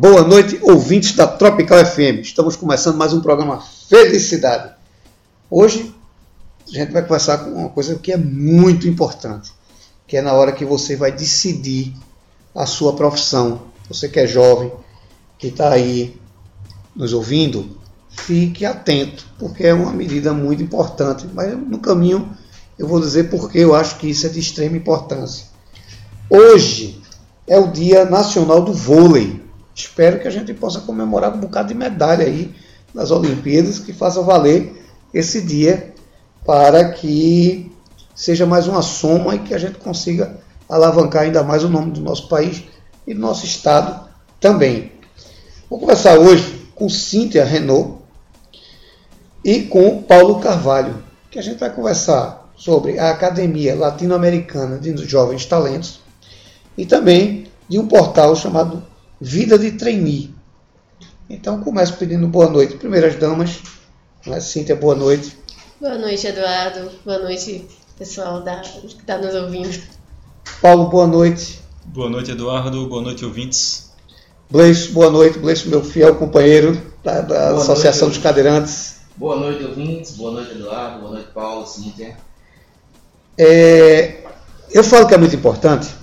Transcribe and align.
Boa 0.00 0.22
noite, 0.22 0.60
ouvintes 0.62 1.16
da 1.16 1.26
Tropical 1.26 1.84
FM. 1.84 2.22
Estamos 2.22 2.54
começando 2.54 2.96
mais 2.96 3.12
um 3.12 3.20
programa 3.20 3.60
Felicidade. 3.88 4.72
Hoje 5.50 5.92
a 6.68 6.70
gente 6.70 6.92
vai 6.92 7.02
conversar 7.02 7.38
com 7.38 7.50
uma 7.50 7.68
coisa 7.68 7.96
que 7.96 8.12
é 8.12 8.16
muito 8.16 8.86
importante, 8.86 9.50
que 10.06 10.16
é 10.16 10.22
na 10.22 10.32
hora 10.34 10.52
que 10.52 10.64
você 10.64 10.94
vai 10.94 11.10
decidir 11.10 11.96
a 12.54 12.64
sua 12.64 12.92
profissão. 12.92 13.62
Você 13.88 14.08
que 14.08 14.20
é 14.20 14.26
jovem, 14.28 14.70
que 15.36 15.48
está 15.48 15.70
aí 15.70 16.16
nos 16.94 17.12
ouvindo, 17.12 17.76
fique 18.08 18.64
atento, 18.64 19.26
porque 19.36 19.66
é 19.66 19.74
uma 19.74 19.92
medida 19.92 20.32
muito 20.32 20.62
importante. 20.62 21.26
Mas 21.34 21.58
no 21.58 21.80
caminho 21.80 22.36
eu 22.78 22.86
vou 22.86 23.00
dizer 23.00 23.30
porque 23.30 23.58
eu 23.58 23.74
acho 23.74 23.98
que 23.98 24.08
isso 24.08 24.26
é 24.26 24.28
de 24.28 24.38
extrema 24.38 24.76
importância. 24.76 25.46
Hoje 26.30 27.02
é 27.48 27.58
o 27.58 27.66
Dia 27.66 28.04
Nacional 28.04 28.62
do 28.62 28.72
Vôlei. 28.72 29.47
Espero 29.78 30.18
que 30.18 30.26
a 30.26 30.30
gente 30.30 30.52
possa 30.52 30.80
comemorar 30.80 31.30
com 31.30 31.38
um 31.38 31.42
bocado 31.42 31.68
de 31.68 31.74
medalha 31.74 32.26
aí 32.26 32.52
nas 32.92 33.12
Olimpíadas, 33.12 33.78
que 33.78 33.92
faça 33.92 34.20
valer 34.22 34.74
esse 35.14 35.40
dia 35.40 35.94
para 36.44 36.90
que 36.90 37.70
seja 38.12 38.44
mais 38.44 38.66
uma 38.66 38.82
soma 38.82 39.36
e 39.36 39.38
que 39.38 39.54
a 39.54 39.58
gente 39.58 39.78
consiga 39.78 40.36
alavancar 40.68 41.22
ainda 41.22 41.44
mais 41.44 41.62
o 41.62 41.68
nome 41.68 41.92
do 41.92 42.00
nosso 42.00 42.28
país 42.28 42.64
e 43.06 43.14
do 43.14 43.20
nosso 43.20 43.46
estado 43.46 44.08
também. 44.40 44.90
Vou 45.70 45.78
conversar 45.78 46.18
hoje 46.18 46.68
com 46.74 46.88
Cíntia 46.88 47.44
Renault 47.44 48.02
e 49.44 49.62
com 49.62 50.02
Paulo 50.02 50.40
Carvalho, 50.40 51.04
que 51.30 51.38
a 51.38 51.42
gente 51.42 51.58
vai 51.58 51.70
conversar 51.70 52.50
sobre 52.56 52.98
a 52.98 53.10
Academia 53.10 53.76
Latino-Americana 53.76 54.76
de 54.76 54.96
Jovens 55.06 55.46
Talentos 55.46 56.00
e 56.76 56.84
também 56.84 57.46
de 57.68 57.78
um 57.78 57.86
portal 57.86 58.34
chamado 58.34 58.82
Vida 59.20 59.58
de 59.58 59.72
Trainee. 59.72 60.32
Então 61.28 61.60
começo 61.60 61.96
pedindo 61.96 62.26
boa 62.28 62.48
noite, 62.48 62.76
primeiras 62.76 63.16
damas. 63.16 63.58
Né? 64.26 64.40
Cíntia, 64.40 64.76
boa 64.76 64.94
noite. 64.94 65.36
Boa 65.80 65.96
noite, 65.96 66.26
Eduardo. 66.26 66.90
Boa 67.04 67.18
noite, 67.18 67.66
pessoal 67.98 68.40
da, 68.42 68.60
que 68.60 68.86
está 68.86 69.18
nos 69.18 69.34
ouvindo. 69.34 69.76
Paulo, 70.62 70.88
boa 70.88 71.06
noite. 71.06 71.60
Boa 71.84 72.08
noite, 72.08 72.30
Eduardo. 72.30 72.88
Boa 72.88 73.02
noite, 73.02 73.24
ouvintes. 73.24 73.90
Bleiço, 74.50 74.92
boa 74.92 75.10
noite. 75.10 75.38
Bleiço, 75.38 75.68
meu 75.68 75.82
fiel 75.82 76.14
companheiro 76.14 76.80
da, 77.02 77.20
da 77.20 77.56
Associação 77.56 78.08
noite, 78.08 78.18
dos 78.18 78.22
Cadeirantes. 78.22 78.96
Boa 79.16 79.36
noite, 79.36 79.64
ouvintes. 79.64 80.12
Boa 80.12 80.32
noite, 80.32 80.52
Eduardo. 80.52 81.00
Boa 81.00 81.12
noite, 81.12 81.28
Paulo, 81.34 81.66
Cíntia. 81.66 82.16
É, 83.36 84.24
eu 84.70 84.84
falo 84.84 85.06
que 85.06 85.14
é 85.14 85.18
muito 85.18 85.34
importante. 85.36 85.97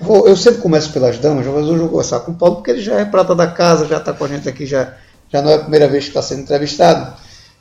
Vou, 0.00 0.28
eu 0.28 0.36
sempre 0.36 0.60
começo 0.60 0.92
pelas 0.92 1.18
damas, 1.18 1.46
mas 1.46 1.64
hoje 1.64 1.74
eu 1.74 1.78
vou 1.78 1.88
começar 1.88 2.20
com 2.20 2.32
o 2.32 2.34
Paulo, 2.34 2.56
porque 2.56 2.72
ele 2.72 2.82
já 2.82 2.98
é 3.00 3.04
prata 3.04 3.34
da 3.34 3.46
casa, 3.46 3.86
já 3.86 3.98
está 3.98 4.12
com 4.12 4.24
a 4.24 4.28
gente 4.28 4.48
aqui, 4.48 4.66
já, 4.66 4.94
já 5.32 5.40
não 5.40 5.50
é 5.50 5.54
a 5.54 5.58
primeira 5.60 5.88
vez 5.88 6.04
que 6.04 6.10
está 6.10 6.22
sendo 6.22 6.42
entrevistado. 6.42 7.14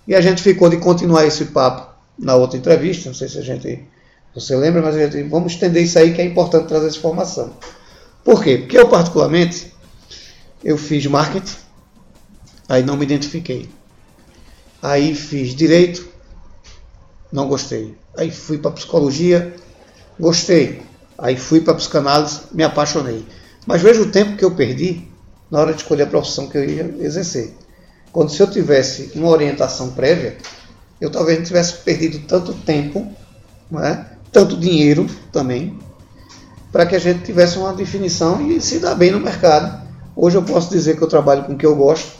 E 0.07 0.15
a 0.15 0.21
gente 0.21 0.41
ficou 0.41 0.69
de 0.69 0.77
continuar 0.77 1.25
esse 1.25 1.45
papo 1.45 1.93
na 2.17 2.35
outra 2.35 2.57
entrevista, 2.57 3.09
não 3.09 3.15
sei 3.15 3.29
se 3.29 3.39
a 3.39 3.41
gente 3.41 3.87
você 4.35 4.55
lembra, 4.55 4.81
mas 4.81 4.95
a 4.95 4.99
gente, 4.99 5.21
vamos 5.29 5.53
estender 5.53 5.83
isso 5.83 5.99
aí 5.99 6.13
que 6.13 6.21
é 6.21 6.25
importante 6.25 6.67
trazer 6.67 6.87
essa 6.87 6.97
informação. 6.97 7.53
Por 8.23 8.43
quê? 8.43 8.57
Porque 8.57 8.77
eu, 8.77 8.89
particularmente, 8.89 9.71
eu 10.63 10.77
fiz 10.77 11.05
marketing, 11.05 11.55
aí 12.67 12.83
não 12.83 12.97
me 12.97 13.03
identifiquei. 13.03 13.69
Aí 14.81 15.13
fiz 15.13 15.53
direito, 15.53 16.07
não 17.31 17.47
gostei. 17.47 17.95
Aí 18.17 18.31
fui 18.31 18.57
para 18.57 18.71
psicologia, 18.71 19.55
gostei. 20.19 20.81
Aí 21.17 21.37
fui 21.37 21.61
para 21.61 21.75
psicanálise, 21.75 22.41
me 22.51 22.63
apaixonei. 22.63 23.25
Mas 23.65 23.81
veja 23.81 24.01
o 24.01 24.11
tempo 24.11 24.35
que 24.35 24.43
eu 24.43 24.51
perdi 24.51 25.07
na 25.49 25.59
hora 25.59 25.73
de 25.73 25.81
escolher 25.81 26.03
a 26.03 26.07
profissão 26.07 26.47
que 26.47 26.57
eu 26.57 26.65
ia 26.65 26.95
exercer. 26.99 27.53
Quando 28.11 28.31
se 28.31 28.41
eu 28.41 28.49
tivesse 28.49 29.11
uma 29.15 29.29
orientação 29.29 29.91
prévia, 29.91 30.37
eu 30.99 31.09
talvez 31.09 31.37
não 31.37 31.45
tivesse 31.45 31.73
perdido 31.77 32.19
tanto 32.27 32.53
tempo, 32.53 33.11
não 33.69 33.83
é? 33.83 34.13
tanto 34.31 34.57
dinheiro 34.57 35.05
também, 35.31 35.77
para 36.71 36.87
que 36.87 36.95
a 36.95 36.99
gente 36.99 37.23
tivesse 37.23 37.57
uma 37.59 37.71
definição 37.71 38.49
e 38.49 38.59
se 38.59 38.79
dar 38.79 38.95
bem 38.95 39.11
no 39.11 39.19
mercado. 39.19 39.83
Hoje 40.15 40.37
eu 40.37 40.43
posso 40.43 40.71
dizer 40.71 40.97
que 40.97 41.03
eu 41.03 41.07
trabalho 41.07 41.43
com 41.43 41.53
o 41.53 41.57
que 41.57 41.65
eu 41.65 41.75
gosto 41.75 42.11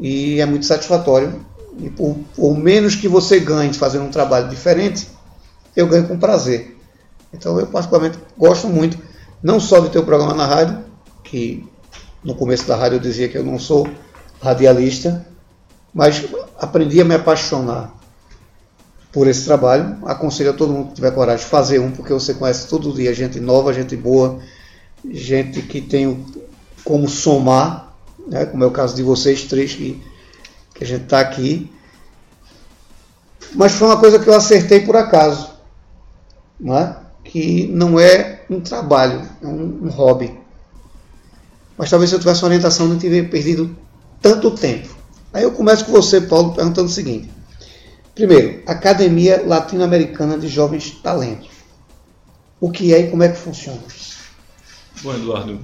e 0.00 0.40
é 0.40 0.46
muito 0.46 0.64
satisfatório. 0.64 1.44
E 1.78 1.90
por, 1.90 2.16
por 2.34 2.56
menos 2.56 2.94
que 2.94 3.06
você 3.06 3.38
ganhe 3.38 3.74
fazendo 3.74 4.04
um 4.04 4.10
trabalho 4.10 4.48
diferente, 4.48 5.08
eu 5.76 5.86
ganho 5.86 6.08
com 6.08 6.18
prazer. 6.18 6.73
Então 7.34 7.58
eu 7.58 7.66
particularmente 7.66 8.18
gosto 8.38 8.68
muito, 8.68 8.96
não 9.42 9.60
só 9.60 9.80
do 9.80 9.90
teu 9.90 10.04
programa 10.04 10.34
na 10.34 10.46
rádio, 10.46 10.78
que 11.22 11.68
no 12.22 12.34
começo 12.34 12.66
da 12.66 12.76
rádio 12.76 12.96
eu 12.96 13.00
dizia 13.00 13.28
que 13.28 13.36
eu 13.36 13.44
não 13.44 13.58
sou 13.58 13.88
radialista, 14.40 15.26
mas 15.92 16.24
aprendi 16.58 17.00
a 17.00 17.04
me 17.04 17.14
apaixonar 17.14 17.94
por 19.12 19.26
esse 19.26 19.44
trabalho. 19.44 19.98
Aconselho 20.06 20.50
a 20.50 20.52
todo 20.54 20.72
mundo 20.72 20.88
que 20.88 20.94
tiver 20.94 21.10
coragem 21.12 21.44
de 21.44 21.50
fazer 21.50 21.78
um, 21.78 21.90
porque 21.90 22.12
você 22.12 22.34
conhece 22.34 22.68
todo 22.68 22.92
dia 22.92 23.12
gente 23.14 23.38
nova, 23.40 23.72
gente 23.72 23.96
boa, 23.96 24.40
gente 25.04 25.62
que 25.62 25.80
tem 25.80 26.24
como 26.84 27.08
somar, 27.08 27.94
né, 28.26 28.46
como 28.46 28.64
é 28.64 28.66
o 28.66 28.70
caso 28.70 28.94
de 28.94 29.02
vocês 29.02 29.44
três 29.44 29.74
que, 29.74 30.02
que 30.74 30.84
a 30.84 30.86
gente 30.86 31.04
está 31.04 31.20
aqui. 31.20 31.70
Mas 33.54 33.72
foi 33.72 33.88
uma 33.88 33.98
coisa 33.98 34.18
que 34.18 34.28
eu 34.28 34.34
acertei 34.34 34.80
por 34.80 34.96
acaso, 34.96 35.50
né, 36.58 36.96
que 37.34 37.66
não 37.66 37.98
é 37.98 38.42
um 38.48 38.60
trabalho, 38.60 39.28
é 39.42 39.46
um, 39.48 39.80
um 39.82 39.88
hobby. 39.88 40.38
Mas 41.76 41.90
talvez 41.90 42.08
se 42.08 42.14
eu 42.14 42.20
tivesse 42.20 42.40
uma 42.42 42.46
orientação 42.46 42.86
não 42.86 42.96
teria 42.96 43.28
perdido 43.28 43.76
tanto 44.22 44.52
tempo. 44.52 44.94
Aí 45.32 45.42
eu 45.42 45.50
começo 45.50 45.84
com 45.84 45.90
você, 45.90 46.20
Paulo, 46.20 46.54
perguntando 46.54 46.86
o 46.86 46.92
seguinte. 46.92 47.28
Primeiro, 48.14 48.62
Academia 48.68 49.42
Latino-Americana 49.44 50.38
de 50.38 50.46
Jovens 50.46 50.92
Talentos. 51.02 51.48
O 52.60 52.70
que 52.70 52.94
é 52.94 53.00
e 53.00 53.10
como 53.10 53.24
é 53.24 53.28
que 53.28 53.36
funciona? 53.36 53.82
Bom, 55.02 55.12
Eduardo, 55.12 55.58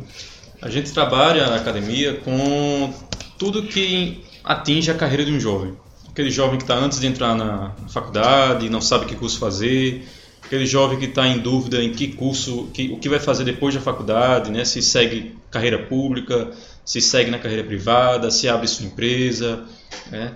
a 0.60 0.69
gente 0.69 0.91
trabalha 0.91 1.47
na 1.47 1.54
academia 1.54 2.16
com 2.16 2.92
tudo 3.38 3.62
que 3.62 4.25
atinge 4.42 4.91
a 4.91 4.94
carreira 4.94 5.25
de 5.25 5.32
um 5.32 5.38
jovem. 5.38 5.75
Aquele 6.08 6.32
jovem 6.32 6.58
que 6.58 6.64
está 6.64 6.75
antes 6.75 6.98
de 6.98 7.06
entrar 7.06 7.37
na 7.37 7.76
faculdade, 7.88 8.69
não 8.69 8.81
sabe 8.81 9.06
que 9.06 9.14
curso 9.14 9.38
fazer, 9.38 10.04
aquele 10.50 10.66
jovem 10.66 10.99
que 10.99 11.05
está 11.05 11.28
em 11.28 11.38
dúvida 11.38 11.81
em 11.81 11.93
que 11.93 12.09
curso, 12.09 12.69
que, 12.75 12.88
o 12.88 12.99
que 12.99 13.09
vai 13.09 13.21
fazer 13.21 13.44
depois 13.44 13.72
da 13.72 13.81
faculdade, 13.81 14.50
né? 14.50 14.65
se 14.65 14.83
segue 14.83 15.37
carreira 15.49 15.78
pública, 15.78 16.50
se 16.84 17.00
segue 17.00 17.31
na 17.31 17.38
carreira 17.38 17.62
privada, 17.62 18.33
se 18.33 18.49
abre 18.49 18.66
sua 18.66 18.84
empresa. 18.84 19.65
Né? 20.11 20.33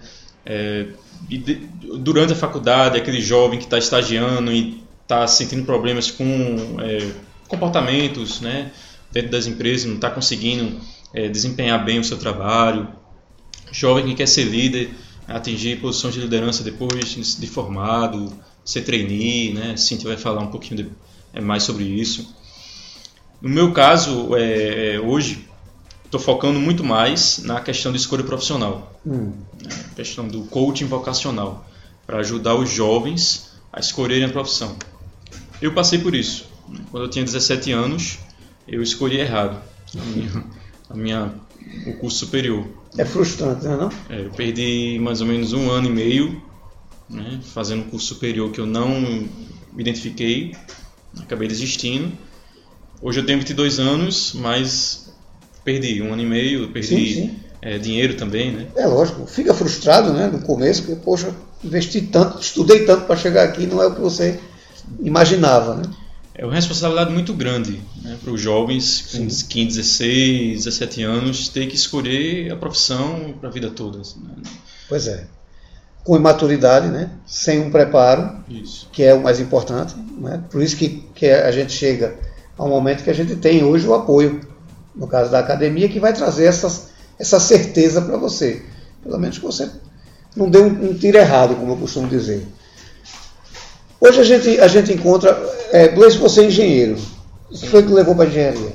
É, 0.47 0.87
de, 1.29 1.69
durante 1.99 2.33
a 2.33 2.37
faculdade, 2.37 2.97
aquele 2.97 3.21
jovem 3.21 3.59
que 3.59 3.65
está 3.65 3.77
estagiando 3.77 4.53
e 4.53 4.85
está 5.03 5.27
sentindo 5.27 5.65
problemas 5.65 6.13
com 6.13 6.77
é, 6.79 7.11
comportamentos 7.49 8.41
né, 8.41 8.71
dentro 9.11 9.33
das 9.33 9.49
empresas, 9.49 9.85
não 9.87 9.97
está 9.97 10.11
conseguindo 10.11 10.81
é, 11.13 11.27
desempenhar 11.29 11.85
bem 11.85 11.99
o 11.99 12.05
seu 12.05 12.19
trabalho. 12.19 12.87
Jovem 13.73 14.05
que 14.07 14.15
quer 14.15 14.29
ser 14.29 14.45
líder, 14.45 14.91
atingir 15.27 15.81
posições 15.81 16.15
de 16.15 16.21
liderança 16.21 16.63
depois 16.63 17.17
de 17.37 17.47
formado, 17.49 18.33
ser 18.65 18.83
trainee, 18.83 19.53
né? 19.53 19.77
Cintia 19.77 20.09
vai 20.09 20.17
falar 20.17 20.41
um 20.41 20.49
pouquinho 20.49 20.85
de, 20.85 20.91
é, 21.33 21.41
mais 21.41 21.63
sobre 21.65 21.85
isso. 21.85 22.35
No 23.41 23.49
meu 23.49 23.73
caso, 23.73 24.35
é, 24.37 24.95
é 24.95 25.01
hoje, 25.01 25.47
estou 26.05 26.19
focando 26.19 26.59
muito 26.59 26.83
mais 26.83 27.39
na 27.39 27.61
questão 27.61 27.93
de 27.93 27.99
escolha 27.99 28.25
profissional, 28.25 28.99
hum. 29.07 29.33
Né? 29.63 29.71
questão 29.95 30.27
do 30.27 30.45
coaching 30.45 30.87
vocacional, 30.87 31.69
para 32.07 32.19
ajudar 32.19 32.55
os 32.55 32.71
jovens 32.71 33.51
a 33.73 33.81
escolherem 33.81 34.25
a 34.25 34.29
profissão. 34.29 34.77
Eu 35.61 35.73
passei 35.75 35.99
por 35.99 36.15
isso. 36.15 36.47
Quando 36.91 37.05
eu 37.05 37.11
tinha 37.11 37.25
17 37.25 37.73
anos, 37.73 38.19
eu 38.67 38.83
escolhi 38.83 39.19
errado 39.19 39.61
a 39.95 40.05
minha, 40.05 40.45
a 40.91 40.95
minha 40.95 41.35
o 41.87 41.95
curso 41.95 42.19
superior. 42.19 42.67
É 42.97 43.05
frustrante, 43.05 43.65
não 43.65 43.73
é? 43.73 43.77
Não? 43.77 43.91
É, 44.09 44.21
eu 44.27 44.31
perdi 44.31 44.99
mais 45.01 45.21
ou 45.21 45.27
menos 45.27 45.53
um 45.53 45.71
ano 45.71 45.89
e 45.89 45.93
meio 45.93 46.43
né, 47.09 47.41
fazendo 47.53 47.83
um 47.83 47.91
curso 47.91 48.07
superior 48.07 48.51
que 48.51 48.61
eu 48.61 48.67
não 48.67 49.01
me 49.01 49.81
identifiquei, 49.81 50.55
acabei 51.21 51.49
desistindo. 51.49 52.13
Hoje 53.03 53.21
eu 53.21 53.27
tenho 53.27 53.39
22 53.39 53.79
anos, 53.79 54.33
mas 54.35 55.13
perdi 55.65 56.01
um 56.01 56.13
ano 56.13 56.23
e 56.23 56.27
meio, 56.27 56.69
perdi 56.71 56.89
sim, 56.89 57.15
sim. 57.15 57.37
É, 57.61 57.79
dinheiro 57.79 58.15
também, 58.15 58.53
né? 58.53 58.67
É 58.77 58.87
lógico, 58.87 59.27
fica 59.27 59.55
frustrado, 59.55 60.13
né, 60.13 60.27
no 60.27 60.41
começo, 60.41 60.83
porque, 60.83 61.01
poxa, 61.03 61.35
investi 61.63 62.03
tanto, 62.03 62.41
estudei 62.41 62.85
tanto 62.85 63.07
para 63.07 63.17
chegar 63.17 63.45
aqui, 63.45 63.67
não 63.67 63.83
é 63.83 63.87
o 63.87 63.95
que 63.95 64.01
você 64.01 64.39
imaginava, 65.01 65.77
né? 65.77 65.83
É 66.35 66.45
uma 66.45 66.55
responsabilidade 66.55 67.13
muito 67.13 67.33
grande 67.33 67.81
né, 68.03 68.19
para 68.23 68.33
os 68.33 68.41
jovens 68.41 69.13
com 69.13 69.27
15, 69.29 69.49
16, 69.79 70.65
17 70.65 71.03
anos 71.05 71.49
ter 71.49 71.69
que 71.69 71.77
escolher 71.77 72.53
a 72.53 72.57
profissão 72.57 73.35
para 73.39 73.49
a 73.49 73.53
vida 73.53 73.71
toda. 73.71 74.01
Assim, 74.01 74.19
né? 74.21 74.43
Pois 74.89 75.07
é 75.07 75.27
com 76.05 76.17
imaturidade, 76.17 76.89
né? 76.89 77.11
sem 77.27 77.61
um 77.61 77.71
preparo, 77.71 78.37
isso. 78.49 78.89
que 78.93 79.03
é 79.03 79.15
o 79.15 79.23
mais 79.23 79.41
importante. 79.41 79.95
Né? 80.19 80.43
Por 80.51 80.63
isso 80.63 80.77
que, 80.77 81.09
que 81.15 81.27
a 81.27 81.51
gente 81.51 81.73
chega 81.73 82.15
ao 82.57 82.69
momento 82.69 83.03
que 83.03 83.11
a 83.11 83.15
gente 83.15 83.35
tem 83.37 83.65
hoje 83.65 83.87
o 83.87 83.95
apoio 83.95 84.41
no 84.95 85.09
caso 85.09 85.31
da 85.31 85.41
academia, 85.41 85.89
que 85.89 85.99
vai 85.99 86.13
trazer 86.13 86.45
essas, 86.45 86.91
essa 87.19 87.41
certeza 87.41 88.01
para 88.01 88.17
você. 88.17 88.63
Pelo 89.03 89.19
menos 89.19 89.39
que 89.39 89.45
você 89.45 89.69
não 90.37 90.49
dê 90.49 90.59
um, 90.59 90.91
um, 90.91 90.95
tiro 90.95 91.19
errado, 91.19 91.57
como 91.57 91.73
eu 91.73 91.77
costumo 91.77 92.09
dizer. 92.09 92.47
Hoje 94.01 94.21
a 94.21 94.25
gente, 94.25 94.61
a 94.61 94.69
gente 94.69 94.93
encontra. 94.93 95.31
É, 95.73 95.89
Gleice, 95.89 96.19
você 96.19 96.43
é 96.43 96.45
engenheiro. 96.47 96.97
O 97.51 97.59
que 97.59 97.69
foi 97.69 97.83
que 97.83 97.93
levou 97.93 98.15
para 98.15 98.25
a 98.25 98.29
engenharia? 98.29 98.73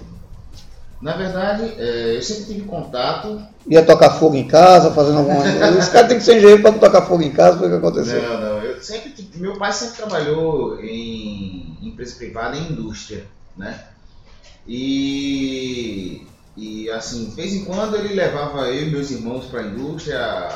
Na 1.02 1.16
verdade, 1.16 1.74
é, 1.78 2.18
eu 2.18 2.22
sempre 2.22 2.46
tive 2.46 2.62
contato. 2.62 3.42
Ia 3.70 3.86
tocar 3.86 4.10
fogo 4.12 4.36
em 4.36 4.48
casa, 4.48 4.92
fazendo 4.92 5.20
alguma 5.20 5.42
coisa. 5.44 5.78
Esse 5.78 5.92
cara 5.92 6.08
tem 6.08 6.18
que 6.18 6.24
ser 6.24 6.38
engenheiro 6.38 6.62
para 6.62 6.72
não 6.72 6.80
tocar 6.80 7.04
fogo 7.04 7.22
em 7.22 7.32
casa, 7.32 7.60
foi 7.60 7.68
o 7.68 7.72
que 7.72 7.78
aconteceu. 7.78 8.22
Não, 8.22 8.40
não. 8.40 8.64
Eu 8.64 8.82
sempre, 8.82 9.14
meu 9.36 9.58
pai 9.58 9.72
sempre 9.72 9.98
trabalhou 9.98 10.80
em 10.84 11.78
empresa 11.82 12.16
privada 12.16 12.58
em 12.58 12.72
indústria, 12.72 13.26
né? 13.56 13.80
E, 14.68 16.26
e 16.58 16.90
assim, 16.90 17.30
de 17.30 17.36
vez 17.36 17.54
em 17.54 17.66
quando 17.66 17.96
ele 17.96 18.14
levava 18.14 18.68
eu 18.68 18.88
e 18.88 18.92
meus 18.92 19.12
irmãos 19.12 19.46
para 19.46 19.62
a 19.62 19.68
indústria. 19.68 20.50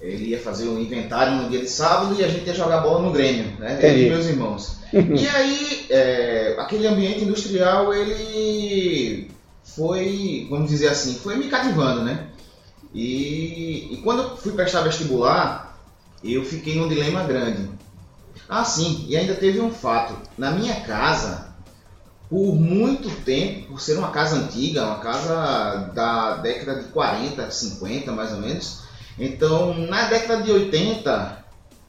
Ele 0.00 0.26
ia 0.26 0.38
fazer 0.38 0.68
um 0.68 0.78
inventário 0.78 1.34
no 1.34 1.48
dia 1.48 1.60
de 1.60 1.70
sábado 1.70 2.14
e 2.18 2.22
a 2.22 2.28
gente 2.28 2.46
ia 2.46 2.52
jogar 2.52 2.80
bola 2.80 3.00
no 3.00 3.12
Grêmio, 3.12 3.58
né? 3.58 3.78
Eu 3.80 3.96
e 3.96 4.10
meus 4.10 4.26
irmãos. 4.26 4.76
e 4.92 5.26
aí, 5.28 5.86
é, 5.88 6.56
aquele 6.58 6.86
ambiente 6.86 7.24
industrial, 7.24 7.94
ele 7.94 9.30
foi, 9.64 10.46
vamos 10.50 10.70
dizer 10.70 10.88
assim, 10.88 11.14
foi 11.14 11.36
me 11.36 11.48
cativando, 11.48 12.02
né? 12.02 12.28
E, 12.92 13.88
e 13.92 14.00
quando 14.04 14.22
eu 14.22 14.36
fui 14.36 14.52
prestar 14.52 14.82
vestibular, 14.82 15.76
eu 16.22 16.44
fiquei 16.44 16.76
num 16.76 16.88
dilema 16.88 17.24
grande. 17.24 17.68
Ah, 18.48 18.64
sim, 18.64 19.04
e 19.08 19.16
ainda 19.16 19.34
teve 19.34 19.60
um 19.60 19.70
fato. 19.70 20.16
Na 20.38 20.50
minha 20.52 20.80
casa, 20.82 21.48
por 22.28 22.54
muito 22.54 23.10
tempo, 23.22 23.68
por 23.68 23.80
ser 23.80 23.98
uma 23.98 24.10
casa 24.10 24.36
antiga, 24.36 24.84
uma 24.86 24.98
casa 24.98 25.90
da 25.94 26.36
década 26.36 26.82
de 26.82 26.88
40, 26.88 27.50
50 27.50 28.12
mais 28.12 28.32
ou 28.32 28.40
menos, 28.40 28.78
então 29.18 29.74
na 29.86 30.04
década 30.04 30.42
de 30.42 30.50
80 30.50 31.44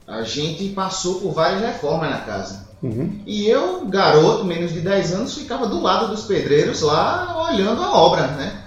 a 0.08 0.22
gente 0.22 0.70
passou 0.70 1.20
por 1.20 1.32
várias 1.32 1.62
reformas 1.62 2.10
na 2.10 2.22
casa. 2.22 2.65
Uhum. 2.82 3.22
E 3.26 3.48
eu, 3.48 3.86
garoto, 3.88 4.46
menos 4.46 4.72
de 4.72 4.82
10 4.82 5.14
anos, 5.14 5.36
ficava 5.36 5.68
do 5.68 5.82
lado 5.82 6.10
dos 6.10 6.26
pedreiros 6.26 6.82
lá 6.82 7.50
olhando 7.50 7.82
a 7.84 7.98
obra, 7.98 8.28
né? 8.28 8.64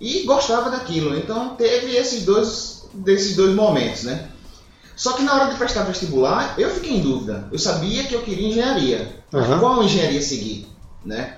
E 0.00 0.24
gostava 0.24 0.70
daquilo. 0.70 1.16
Então 1.16 1.56
teve 1.56 1.96
esses 1.96 2.24
dois, 2.24 2.88
desses 2.92 3.34
dois 3.36 3.54
momentos, 3.54 4.02
né? 4.02 4.28
Só 4.94 5.12
que 5.12 5.22
na 5.22 5.34
hora 5.34 5.50
de 5.50 5.58
prestar 5.58 5.84
vestibular, 5.84 6.54
eu 6.58 6.70
fiquei 6.70 6.96
em 6.96 7.00
dúvida. 7.00 7.48
Eu 7.52 7.58
sabia 7.58 8.04
que 8.04 8.14
eu 8.14 8.22
queria 8.22 8.48
engenharia. 8.48 9.22
Uhum. 9.32 9.58
Qual 9.58 9.82
engenharia 9.82 10.22
seguir, 10.22 10.66
né? 11.04 11.36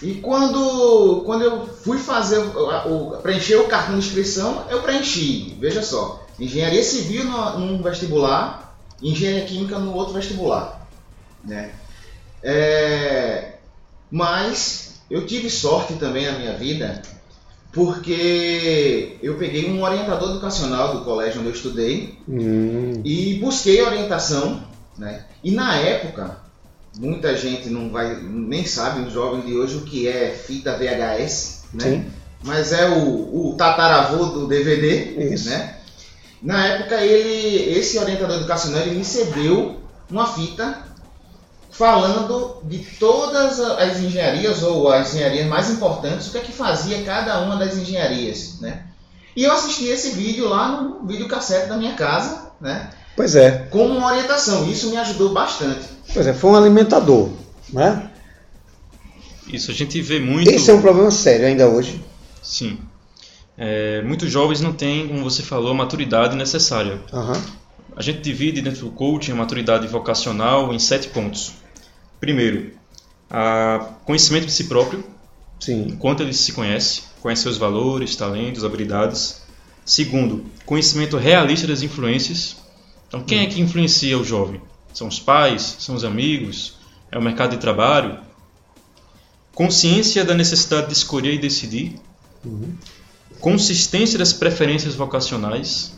E 0.00 0.14
quando, 0.14 1.22
quando 1.26 1.42
eu 1.42 1.66
fui 1.66 1.98
fazer 1.98 2.38
o, 2.38 3.14
o, 3.14 3.16
preencher 3.18 3.56
o 3.56 3.66
cartão 3.66 3.98
de 3.98 4.06
inscrição, 4.06 4.64
eu 4.70 4.80
preenchi. 4.82 5.56
Veja 5.58 5.82
só, 5.82 6.24
engenharia 6.38 6.82
civil 6.84 7.24
no, 7.24 7.58
num 7.58 7.82
vestibular, 7.82 8.78
engenharia 9.02 9.44
química 9.44 9.78
no 9.78 9.92
outro 9.92 10.14
vestibular. 10.14 10.77
Né? 11.48 11.70
É, 12.42 13.54
mas 14.10 15.00
eu 15.10 15.26
tive 15.26 15.50
sorte 15.50 15.94
também 15.94 16.26
na 16.26 16.38
minha 16.38 16.52
vida, 16.52 17.02
porque 17.72 19.16
eu 19.22 19.36
peguei 19.36 19.70
um 19.70 19.82
orientador 19.82 20.30
educacional 20.30 20.96
do 20.96 21.04
colégio 21.04 21.40
onde 21.40 21.48
eu 21.48 21.54
estudei 21.54 22.18
hum. 22.28 23.00
e 23.04 23.38
busquei 23.40 23.82
orientação. 23.82 24.62
Né? 24.96 25.24
E 25.42 25.50
na 25.50 25.76
época, 25.76 26.38
muita 26.98 27.36
gente 27.36 27.70
não 27.70 27.90
vai 27.90 28.20
nem 28.20 28.66
sabe, 28.66 29.06
os 29.06 29.12
jovens 29.12 29.46
de 29.46 29.54
hoje, 29.54 29.76
o 29.76 29.82
que 29.82 30.08
é 30.08 30.30
fita 30.30 30.76
VHS, 30.76 31.64
né? 31.72 32.06
mas 32.42 32.72
é 32.72 32.88
o, 32.88 33.50
o 33.50 33.54
tataravô 33.56 34.26
do 34.26 34.46
DVD. 34.46 35.32
Isso. 35.34 35.48
Né? 35.48 35.76
Na 36.42 36.66
época, 36.66 37.00
ele, 37.00 37.78
esse 37.78 37.98
orientador 37.98 38.36
educacional 38.36 38.82
ele 38.82 38.96
me 38.96 39.04
cedeu 39.04 39.80
uma 40.10 40.26
fita 40.26 40.87
falando 41.70 42.62
de 42.64 42.78
todas 42.78 43.60
as 43.60 43.98
engenharias 43.98 44.62
ou 44.62 44.90
as 44.90 45.14
engenharias 45.14 45.46
mais 45.46 45.70
importantes, 45.70 46.28
o 46.28 46.32
que 46.32 46.38
é 46.38 46.40
que 46.40 46.52
fazia 46.52 47.02
cada 47.02 47.40
uma 47.40 47.56
das 47.56 47.76
engenharias, 47.76 48.58
né? 48.60 48.84
E 49.36 49.44
eu 49.44 49.52
assisti 49.52 49.86
esse 49.86 50.10
vídeo 50.10 50.48
lá 50.48 50.80
no 50.80 51.06
videocassete 51.06 51.68
da 51.68 51.76
minha 51.76 51.94
casa, 51.94 52.50
né? 52.60 52.90
Pois 53.14 53.36
é. 53.36 53.66
Com 53.70 53.86
uma 53.86 54.06
orientação, 54.06 54.68
isso 54.68 54.90
me 54.90 54.96
ajudou 54.96 55.32
bastante. 55.32 55.86
Pois 56.12 56.26
é, 56.26 56.34
foi 56.34 56.50
um 56.50 56.56
alimentador, 56.56 57.30
né? 57.72 58.10
Isso 59.52 59.70
a 59.70 59.74
gente 59.74 60.00
vê 60.00 60.18
muito. 60.18 60.50
Esse 60.50 60.70
é 60.70 60.74
um 60.74 60.80
problema 60.80 61.10
sério 61.10 61.46
ainda 61.46 61.68
hoje. 61.68 62.04
Sim. 62.42 62.78
É, 63.56 64.02
muitos 64.02 64.30
jovens 64.30 64.60
não 64.60 64.72
têm, 64.72 65.08
como 65.08 65.24
você 65.24 65.42
falou, 65.42 65.72
a 65.72 65.74
maturidade 65.74 66.36
necessária. 66.36 67.00
Uhum. 67.12 67.42
A 67.98 68.02
gente 68.02 68.20
divide 68.20 68.62
dentro 68.62 68.82
do 68.82 68.92
coaching 68.92 69.32
a 69.32 69.34
maturidade 69.34 69.88
vocacional 69.88 70.72
em 70.72 70.78
sete 70.78 71.08
pontos. 71.08 71.54
Primeiro, 72.20 72.70
a 73.28 73.94
conhecimento 74.04 74.46
de 74.46 74.52
si 74.52 74.64
próprio, 74.68 75.04
Sim. 75.58 75.88
enquanto 75.88 76.22
ele 76.22 76.32
se 76.32 76.52
conhece, 76.52 77.02
conhece 77.20 77.42
seus 77.42 77.58
valores, 77.58 78.14
talentos, 78.14 78.62
habilidades. 78.64 79.42
Segundo, 79.84 80.46
conhecimento 80.64 81.16
realista 81.16 81.66
das 81.66 81.82
influências. 81.82 82.58
Então, 83.08 83.20
quem 83.24 83.40
é 83.40 83.46
que 83.46 83.60
influencia 83.60 84.16
o 84.16 84.22
jovem? 84.22 84.62
São 84.94 85.08
os 85.08 85.18
pais? 85.18 85.78
São 85.80 85.96
os 85.96 86.04
amigos? 86.04 86.76
É 87.10 87.18
o 87.18 87.22
mercado 87.22 87.50
de 87.50 87.56
trabalho? 87.56 88.20
Consciência 89.52 90.24
da 90.24 90.34
necessidade 90.34 90.86
de 90.86 90.92
escolher 90.92 91.34
e 91.34 91.38
decidir. 91.38 91.98
Uhum. 92.44 92.76
Consistência 93.40 94.16
das 94.16 94.32
preferências 94.32 94.94
vocacionais. 94.94 95.97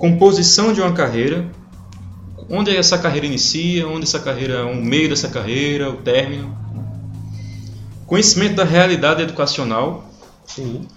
Composição 0.00 0.72
de 0.72 0.80
uma 0.80 0.94
carreira 0.94 1.46
onde 2.48 2.74
essa 2.74 2.96
carreira 2.96 3.26
inicia, 3.26 3.86
onde 3.86 4.04
essa 4.04 4.18
carreira, 4.18 4.64
o 4.64 4.74
meio 4.74 5.10
dessa 5.10 5.28
carreira, 5.28 5.90
o 5.90 5.98
término. 5.98 6.56
Conhecimento 8.06 8.56
da 8.56 8.64
realidade 8.64 9.22
educacional. 9.22 10.10
Sim. 10.46 10.88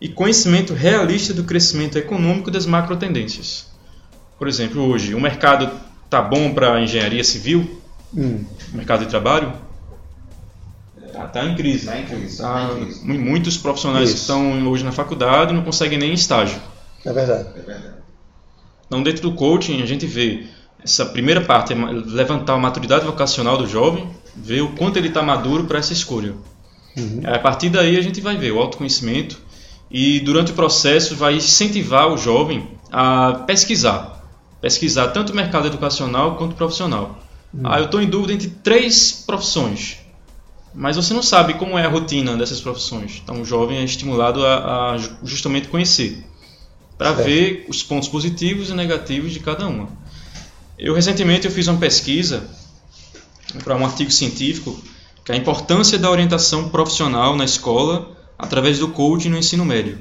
E 0.00 0.08
conhecimento 0.08 0.72
realista 0.72 1.34
do 1.34 1.44
crescimento 1.44 1.98
econômico 1.98 2.50
das 2.50 2.64
macro 2.64 2.96
tendências. 2.96 3.66
Por 4.38 4.48
exemplo, 4.48 4.82
hoje, 4.82 5.14
o 5.14 5.20
mercado 5.20 5.70
tá 6.08 6.22
bom 6.22 6.54
para 6.54 6.80
engenharia 6.80 7.22
civil? 7.22 7.82
Hum. 8.16 8.46
O 8.72 8.76
mercado 8.78 9.04
de 9.04 9.10
trabalho? 9.10 9.52
Está 11.04 11.26
tá 11.26 11.44
em 11.44 11.54
crise. 11.54 11.80
Está 11.80 11.98
em 11.98 12.06
crise. 12.06 12.38
Tá, 12.38 12.66
tá 12.66 12.72
em 12.72 12.84
crise. 12.84 13.04
Muitos 13.04 13.58
profissionais 13.58 14.08
Isso. 14.08 14.14
que 14.14 14.20
estão 14.22 14.66
hoje 14.68 14.84
na 14.84 14.92
faculdade 14.92 15.52
não 15.52 15.62
conseguem 15.62 15.98
nem 15.98 16.14
estágio. 16.14 16.58
É 17.04 17.12
verdade. 17.12 17.48
É 17.54 17.60
verdade. 17.60 17.97
Então, 18.88 19.02
dentro 19.02 19.22
do 19.22 19.32
coaching, 19.32 19.80
a 19.82 19.86
gente 19.86 20.04
vê 20.06 20.48
essa 20.82 21.04
primeira 21.06 21.40
parte 21.40 21.72
é 21.72 21.76
levantar 21.76 22.54
a 22.54 22.58
maturidade 22.58 23.04
vocacional 23.04 23.56
do 23.56 23.66
jovem, 23.66 24.08
ver 24.34 24.62
o 24.62 24.72
quanto 24.72 24.96
ele 24.96 25.08
está 25.08 25.22
maduro 25.22 25.64
para 25.64 25.78
essa 25.78 25.92
escolha. 25.92 26.34
Uhum. 26.96 27.20
A 27.24 27.38
partir 27.38 27.68
daí 27.68 27.96
a 27.96 28.00
gente 28.00 28.20
vai 28.20 28.36
ver 28.36 28.52
o 28.52 28.58
autoconhecimento 28.58 29.40
e 29.90 30.20
durante 30.20 30.52
o 30.52 30.54
processo 30.54 31.14
vai 31.16 31.36
incentivar 31.36 32.08
o 32.08 32.16
jovem 32.16 32.66
a 32.90 33.44
pesquisar, 33.46 34.24
pesquisar 34.60 35.08
tanto 35.08 35.32
o 35.32 35.36
mercado 35.36 35.66
educacional 35.66 36.36
quanto 36.36 36.54
profissional. 36.54 37.18
Uhum. 37.52 37.62
Ah, 37.64 37.78
eu 37.78 37.86
estou 37.86 38.00
em 38.00 38.08
dúvida 38.08 38.32
entre 38.32 38.48
três 38.48 39.24
profissões, 39.26 39.98
mas 40.74 40.96
você 40.96 41.12
não 41.12 41.22
sabe 41.22 41.54
como 41.54 41.78
é 41.78 41.84
a 41.84 41.88
rotina 41.88 42.36
dessas 42.36 42.60
profissões. 42.60 43.20
Então 43.22 43.40
o 43.40 43.44
jovem 43.44 43.78
é 43.78 43.84
estimulado 43.84 44.44
a, 44.44 44.92
a 44.92 44.96
justamente 45.24 45.68
conhecer, 45.68 46.24
para 46.98 47.12
ver 47.12 47.64
os 47.68 47.82
pontos 47.82 48.08
positivos 48.08 48.68
e 48.68 48.74
negativos 48.74 49.32
de 49.32 49.40
cada 49.40 49.66
uma. 49.66 49.88
Eu 50.76 50.94
recentemente 50.94 51.46
eu 51.46 51.52
fiz 51.52 51.68
uma 51.68 51.78
pesquisa 51.78 52.42
para 53.62 53.76
um 53.76 53.84
artigo 53.84 54.10
científico 54.10 54.78
que 55.24 55.32
é 55.32 55.34
a 55.34 55.38
importância 55.38 55.98
da 55.98 56.10
orientação 56.10 56.68
profissional 56.68 57.36
na 57.36 57.44
escola 57.44 58.16
através 58.38 58.78
do 58.78 58.88
coaching 58.88 59.28
no 59.28 59.38
ensino 59.38 59.64
médio. 59.64 59.98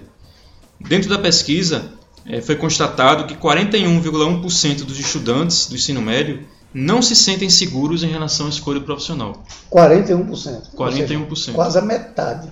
Dentro 0.80 1.10
da 1.10 1.18
pesquisa, 1.18 1.92
é, 2.26 2.42
foi 2.42 2.56
constatado 2.56 3.26
que 3.26 3.36
41,1% 3.36 4.84
dos 4.84 5.00
estudantes 5.00 5.68
do 5.68 5.76
ensino 5.76 6.02
médio 6.02 6.46
não 6.74 7.02
se 7.02 7.16
sentem 7.16 7.50
seguros 7.50 8.04
em 8.04 8.08
relação 8.08 8.46
à 8.46 8.50
escolha 8.50 8.82
profissional. 8.82 9.44
41%. 9.72 10.76
41%. 10.76 11.36
Seja, 11.36 11.52
quase 11.54 11.78
a 11.78 11.82
metade. 11.82 12.52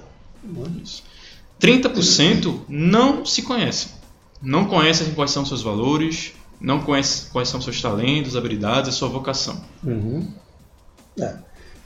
30% 1.62 2.62
não 2.68 3.26
se 3.26 3.42
conhecem. 3.42 3.90
Não 4.42 4.66
conhecem 4.66 5.14
quais 5.14 5.32
são 5.32 5.46
seus 5.46 5.62
valores, 5.62 6.34
não 6.60 6.82
conhece 6.82 7.30
quais 7.32 7.50
são 7.50 7.62
seus 7.62 7.82
talentos, 7.82 8.36
habilidades, 8.36 8.90
a 8.90 8.94
sua 8.94 9.10
vocação. 9.10 9.62
Uhum. 9.84 10.28
É. 11.20 11.36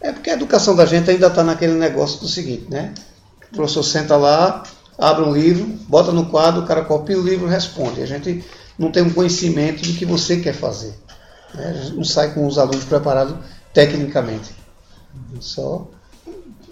é. 0.02 0.12
porque 0.12 0.30
a 0.30 0.34
educação 0.34 0.76
da 0.76 0.86
gente 0.86 1.10
ainda 1.10 1.28
está 1.28 1.44
naquele 1.44 1.74
negócio 1.74 2.20
do 2.20 2.28
seguinte, 2.28 2.66
né? 2.70 2.94
O 3.52 3.56
professor 3.56 3.84
senta 3.84 4.16
lá, 4.16 4.64
abre 4.98 5.24
um 5.24 5.34
livro, 5.34 5.66
bota 5.88 6.12
no 6.12 6.28
quadro, 6.28 6.62
o 6.62 6.66
cara 6.66 6.84
copia 6.84 7.18
o 7.18 7.24
livro 7.24 7.48
responde. 7.48 8.02
A 8.02 8.06
gente 8.06 8.44
não 8.78 8.92
tem 8.92 9.04
um 9.04 9.14
conhecimento 9.14 9.82
do 9.82 9.94
que 9.94 10.06
você 10.06 10.38
quer 10.38 10.54
fazer. 10.54 10.94
Né? 11.54 11.68
A 11.68 11.74
gente 11.74 11.96
não 11.96 12.04
sai 12.04 12.34
com 12.34 12.46
os 12.46 12.58
alunos 12.58 12.84
preparados 12.86 13.36
tecnicamente. 13.74 14.52
Só 15.40 15.88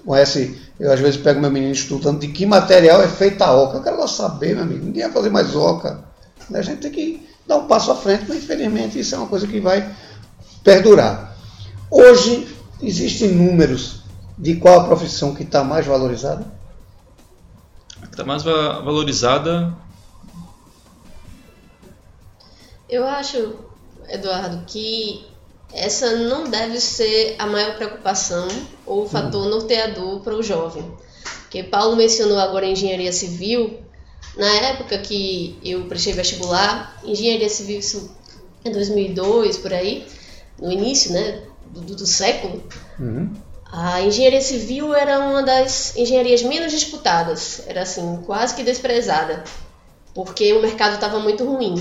conhece, 0.07 0.57
eu 0.79 0.91
às 0.91 1.01
vezes 1.01 1.19
pego 1.19 1.41
meu 1.41 1.51
menino 1.51 1.73
estudando 1.73 2.21
de 2.21 2.29
que 2.29 2.45
material 2.45 3.01
é 3.01 3.09
feita 3.09 3.45
a 3.45 3.53
oca. 3.53 3.77
Eu 3.77 3.83
quero 3.83 3.99
lá 3.99 4.07
saber, 4.07 4.55
meu 4.55 4.63
amigo. 4.63 4.85
Ninguém 4.85 5.03
vai 5.03 5.11
fazer 5.11 5.29
mais 5.29 5.53
oca. 5.53 6.05
A 6.53 6.61
gente 6.61 6.79
tem 6.79 6.91
que 6.91 7.29
dar 7.45 7.57
um 7.57 7.67
passo 7.67 7.91
à 7.91 7.95
frente, 7.95 8.23
mas 8.25 8.37
infelizmente 8.37 8.97
isso 8.97 9.13
é 9.13 9.17
uma 9.17 9.27
coisa 9.27 9.45
que 9.45 9.59
vai 9.59 9.93
perdurar. 10.63 11.35
Hoje 11.91 12.47
existem 12.81 13.33
números 13.33 14.03
de 14.37 14.55
qual 14.55 14.79
a 14.79 14.85
profissão 14.85 15.35
que 15.35 15.43
está 15.43 15.61
mais 15.61 15.85
valorizada? 15.85 16.45
A 18.01 18.05
que 18.05 18.13
está 18.13 18.23
mais 18.23 18.43
va 18.43 18.79
valorizada. 18.79 19.75
Eu 22.87 23.05
acho, 23.05 23.55
Eduardo, 24.07 24.63
que 24.65 25.25
essa 25.73 26.15
não 26.15 26.45
deve 26.49 26.79
ser 26.79 27.35
a 27.37 27.45
maior 27.45 27.75
preocupação 27.75 28.47
ou 28.85 29.03
o 29.03 29.09
fator 29.09 29.47
norteador 29.47 30.21
para 30.21 30.35
o 30.35 30.43
jovem. 30.43 30.83
Porque 31.41 31.63
Paulo 31.63 31.95
mencionou 31.95 32.39
agora 32.39 32.65
a 32.65 32.69
engenharia 32.69 33.11
civil. 33.11 33.79
Na 34.37 34.47
época 34.47 34.97
que 34.97 35.57
eu 35.63 35.85
prestei 35.85 36.13
vestibular, 36.13 36.99
engenharia 37.03 37.49
civil, 37.49 37.79
isso 37.79 38.15
é 38.63 38.69
2002 38.69 39.57
por 39.57 39.73
aí, 39.73 40.05
no 40.59 40.71
início 40.71 41.11
né, 41.11 41.41
do, 41.71 41.95
do 41.95 42.05
século, 42.05 42.63
uhum. 42.99 43.33
a 43.71 44.01
engenharia 44.01 44.41
civil 44.41 44.93
era 44.93 45.19
uma 45.19 45.43
das 45.43 45.95
engenharias 45.95 46.43
menos 46.43 46.71
disputadas, 46.71 47.63
era 47.67 47.81
assim, 47.81 48.21
quase 48.25 48.55
que 48.55 48.63
desprezada, 48.63 49.43
porque 50.13 50.53
o 50.53 50.61
mercado 50.61 50.95
estava 50.95 51.19
muito 51.19 51.43
ruim. 51.43 51.75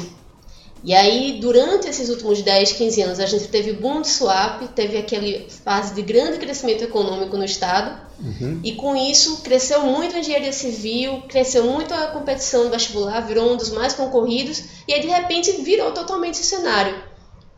E 0.85 0.95
aí, 0.95 1.39
durante 1.41 1.89
esses 1.89 2.09
últimos 2.09 2.43
10, 2.43 2.73
15 2.73 3.03
anos, 3.03 3.21
a 3.21 3.27
gente 3.27 3.49
teve 3.49 3.73
boom 3.73 4.03
de 4.03 4.09
swap, 4.09 4.63
teve 4.75 4.97
aquela 4.97 5.49
fase 5.49 5.95
de 5.95 6.03
grande 6.03 6.39
crescimento 6.39 6.85
econômico 6.85 7.37
no 7.37 7.45
Estado, 7.45 7.99
uhum. 8.21 8.61
e 8.63 8.73
com 8.73 8.95
isso 8.95 9.43
cresceu 9.43 9.83
muito 9.83 10.15
a 10.15 10.21
engenharia 10.21 10.53
civil, 10.53 11.23
cresceu 11.29 11.65
muito 11.65 11.93
a 11.93 12.09
competição 12.09 12.65
no 12.65 12.71
vestibular, 12.71 13.21
virou 13.21 13.53
um 13.53 13.57
dos 13.57 13.71
mais 13.71 13.95
concorridos, 13.95 14.63
e 14.87 14.93
aí 14.93 15.01
de 15.01 15.09
repente 15.09 15.51
virou 15.63 15.91
totalmente 15.93 16.41
o 16.41 16.45
cenário. 16.45 16.95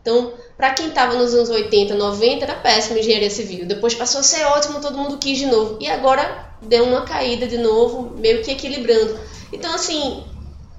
Então, 0.00 0.32
para 0.56 0.70
quem 0.70 0.88
estava 0.88 1.14
nos 1.14 1.34
anos 1.34 1.50
80, 1.50 1.94
90, 1.94 2.44
era 2.44 2.54
péssimo 2.54 2.98
engenharia 2.98 3.30
civil. 3.30 3.66
Depois 3.66 3.94
passou 3.94 4.20
a 4.20 4.24
ser 4.24 4.44
ótimo, 4.46 4.80
todo 4.80 4.96
mundo 4.96 5.18
quis 5.18 5.38
de 5.38 5.46
novo. 5.46 5.76
E 5.80 5.88
agora 5.88 6.48
deu 6.62 6.84
uma 6.84 7.02
caída 7.02 7.46
de 7.46 7.58
novo, 7.58 8.16
meio 8.16 8.42
que 8.42 8.50
equilibrando. 8.50 9.18
Então, 9.52 9.74
assim, 9.74 10.24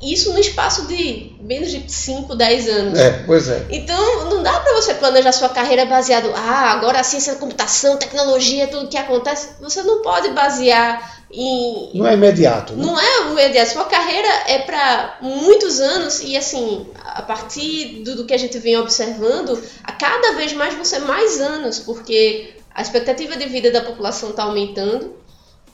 isso 0.01 0.34
no 0.34 0.39
espaço 0.39 0.88
de 0.88 1.36
menos 1.50 1.72
de 1.72 1.91
5, 1.91 2.36
10 2.36 2.70
anos. 2.70 3.00
É, 3.00 3.24
pois 3.25 3.50
é. 3.50 3.65
Então, 3.72 4.29
não 4.29 4.44
dá 4.44 4.60
para 4.60 4.75
você 4.75 4.94
planejar 4.94 5.32
sua 5.32 5.50
carreira 5.50 5.84
baseado, 5.84 6.32
ah, 6.36 6.72
agora 6.72 7.00
a 7.00 7.03
ciência 7.03 7.34
da 7.34 7.39
computação, 7.39 7.98
tecnologia, 7.98 8.68
tudo 8.68 8.88
que 8.88 8.96
acontece. 8.96 9.50
Você 9.60 9.82
não 9.82 10.03
pode 10.03 10.29
basear 10.29 11.24
em. 11.32 11.89
Não 11.96 12.06
é 12.06 12.13
imediato. 12.13 12.74
Né? 12.74 12.86
Não 12.86 13.00
é 13.00 13.32
imediato. 13.32 13.72
Sua 13.72 13.86
carreira 13.86 14.27
é 14.46 14.60
para 14.60 15.18
muitos 15.22 15.79
anos 15.79 16.22
e, 16.22 16.38
assim, 16.38 16.86
a 17.03 17.24
partir 17.24 18.03
do, 18.03 18.18
do 18.18 18.25
que 18.25 18.34
a 18.36 18.38
gente 18.38 18.60
vem 18.60 18.77
observando, 18.77 19.60
a 19.84 19.91
cada 19.91 20.34
vez 20.34 20.53
mais 20.53 20.75
vão 20.75 20.86
ser 20.86 21.00
mais 21.00 21.41
anos, 21.41 21.79
porque 21.79 22.53
a 22.75 22.84
expectativa 22.84 23.36
de 23.36 23.48
vida 23.48 23.72
da 23.72 23.82
população 23.82 24.29
está 24.29 24.44
aumentando 24.44 25.15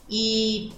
e 0.10 0.72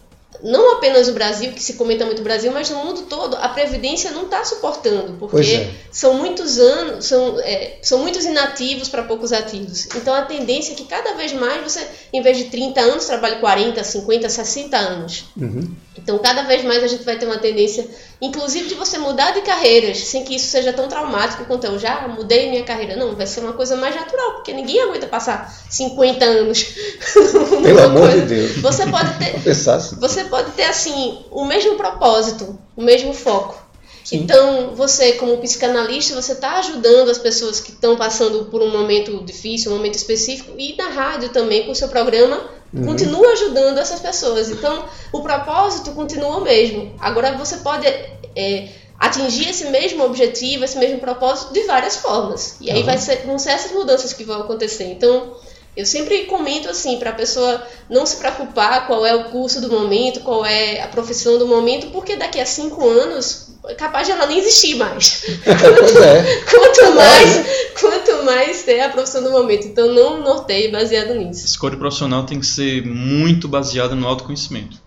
não 0.44 0.77
apenas 0.77 1.08
o 1.08 1.13
Brasil, 1.13 1.51
que 1.51 1.62
se 1.62 1.74
comenta 1.74 2.06
muito 2.06 2.20
o 2.20 2.24
Brasil, 2.24 2.51
mas 2.51 2.70
no 2.70 2.84
mundo 2.84 3.03
todo, 3.03 3.36
a 3.38 3.50
Previdência 3.50 4.12
não 4.12 4.24
está 4.24 4.44
suportando, 4.44 5.13
porque 5.20 5.53
é. 5.53 5.72
são 5.91 6.13
muitos 6.15 6.60
anos, 6.60 7.06
são, 7.06 7.39
é, 7.39 7.77
são 7.82 8.00
muitos 8.00 8.25
inativos 8.25 8.89
para 8.89 9.03
poucos 9.03 9.32
ativos. 9.34 9.88
Então 9.96 10.13
a 10.13 10.24
tendência 10.24 10.74
é 10.74 10.75
que 10.75 10.86
cada 10.86 11.13
vez 11.13 11.34
mais 11.34 11.63
você, 11.63 11.86
em 12.13 12.22
vez 12.22 12.38
de 12.38 12.46
30 12.46 12.79
anos, 12.82 13.06
trabalhe 13.06 13.38
40, 13.38 13.84
50, 13.84 14.29
60 14.29 14.77
anos. 14.77 15.25
Uhum. 15.36 15.75
Então 15.98 16.17
cada 16.20 16.44
vez 16.44 16.63
mais 16.63 16.84
a 16.84 16.88
gente 16.88 17.03
vai 17.03 17.17
ter 17.17 17.25
uma 17.25 17.39
tendência 17.39 17.88
Inclusive 18.20 18.70
de 18.70 18.76
você 18.76 18.98
mudar 18.98 19.32
de 19.32 19.42
carreiras 19.42 20.00
sem 20.00 20.24
que 20.24 20.36
isso 20.36 20.48
seja 20.48 20.74
tão 20.74 20.88
traumático 20.88 21.46
quanto 21.46 21.66
eu 21.66 21.78
já 21.78 22.08
mudei 22.08 22.50
minha 22.50 22.64
carreira. 22.64 22.96
Não, 22.96 23.16
vai 23.16 23.28
ser 23.28 23.42
uma 23.42 23.54
coisa 23.54 23.76
mais 23.76 23.96
natural, 23.96 24.34
porque 24.34 24.54
ninguém 24.54 24.82
aguenta 24.82 25.06
passar 25.06 25.54
50 25.70 26.26
anos. 26.26 26.64
Pelo 27.64 27.84
amor 27.84 28.10
coisa. 28.10 28.22
de 28.22 28.28
Deus. 28.28 28.58
Você 28.58 28.88
pode 28.88 29.14
ter. 29.20 29.38
Assim. 29.70 29.96
Você 30.00 30.24
pode 30.26 30.52
ter 30.52 30.64
assim 30.64 31.26
o 31.30 31.46
mesmo 31.46 31.76
propósito, 31.76 32.58
o 32.76 32.82
mesmo 32.82 33.14
foco. 33.14 33.68
Sim. 34.04 34.20
Então, 34.20 34.74
você, 34.74 35.14
como 35.14 35.38
psicanalista, 35.38 36.16
você 36.16 36.32
está 36.32 36.60
ajudando 36.60 37.10
as 37.10 37.18
pessoas 37.18 37.60
que 37.60 37.72
estão 37.72 37.98
passando 37.98 38.46
por 38.46 38.62
um 38.62 38.72
momento 38.72 39.22
difícil, 39.26 39.70
um 39.70 39.76
momento 39.76 39.96
específico, 39.96 40.54
e 40.58 40.76
na 40.78 40.88
rádio 40.88 41.30
também, 41.30 41.66
com 41.66 41.74
o 41.74 41.76
seu 41.76 41.90
programa, 41.90 42.42
uhum. 42.74 42.86
continua 42.86 43.32
ajudando 43.34 43.78
essas 43.78 44.00
pessoas. 44.00 44.50
Então, 44.50 44.86
o 45.12 45.22
propósito 45.22 45.92
continua 45.92 46.38
o 46.38 46.42
mesmo. 46.42 46.94
Agora, 47.00 47.34
você 47.34 47.58
pode 47.58 47.88
é, 47.88 48.70
atingir 49.00 49.50
esse 49.50 49.66
mesmo 49.66 50.04
objetivo, 50.04 50.64
esse 50.64 50.78
mesmo 50.78 51.00
propósito 51.00 51.54
de 51.54 51.64
várias 51.64 51.98
formas. 51.98 52.58
E 52.60 52.72
aí 52.72 52.80
uhum. 52.80 52.86
vai 52.86 52.98
ser, 52.98 53.26
vão 53.26 53.38
ser 53.38 53.52
essas 53.52 53.72
mudanças 53.72 54.14
que 54.14 54.24
vão 54.24 54.42
acontecer. 54.42 54.86
Então, 54.86 55.36
eu 55.78 55.86
sempre 55.86 56.26
comento 56.26 56.68
assim 56.68 56.98
para 56.98 57.12
a 57.12 57.14
pessoa 57.14 57.62
não 57.88 58.04
se 58.04 58.18
preocupar 58.18 58.88
qual 58.88 59.06
é 59.06 59.14
o 59.14 59.26
curso 59.26 59.62
do 59.62 59.70
momento, 59.70 60.22
qual 60.22 60.44
é 60.44 60.82
a 60.82 60.88
profissão 60.88 61.38
do 61.38 61.46
momento, 61.46 61.92
porque 61.92 62.16
daqui 62.16 62.40
a 62.40 62.46
cinco 62.48 62.90
anos 62.90 63.50
é 63.68 63.76
capaz 63.76 64.08
de 64.08 64.14
ela 64.14 64.26
nem 64.26 64.40
existir 64.40 64.74
mais. 64.76 65.24
quanto, 65.46 66.04
é. 66.04 66.42
quanto 66.50 66.96
mais, 66.96 67.38
é. 67.38 67.72
quanto 67.80 68.07
mais 68.28 68.64
ter 68.64 68.82
a 68.82 68.90
profissão 68.90 69.24
do 69.24 69.32
momento. 69.32 69.66
Então 69.68 69.94
não 69.94 70.22
norteie 70.22 70.70
baseado 70.70 71.16
nisso. 71.16 71.46
Escolha 71.46 71.78
profissional 71.78 72.26
tem 72.26 72.40
que 72.40 72.46
ser 72.46 72.86
muito 72.86 73.48
baseada 73.48 73.96
no 73.96 74.06
autoconhecimento. 74.06 74.78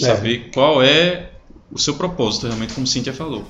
É. 0.00 0.06
Saber 0.06 0.50
qual 0.54 0.82
é 0.82 1.30
o 1.70 1.78
seu 1.78 1.94
propósito, 1.94 2.46
realmente, 2.46 2.74
como 2.74 2.86
Cíntia 2.86 3.12
falou. 3.12 3.44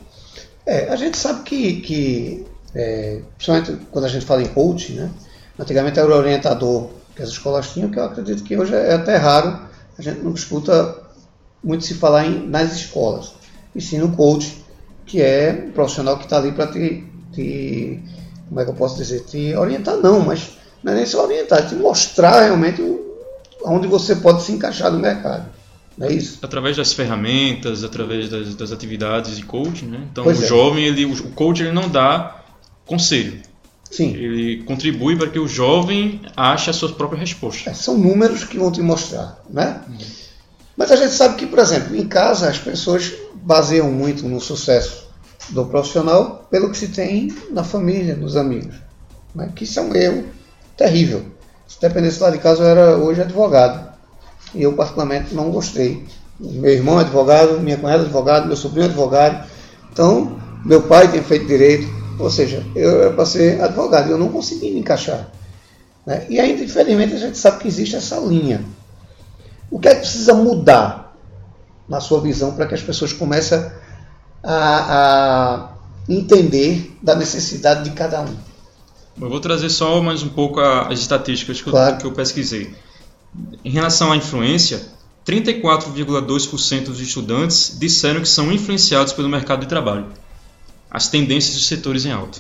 É, 0.64 0.88
a 0.88 0.97
gente 0.97 1.16
sabe 1.19 1.43
que, 1.43 1.81
que 1.81 2.47
é, 2.75 3.21
principalmente 3.37 3.87
quando 3.90 4.07
a 4.07 4.09
gente 4.09 4.25
fala 4.25 4.43
em 4.43 4.49
coaching, 4.49 4.95
né? 4.95 5.11
Antigamente 5.59 5.99
era 5.99 6.09
o 6.09 6.16
orientador 6.16 6.90
que 7.14 7.23
as 7.23 7.31
escolas 7.31 7.73
tinham, 7.73 7.90
que 7.90 7.99
eu 7.99 8.05
acredito 8.05 8.43
que 8.43 8.57
hoje 8.57 8.75
é 8.75 8.95
até 8.95 9.16
raro, 9.16 9.61
a 9.99 10.02
gente 10.02 10.21
não 10.21 10.35
escuta 10.35 11.02
muito 11.62 11.85
se 11.85 11.95
falar 11.95 12.26
em, 12.26 12.47
nas 12.47 12.73
escolas. 12.75 13.33
E 13.75 13.81
sim 13.81 13.99
no 13.99 14.14
coach, 14.14 14.64
que 15.07 15.21
é 15.23 15.66
um 15.69 15.73
profissional 15.73 16.19
que 16.19 16.25
está 16.25 16.37
ali 16.37 16.52
para 16.52 16.66
te, 16.66 17.05
te, 17.33 18.02
como 18.48 18.60
é 18.60 18.64
que 18.64 18.70
eu 18.70 18.74
posso 18.74 18.96
dizer, 18.96 19.20
te 19.20 19.54
orientar 19.54 19.96
não, 19.96 20.20
mas 20.20 20.50
não 20.82 20.92
é 20.92 20.96
nem 20.96 21.06
só 21.06 21.24
orientar, 21.24 21.60
é 21.60 21.62
te 21.62 21.74
mostrar 21.74 22.44
realmente 22.44 22.82
onde 23.64 23.86
você 23.86 24.16
pode 24.16 24.42
se 24.42 24.52
encaixar 24.52 24.92
no 24.92 24.98
mercado. 24.98 25.46
Não 25.98 26.06
é 26.06 26.12
isso? 26.12 26.38
Através 26.42 26.76
das 26.76 26.92
ferramentas, 26.92 27.82
através 27.82 28.28
das, 28.28 28.54
das 28.54 28.70
atividades 28.70 29.36
de 29.36 29.44
coaching, 29.44 29.86
né? 29.86 30.06
Então 30.12 30.24
pois 30.24 30.40
o 30.40 30.44
é. 30.44 30.46
jovem, 30.46 30.84
ele, 30.84 31.06
o 31.06 31.30
coach 31.30 31.62
ele 31.62 31.72
não 31.72 31.88
dá 31.88 32.42
conselho. 32.84 33.40
Sim. 33.90 34.14
Ele 34.14 34.62
contribui 34.64 35.16
para 35.16 35.28
que 35.28 35.38
o 35.38 35.48
jovem 35.48 36.20
ache 36.36 36.68
as 36.68 36.76
suas 36.76 36.92
próprias 36.92 37.20
respostas. 37.20 37.66
É, 37.66 37.74
são 37.74 37.96
números 37.96 38.44
que 38.44 38.58
vão 38.58 38.70
te 38.70 38.82
mostrar, 38.82 39.42
né? 39.48 39.80
Uhum. 39.88 39.96
Mas 40.76 40.92
a 40.92 40.96
gente 40.96 41.14
sabe 41.14 41.36
que, 41.36 41.46
por 41.46 41.58
exemplo, 41.58 41.96
em 41.96 42.06
casa 42.06 42.50
as 42.50 42.58
pessoas 42.58 43.12
baseiam 43.34 43.90
muito 43.90 44.28
no 44.28 44.40
sucesso 44.40 45.05
do 45.50 45.64
profissional 45.66 46.46
pelo 46.50 46.70
que 46.70 46.78
se 46.78 46.88
tem 46.88 47.34
na 47.50 47.62
família, 47.62 48.16
nos 48.16 48.36
amigos. 48.36 48.76
Né? 49.34 49.50
Que 49.54 49.64
isso 49.64 49.78
é 49.78 49.82
um 49.82 49.94
erro 49.94 50.24
terrível. 50.76 51.24
Se 51.66 51.80
dependesse 51.80 52.22
lá 52.22 52.30
de 52.30 52.38
casa, 52.38 52.62
eu 52.62 52.66
era 52.66 52.96
hoje 52.96 53.20
advogado. 53.20 53.92
E 54.54 54.62
eu, 54.62 54.72
particularmente, 54.74 55.34
não 55.34 55.50
gostei. 55.50 56.06
Meu 56.38 56.72
irmão 56.72 56.98
é 56.98 57.02
advogado, 57.02 57.60
minha 57.60 57.76
cunhada 57.76 58.02
é 58.02 58.06
advogado, 58.06 58.46
meu 58.46 58.56
sobrinho 58.56 58.84
é 58.84 58.88
advogado. 58.88 59.48
Então, 59.92 60.38
meu 60.64 60.82
pai 60.82 61.10
tem 61.10 61.22
feito 61.22 61.46
direito. 61.46 61.88
Ou 62.18 62.30
seja, 62.30 62.64
eu 62.74 63.02
era 63.02 63.12
para 63.12 63.26
ser 63.26 63.60
advogado. 63.60 64.10
Eu 64.10 64.18
não 64.18 64.28
consegui 64.28 64.70
me 64.70 64.80
encaixar. 64.80 65.30
Né? 66.06 66.24
E 66.28 66.38
ainda, 66.38 66.62
infelizmente, 66.62 67.14
a 67.14 67.18
gente 67.18 67.36
sabe 67.36 67.58
que 67.58 67.68
existe 67.68 67.96
essa 67.96 68.16
linha. 68.16 68.64
O 69.70 69.78
que 69.78 69.88
é 69.88 69.94
que 69.94 70.00
precisa 70.00 70.34
mudar 70.34 71.16
na 71.88 72.00
sua 72.00 72.20
visão, 72.20 72.52
para 72.52 72.66
que 72.66 72.74
as 72.74 72.82
pessoas 72.82 73.12
comecem 73.12 73.58
a, 73.58 73.72
a, 74.46 75.68
entender 76.08 76.96
da 77.02 77.16
necessidade 77.16 77.84
de 77.84 77.90
cada 77.90 78.22
um. 78.22 78.34
Eu 79.20 79.28
vou 79.28 79.40
trazer 79.40 79.68
só 79.70 80.00
mais 80.00 80.22
um 80.22 80.28
pouco 80.28 80.60
as 80.60 81.00
estatísticas 81.00 81.60
que, 81.60 81.70
claro. 81.70 81.96
eu, 81.96 81.98
que 81.98 82.06
eu 82.06 82.12
pesquisei. 82.12 82.74
Em 83.64 83.70
relação 83.70 84.12
à 84.12 84.16
influência, 84.16 84.86
34,2% 85.26 86.84
dos 86.84 87.00
estudantes 87.00 87.76
disseram 87.78 88.20
que 88.20 88.28
são 88.28 88.52
influenciados 88.52 89.12
pelo 89.12 89.28
mercado 89.28 89.60
de 89.60 89.66
trabalho, 89.66 90.06
as 90.90 91.08
tendências 91.08 91.54
dos 91.54 91.66
setores 91.66 92.04
em 92.04 92.12
alta. 92.12 92.38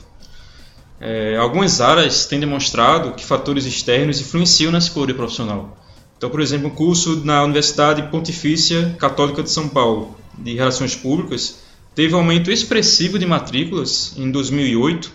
É, 1.00 1.36
algumas 1.36 1.80
áreas 1.80 2.24
têm 2.26 2.38
demonstrado 2.38 3.12
que 3.12 3.24
fatores 3.24 3.66
externos 3.66 4.20
influenciam 4.20 4.70
na 4.70 4.78
escolha 4.78 5.12
profissional. 5.12 5.76
Então, 6.16 6.30
por 6.30 6.40
exemplo, 6.40 6.68
um 6.68 6.70
curso 6.70 7.16
na 7.24 7.42
Universidade 7.42 8.02
Pontifícia 8.10 8.96
Católica 8.98 9.42
de 9.42 9.50
São 9.50 9.68
Paulo 9.68 10.16
de 10.38 10.54
Relações 10.54 10.94
Públicas 10.94 11.65
teve 11.96 12.14
um 12.14 12.18
aumento 12.18 12.52
expressivo 12.52 13.18
de 13.18 13.24
matrículas 13.24 14.12
em 14.18 14.30
2008, 14.30 15.10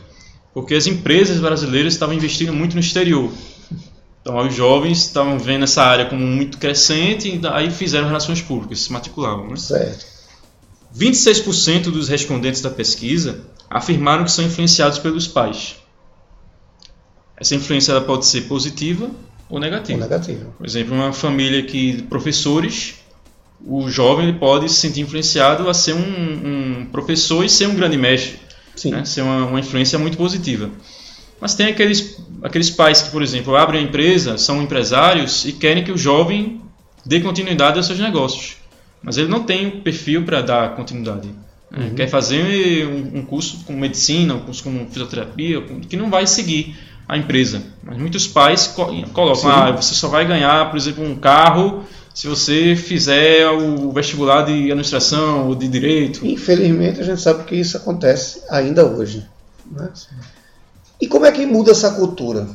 porque 0.51 0.73
as 0.73 0.87
empresas 0.87 1.39
brasileiras 1.39 1.93
estavam 1.93 2.15
investindo 2.15 2.51
muito 2.51 2.73
no 2.73 2.79
exterior. 2.79 3.31
Então, 4.21 4.37
os 4.45 4.53
jovens 4.53 4.97
estavam 4.97 5.37
vendo 5.39 5.63
essa 5.63 5.83
área 5.83 6.07
como 6.07 6.25
muito 6.25 6.57
crescente 6.57 7.29
e 7.29 7.47
aí 7.47 7.69
fizeram 7.71 8.07
relações 8.07 8.41
públicas, 8.41 8.81
se 8.81 8.91
matriculavam. 8.91 9.47
Né? 9.47 9.55
Certo. 9.55 10.05
26% 10.97 11.83
dos 11.83 12.09
respondentes 12.09 12.61
da 12.61 12.69
pesquisa 12.69 13.45
afirmaram 13.69 14.23
que 14.23 14.31
são 14.31 14.43
influenciados 14.43 14.97
pelos 14.97 15.27
pais. 15.27 15.75
Essa 17.37 17.55
influência 17.55 17.91
ela 17.91 18.01
pode 18.01 18.25
ser 18.25 18.41
positiva 18.41 19.09
ou 19.47 19.59
negativa. 19.59 20.03
Ou 20.03 20.09
negativa. 20.09 20.51
Por 20.57 20.65
exemplo, 20.65 20.95
uma 20.95 21.13
família 21.13 21.63
que 21.63 22.01
professores, 22.03 22.95
o 23.65 23.89
jovem 23.89 24.27
ele 24.27 24.37
pode 24.37 24.67
se 24.69 24.75
sentir 24.75 25.01
influenciado 25.01 25.69
a 25.69 25.73
ser 25.73 25.93
um, 25.93 25.99
um 26.81 26.85
professor 26.91 27.43
e 27.45 27.49
ser 27.49 27.67
um 27.67 27.75
grande 27.75 27.97
mestre, 27.97 28.39
Sim. 28.75 28.91
né? 28.91 29.05
ser 29.05 29.21
uma, 29.21 29.45
uma 29.45 29.59
influência 29.59 29.97
muito 29.99 30.17
positiva. 30.17 30.69
Mas 31.39 31.55
tem 31.55 31.67
aqueles, 31.67 32.21
aqueles 32.43 32.69
pais 32.69 33.01
que, 33.01 33.09
por 33.11 33.21
exemplo, 33.23 33.55
abrem 33.55 33.81
a 33.81 33.83
empresa, 33.83 34.37
são 34.37 34.61
empresários 34.61 35.45
e 35.45 35.53
querem 35.53 35.83
que 35.83 35.91
o 35.91 35.97
jovem 35.97 36.61
dê 37.05 37.19
continuidade 37.19 37.77
aos 37.77 37.87
seus 37.87 37.99
negócios. 37.99 38.57
Mas 39.03 39.17
ele 39.17 39.27
não 39.27 39.43
tem 39.43 39.67
o 39.67 39.71
perfil 39.81 40.23
para 40.23 40.41
dar 40.41 40.75
continuidade. 40.75 41.27
né? 41.27 41.33
Uhum. 41.89 41.95
Quer 41.95 42.07
fazer 42.07 42.85
um, 42.85 43.19
um 43.19 43.25
curso 43.25 43.63
com 43.65 43.73
medicina, 43.73 44.35
um 44.35 44.41
curso 44.41 44.63
com 44.63 44.85
fisioterapia, 44.87 45.61
que 45.89 45.97
não 45.97 46.09
vai 46.11 46.27
seguir 46.27 46.77
a 47.07 47.17
empresa. 47.17 47.63
Mas 47.83 47.97
muitos 47.97 48.27
pais 48.27 48.67
co- 48.67 48.93
colocam, 49.11 49.35
Sim. 49.41 49.47
ah, 49.49 49.71
você 49.71 49.95
só 49.95 50.07
vai 50.09 50.25
ganhar, 50.27 50.69
por 50.69 50.77
exemplo, 50.77 51.03
um 51.03 51.15
carro 51.15 51.83
se 52.13 52.27
você 52.27 52.75
fizer 52.75 53.47
o 53.49 53.91
vestibular 53.91 54.43
de 54.43 54.51
administração 54.53 55.47
ou 55.47 55.55
de 55.55 55.67
direito. 55.67 56.25
Infelizmente, 56.25 56.99
a 56.99 57.03
gente 57.03 57.21
sabe 57.21 57.43
que 57.45 57.55
isso 57.55 57.77
acontece 57.77 58.41
ainda 58.49 58.85
hoje. 58.85 59.25
né? 59.71 59.89
E 61.01 61.07
como 61.07 61.25
é 61.25 61.31
que 61.31 61.45
muda 61.45 61.71
essa 61.71 61.91
cultura? 61.91 62.47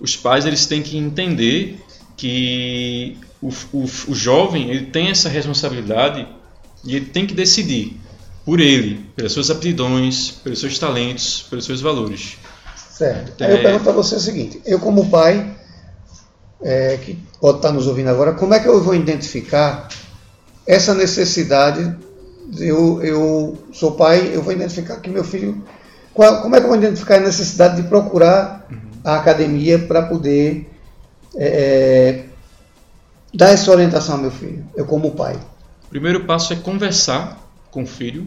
os 0.00 0.16
pais 0.16 0.44
eles 0.44 0.66
têm 0.66 0.82
que 0.82 0.98
entender 0.98 1.80
que 2.16 3.16
o, 3.40 3.48
o, 3.72 3.84
o 4.08 4.14
jovem 4.14 4.68
ele 4.70 4.86
tem 4.86 5.08
essa 5.08 5.28
responsabilidade 5.30 6.26
e 6.84 6.94
ele 6.94 7.06
tem 7.06 7.26
que 7.26 7.32
decidir 7.32 7.98
por 8.44 8.60
ele, 8.60 9.06
pelas 9.16 9.32
suas 9.32 9.50
aptidões, 9.50 10.30
pelos 10.42 10.58
seus 10.58 10.78
talentos, 10.78 11.46
pelos 11.48 11.64
seus 11.64 11.80
valores. 11.80 12.36
Certo. 12.90 13.42
Aí 13.42 13.50
eu 13.52 13.56
É. 13.56 13.62
pergunto 13.62 13.84
para 13.84 13.92
você 13.92 14.16
o 14.16 14.20
seguinte: 14.20 14.60
eu, 14.66 14.78
como 14.78 15.08
pai, 15.08 15.56
é, 16.64 16.96
que 16.96 17.18
pode 17.40 17.58
estar 17.58 17.70
nos 17.72 17.86
ouvindo 17.86 18.08
agora, 18.08 18.32
como 18.32 18.54
é 18.54 18.58
que 18.60 18.66
eu 18.66 18.82
vou 18.82 18.94
identificar 18.94 19.88
essa 20.66 20.94
necessidade? 20.94 21.94
de 22.48 22.66
Eu, 22.68 23.02
eu 23.02 23.58
sou 23.72 23.92
pai, 23.92 24.30
eu 24.34 24.42
vou 24.42 24.52
identificar 24.52 24.96
que 24.96 25.08
meu 25.10 25.22
filho. 25.24 25.62
qual- 26.14 26.40
como 26.42 26.56
é 26.56 26.58
que 26.60 26.64
eu 26.64 26.70
vou 26.70 26.78
identificar 26.78 27.16
a 27.16 27.20
necessidade 27.20 27.80
de 27.82 27.88
procurar 27.88 28.66
a 29.04 29.16
academia 29.16 29.78
para 29.78 30.02
poder 30.02 30.70
é, 31.36 31.46
é, 31.46 32.24
dar 33.34 33.50
essa 33.50 33.70
orientação 33.70 34.16
ao 34.16 34.20
meu 34.22 34.30
filho? 34.30 34.64
Eu, 34.76 34.84
como 34.86 35.10
pai. 35.12 35.36
O 35.86 35.88
primeiro 35.90 36.24
passo 36.24 36.52
é 36.52 36.56
conversar 36.56 37.38
com 37.70 37.82
o 37.82 37.86
filho. 37.86 38.26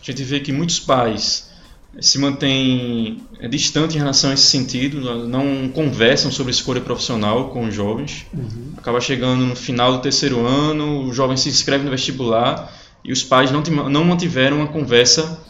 A 0.00 0.04
gente 0.04 0.22
vê 0.24 0.40
que 0.40 0.52
muitos 0.52 0.78
pais 0.80 1.50
se 2.00 2.18
mantêm 2.18 3.22
é, 3.38 3.46
distantes 3.48 3.94
em 3.96 3.98
relação 3.98 4.30
a 4.30 4.34
esse 4.34 4.46
sentido, 4.46 5.26
não 5.28 5.68
conversam 5.68 6.30
sobre 6.30 6.50
escolha 6.52 6.80
profissional 6.80 7.50
com 7.50 7.64
os 7.66 7.74
jovens. 7.74 8.26
Acaba 8.76 9.00
chegando 9.00 9.44
no 9.46 9.56
final 9.56 9.92
do 9.92 9.98
terceiro 10.00 10.44
ano, 10.46 11.04
o 11.06 11.12
jovem 11.14 11.36
se 11.36 11.48
inscreve 11.48 11.84
no 11.84 11.90
vestibular 11.90 12.72
e 13.04 13.12
os 13.12 13.22
pais 13.22 13.50
não, 13.50 13.62
não 13.88 14.04
mantiveram 14.04 14.58
uma 14.58 14.66
conversa 14.68 15.40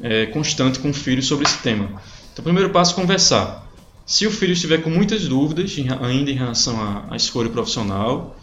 é, 0.00 0.26
constante 0.26 0.78
com 0.78 0.90
o 0.90 0.94
filho 0.94 1.22
sobre 1.22 1.46
esse 1.46 1.58
tema. 1.58 1.86
Então, 2.32 2.40
o 2.40 2.42
primeiro 2.42 2.70
passo 2.70 2.92
é 2.92 2.94
conversar. 2.94 3.68
Se 4.06 4.26
o 4.26 4.30
filho 4.30 4.52
estiver 4.54 4.78
com 4.82 4.90
muitas 4.90 5.28
dúvidas 5.28 5.76
em- 5.78 5.88
ainda 6.02 6.30
em 6.30 6.34
relação 6.34 6.80
à, 6.80 7.04
à 7.10 7.16
escolha 7.16 7.48
profissional, 7.50 8.36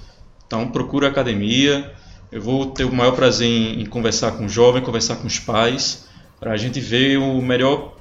então 0.46 0.68
procura 0.70 1.08
a 1.08 1.10
academia. 1.10 1.92
Eu 2.32 2.42
vou 2.42 2.68
ter 2.68 2.84
o 2.86 2.94
maior 2.94 3.14
prazer 3.14 3.48
em, 3.48 3.82
em 3.82 3.86
conversar 3.86 4.32
com 4.34 4.46
o 4.46 4.50
jovem, 4.50 4.82
conversar 4.82 5.16
com 5.18 5.28
os 5.28 5.40
pais, 5.40 6.06
para 6.40 6.52
a 6.52 6.58
gente 6.58 6.80
ver 6.80 7.18
o 7.18 7.42
melhor 7.42 7.96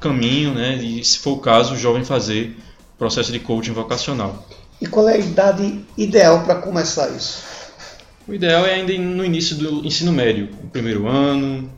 caminho, 0.00 0.54
né? 0.54 0.76
E 0.76 1.04
se 1.04 1.18
for 1.18 1.32
o 1.32 1.38
caso, 1.38 1.74
o 1.74 1.76
jovem 1.76 2.04
fazer 2.04 2.56
o 2.94 2.98
processo 2.98 3.30
de 3.32 3.38
coaching 3.38 3.72
vocacional. 3.72 4.46
E 4.80 4.86
qual 4.86 5.08
é 5.08 5.14
a 5.14 5.18
idade 5.18 5.84
ideal 5.96 6.42
para 6.44 6.56
começar 6.56 7.08
isso? 7.10 7.42
O 8.26 8.34
ideal 8.34 8.64
é 8.64 8.74
ainda 8.74 8.96
no 8.96 9.24
início 9.24 9.56
do 9.56 9.84
ensino 9.84 10.12
médio, 10.12 10.48
o 10.62 10.68
primeiro 10.68 11.06
ano, 11.06 11.70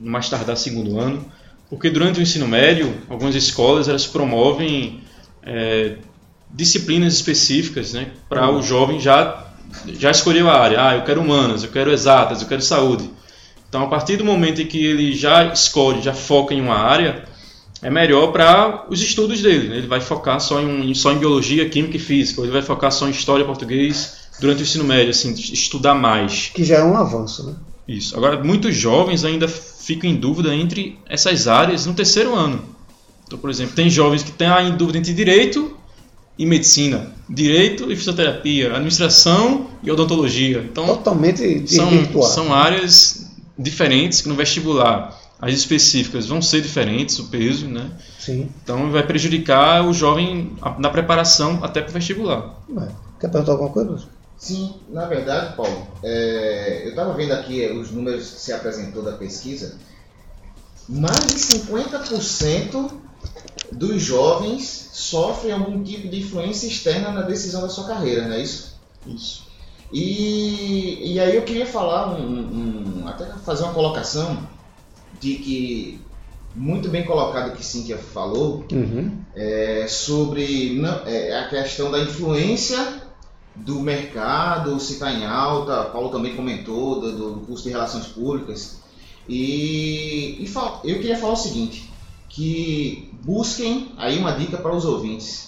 mais 0.00 0.28
tardar 0.28 0.56
segundo 0.56 0.98
ano, 0.98 1.24
porque 1.68 1.90
durante 1.90 2.20
o 2.20 2.22
ensino 2.22 2.46
médio, 2.46 2.94
algumas 3.08 3.34
escolas 3.34 3.88
elas 3.88 4.06
promovem 4.06 5.00
é, 5.42 5.96
disciplinas 6.50 7.14
específicas, 7.14 7.92
né, 7.92 8.08
para 8.28 8.50
o 8.50 8.62
jovem 8.62 9.00
já 9.00 9.44
já 9.86 10.10
escolheu 10.10 10.48
a 10.48 10.58
área. 10.58 10.82
Ah, 10.82 10.96
eu 10.96 11.02
quero 11.02 11.20
humanas, 11.20 11.62
eu 11.62 11.70
quero 11.70 11.92
exatas, 11.92 12.40
eu 12.40 12.48
quero 12.48 12.62
saúde. 12.62 13.10
Então, 13.68 13.82
a 13.82 13.86
partir 13.86 14.16
do 14.16 14.24
momento 14.24 14.62
em 14.62 14.66
que 14.66 14.82
ele 14.84 15.14
já 15.14 15.52
escolhe, 15.52 16.00
já 16.02 16.14
foca 16.14 16.54
em 16.54 16.60
uma 16.60 16.76
área, 16.76 17.24
é 17.82 17.90
melhor 17.90 18.32
para 18.32 18.86
os 18.88 19.00
estudos 19.00 19.42
dele. 19.42 19.68
né? 19.68 19.76
Ele 19.76 19.86
vai 19.86 20.00
focar 20.00 20.40
só 20.40 20.60
em, 20.60 20.94
só 20.94 21.12
em 21.12 21.18
biologia, 21.18 21.68
química 21.68 21.96
e 21.96 22.00
física, 22.00 22.40
ou 22.40 22.46
ele 22.46 22.52
vai 22.52 22.62
focar 22.62 22.90
só 22.90 23.06
em 23.06 23.10
história, 23.10 23.44
português 23.44 24.16
durante 24.40 24.60
o 24.60 24.62
ensino 24.62 24.84
médio, 24.84 25.10
assim, 25.10 25.32
estudar 25.34 25.94
mais. 25.94 26.50
Que 26.54 26.64
já 26.64 26.76
é 26.76 26.84
um 26.84 26.96
avanço, 26.96 27.44
né? 27.46 27.54
Isso. 27.86 28.16
Agora, 28.16 28.42
muitos 28.42 28.74
jovens 28.74 29.24
ainda 29.24 29.48
ficam 29.48 30.08
em 30.10 30.16
dúvida 30.16 30.54
entre 30.54 30.98
essas 31.08 31.48
áreas 31.48 31.86
no 31.86 31.94
terceiro 31.94 32.34
ano. 32.34 32.62
Então, 33.26 33.38
por 33.38 33.50
exemplo, 33.50 33.74
tem 33.74 33.90
jovens 33.90 34.22
que 34.22 34.30
têm 34.30 34.48
em 34.68 34.76
dúvida 34.76 34.98
entre 34.98 35.12
direito 35.12 35.76
e 36.38 36.46
medicina, 36.46 37.12
direito 37.28 37.90
e 37.90 37.96
fisioterapia, 37.96 38.72
administração 38.72 39.66
e 39.82 39.90
odontologia. 39.90 40.64
Então, 40.70 40.86
Totalmente 40.86 41.66
são, 41.68 41.88
desvirtuado. 41.88 42.32
são 42.32 42.54
áreas 42.54 43.27
diferentes 43.58 44.20
que 44.20 44.28
no 44.28 44.34
vestibular 44.34 45.18
as 45.40 45.54
específicas 45.54 46.26
vão 46.26 46.42
ser 46.42 46.60
diferentes, 46.60 47.18
o 47.18 47.28
peso, 47.28 47.66
né? 47.66 47.92
Sim. 48.18 48.50
Então 48.62 48.90
vai 48.90 49.06
prejudicar 49.06 49.86
o 49.86 49.92
jovem 49.92 50.56
na 50.78 50.90
preparação 50.90 51.62
até 51.62 51.80
para 51.80 51.90
o 51.90 51.92
vestibular. 51.94 52.56
É. 52.70 52.88
Quer 53.20 53.28
perguntar 53.28 53.52
alguma 53.52 53.70
coisa? 53.70 54.04
Sim, 54.36 54.74
na 54.88 55.06
verdade, 55.06 55.56
Paulo, 55.56 55.86
é, 56.02 56.82
eu 56.84 56.90
estava 56.90 57.12
vendo 57.14 57.32
aqui 57.32 57.66
os 57.72 57.90
números 57.90 58.30
que 58.30 58.40
se 58.40 58.52
apresentou 58.52 59.02
da 59.02 59.12
pesquisa. 59.12 59.76
Mais 60.88 61.26
de 61.26 61.34
50% 61.34 62.90
dos 63.72 64.00
jovens 64.00 64.90
sofrem 64.92 65.52
algum 65.52 65.82
tipo 65.82 66.08
de 66.08 66.20
influência 66.20 66.66
externa 66.66 67.10
na 67.10 67.22
decisão 67.22 67.62
da 67.62 67.68
sua 67.68 67.86
carreira, 67.86 68.26
não 68.26 68.34
é 68.34 68.42
isso? 68.42 68.76
Isso. 69.06 69.47
E, 69.92 71.14
e 71.14 71.20
aí 71.20 71.34
eu 71.36 71.42
queria 71.42 71.66
falar, 71.66 72.14
um, 72.18 73.00
um- 73.02 73.08
até 73.08 73.26
fazer 73.44 73.64
uma 73.64 73.72
colocação 73.72 74.46
de 75.20 75.34
que, 75.36 76.00
muito 76.54 76.88
bem 76.88 77.04
colocado 77.04 77.52
o 77.52 77.56
que 77.56 77.64
Cíntia 77.64 77.96
falou, 77.96 78.66
Uhum. 78.72 79.18
é, 79.34 79.86
sobre 79.88 80.74
não- 80.78 81.06
é, 81.06 81.38
a 81.38 81.48
questão 81.48 81.90
da 81.90 82.00
influência 82.00 83.02
do 83.56 83.80
mercado, 83.80 84.78
se 84.78 84.94
está 84.94 85.12
em 85.12 85.24
alta, 85.24 85.84
Paulo 85.84 86.10
também 86.10 86.36
comentou 86.36 87.00
do, 87.00 87.34
do 87.34 87.40
curso 87.46 87.64
de 87.64 87.70
relações 87.70 88.06
públicas. 88.06 88.80
E, 89.28 90.36
e 90.40 90.46
fal- 90.46 90.80
eu 90.84 90.96
queria 90.96 91.16
falar 91.18 91.32
o 91.32 91.36
seguinte, 91.36 91.90
que 92.28 93.10
busquem, 93.24 93.92
aí 93.96 94.18
uma 94.18 94.32
dica 94.32 94.58
para 94.58 94.74
os 94.74 94.84
ouvintes, 94.84 95.47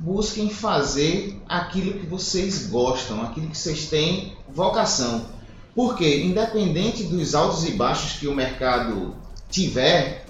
busquem 0.00 0.48
fazer 0.48 1.40
aquilo 1.46 1.92
que 1.92 2.06
vocês 2.06 2.66
gostam, 2.66 3.22
aquilo 3.22 3.48
que 3.48 3.56
vocês 3.56 3.86
têm 3.86 4.34
vocação. 4.48 5.26
Porque, 5.74 6.22
independente 6.22 7.04
dos 7.04 7.34
altos 7.34 7.68
e 7.68 7.72
baixos 7.72 8.14
que 8.18 8.26
o 8.26 8.34
mercado 8.34 9.14
tiver, 9.50 10.24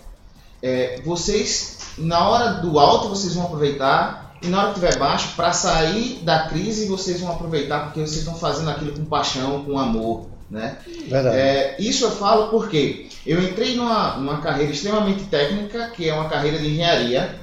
é, 0.60 1.00
vocês, 1.04 1.78
na 1.96 2.28
hora 2.28 2.54
do 2.54 2.78
alto, 2.80 3.08
vocês 3.08 3.34
vão 3.34 3.44
aproveitar, 3.44 4.36
e 4.42 4.48
na 4.48 4.58
hora 4.58 4.68
que 4.68 4.74
tiver 4.74 4.98
baixo, 4.98 5.34
para 5.36 5.52
sair 5.52 6.20
da 6.24 6.48
crise, 6.48 6.86
vocês 6.86 7.20
vão 7.20 7.30
aproveitar, 7.30 7.84
porque 7.84 8.00
vocês 8.00 8.18
estão 8.18 8.34
fazendo 8.34 8.70
aquilo 8.70 8.92
com 8.92 9.04
paixão, 9.04 9.64
com 9.64 9.78
amor. 9.78 10.26
Né? 10.50 10.78
É, 11.32 11.76
isso 11.78 12.04
eu 12.04 12.10
falo 12.10 12.48
porque 12.48 13.06
eu 13.24 13.40
entrei 13.40 13.76
numa, 13.76 14.16
numa 14.16 14.40
carreira 14.40 14.72
extremamente 14.72 15.24
técnica, 15.24 15.90
que 15.90 16.08
é 16.08 16.12
uma 16.12 16.28
carreira 16.28 16.58
de 16.58 16.66
engenharia. 16.66 17.38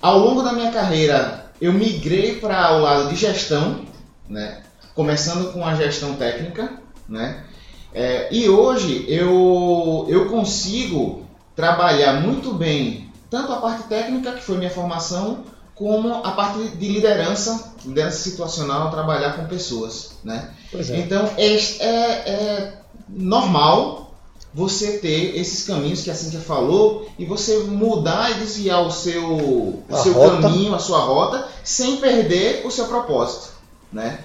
Ao 0.00 0.18
longo 0.18 0.42
da 0.42 0.52
minha 0.52 0.70
carreira, 0.70 1.46
eu 1.60 1.72
migrei 1.72 2.36
para 2.36 2.76
o 2.76 2.80
lado 2.82 3.08
de 3.08 3.16
gestão, 3.16 3.80
né? 4.28 4.62
começando 4.94 5.52
com 5.52 5.64
a 5.64 5.74
gestão 5.74 6.14
técnica. 6.14 6.72
Né? 7.08 7.44
É, 7.92 8.28
e 8.32 8.48
hoje 8.48 9.04
eu, 9.08 10.06
eu 10.08 10.28
consigo 10.28 11.26
trabalhar 11.56 12.20
muito 12.20 12.52
bem 12.54 13.10
tanto 13.30 13.52
a 13.52 13.56
parte 13.56 13.84
técnica, 13.84 14.32
que 14.32 14.42
foi 14.42 14.56
minha 14.56 14.70
formação, 14.70 15.44
como 15.74 16.14
a 16.24 16.32
parte 16.32 16.68
de 16.76 16.88
liderança, 16.88 17.72
liderança 17.84 18.18
situacional, 18.18 18.90
trabalhar 18.90 19.32
com 19.36 19.46
pessoas. 19.46 20.12
Né? 20.24 20.50
É. 20.94 20.98
Então 20.98 21.28
é, 21.36 21.54
é- 21.84 22.30
é 22.30 22.72
normal 23.08 24.07
você 24.52 24.98
ter 24.98 25.38
esses 25.38 25.66
caminhos 25.66 26.02
que 26.02 26.10
a 26.10 26.14
Cintia 26.14 26.40
falou 26.40 27.08
e 27.18 27.24
você 27.24 27.58
mudar 27.58 28.30
e 28.30 28.34
desviar 28.34 28.82
o 28.82 28.90
seu, 28.90 29.24
o 29.24 29.84
seu 30.02 30.14
caminho, 30.14 30.74
a 30.74 30.78
sua 30.78 31.00
rota, 31.00 31.46
sem 31.62 31.98
perder 31.98 32.66
o 32.66 32.70
seu 32.70 32.86
propósito, 32.86 33.50
né? 33.92 34.18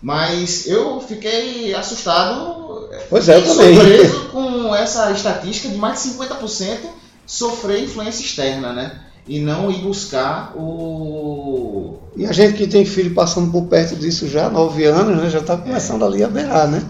Mas 0.00 0.66
eu 0.66 1.00
fiquei 1.00 1.74
assustado 1.74 2.88
pois 3.08 3.28
é, 3.28 3.38
e 3.38 3.46
surpreso 3.46 4.28
com 4.30 4.74
essa 4.74 5.10
estatística 5.10 5.68
de 5.68 5.76
mais 5.76 6.02
de 6.02 6.10
50% 6.10 6.78
sofrer 7.26 7.84
influência 7.84 8.22
externa, 8.22 8.72
né? 8.72 9.00
E 9.26 9.40
não 9.40 9.70
ir 9.70 9.78
buscar 9.78 10.52
o. 10.56 11.98
E 12.16 12.24
a 12.24 12.32
gente 12.32 12.56
que 12.56 12.68
tem 12.68 12.84
filho 12.84 13.12
passando 13.12 13.50
por 13.50 13.64
perto 13.64 13.96
disso 13.96 14.28
já, 14.28 14.48
nove 14.48 14.84
anos, 14.84 15.16
né? 15.16 15.28
Já 15.28 15.40
está 15.40 15.56
começando 15.56 16.02
é. 16.02 16.06
ali 16.06 16.22
a 16.22 16.28
berrar, 16.28 16.68
né? 16.68 16.82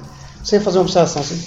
Você 0.45 0.61
fazer 0.61 0.79
uma 0.79 0.85
observação, 0.85 1.23
sim. 1.23 1.43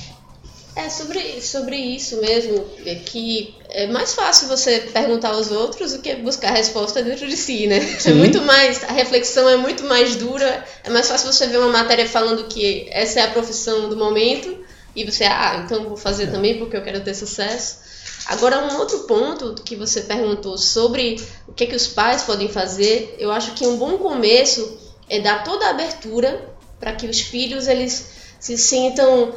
É 0.75 0.89
sobre, 0.89 1.41
sobre 1.41 1.75
isso 1.75 2.21
mesmo, 2.21 2.65
é 2.85 2.95
que 2.95 3.55
é 3.69 3.87
mais 3.87 4.13
fácil 4.13 4.47
você 4.47 4.79
perguntar 4.79 5.29
aos 5.29 5.51
outros 5.51 5.93
do 5.93 5.99
que 5.99 6.15
buscar 6.15 6.49
a 6.49 6.55
resposta 6.55 7.01
dentro 7.01 7.27
de 7.27 7.35
si, 7.35 7.67
né? 7.67 7.77
É 7.77 7.99
Sim. 7.99 8.11
É 8.11 8.13
muito 8.13 8.41
mais, 8.41 8.83
a 8.83 8.93
reflexão 8.93 9.49
é 9.49 9.57
muito 9.57 9.83
mais 9.83 10.15
dura, 10.15 10.63
é 10.83 10.89
mais 10.89 11.07
fácil 11.07 11.31
você 11.31 11.47
ver 11.47 11.57
uma 11.57 11.69
matéria 11.69 12.07
falando 12.07 12.45
que 12.45 12.87
essa 12.91 13.19
é 13.19 13.23
a 13.23 13.31
profissão 13.31 13.89
do 13.89 13.97
momento 13.97 14.57
e 14.95 15.03
você, 15.03 15.23
ah, 15.25 15.61
então 15.65 15.83
vou 15.87 15.97
fazer 15.97 16.23
é. 16.23 16.27
também 16.27 16.57
porque 16.57 16.77
eu 16.77 16.83
quero 16.83 17.01
ter 17.01 17.13
sucesso. 17.13 17.77
Agora, 18.27 18.63
um 18.63 18.77
outro 18.77 18.99
ponto 18.99 19.55
que 19.63 19.75
você 19.75 20.01
perguntou 20.01 20.57
sobre 20.57 21.15
o 21.47 21.53
que, 21.53 21.63
é 21.63 21.67
que 21.67 21.75
os 21.75 21.87
pais 21.87 22.23
podem 22.23 22.47
fazer, 22.47 23.15
eu 23.17 23.31
acho 23.31 23.53
que 23.53 23.65
um 23.65 23.77
bom 23.77 23.97
começo 23.97 24.77
é 25.09 25.19
dar 25.19 25.43
toda 25.43 25.65
a 25.65 25.69
abertura 25.71 26.47
para 26.79 26.93
que 26.93 27.07
os 27.07 27.19
filhos 27.19 27.67
eles 27.67 28.11
se 28.39 28.57
sintam 28.57 29.33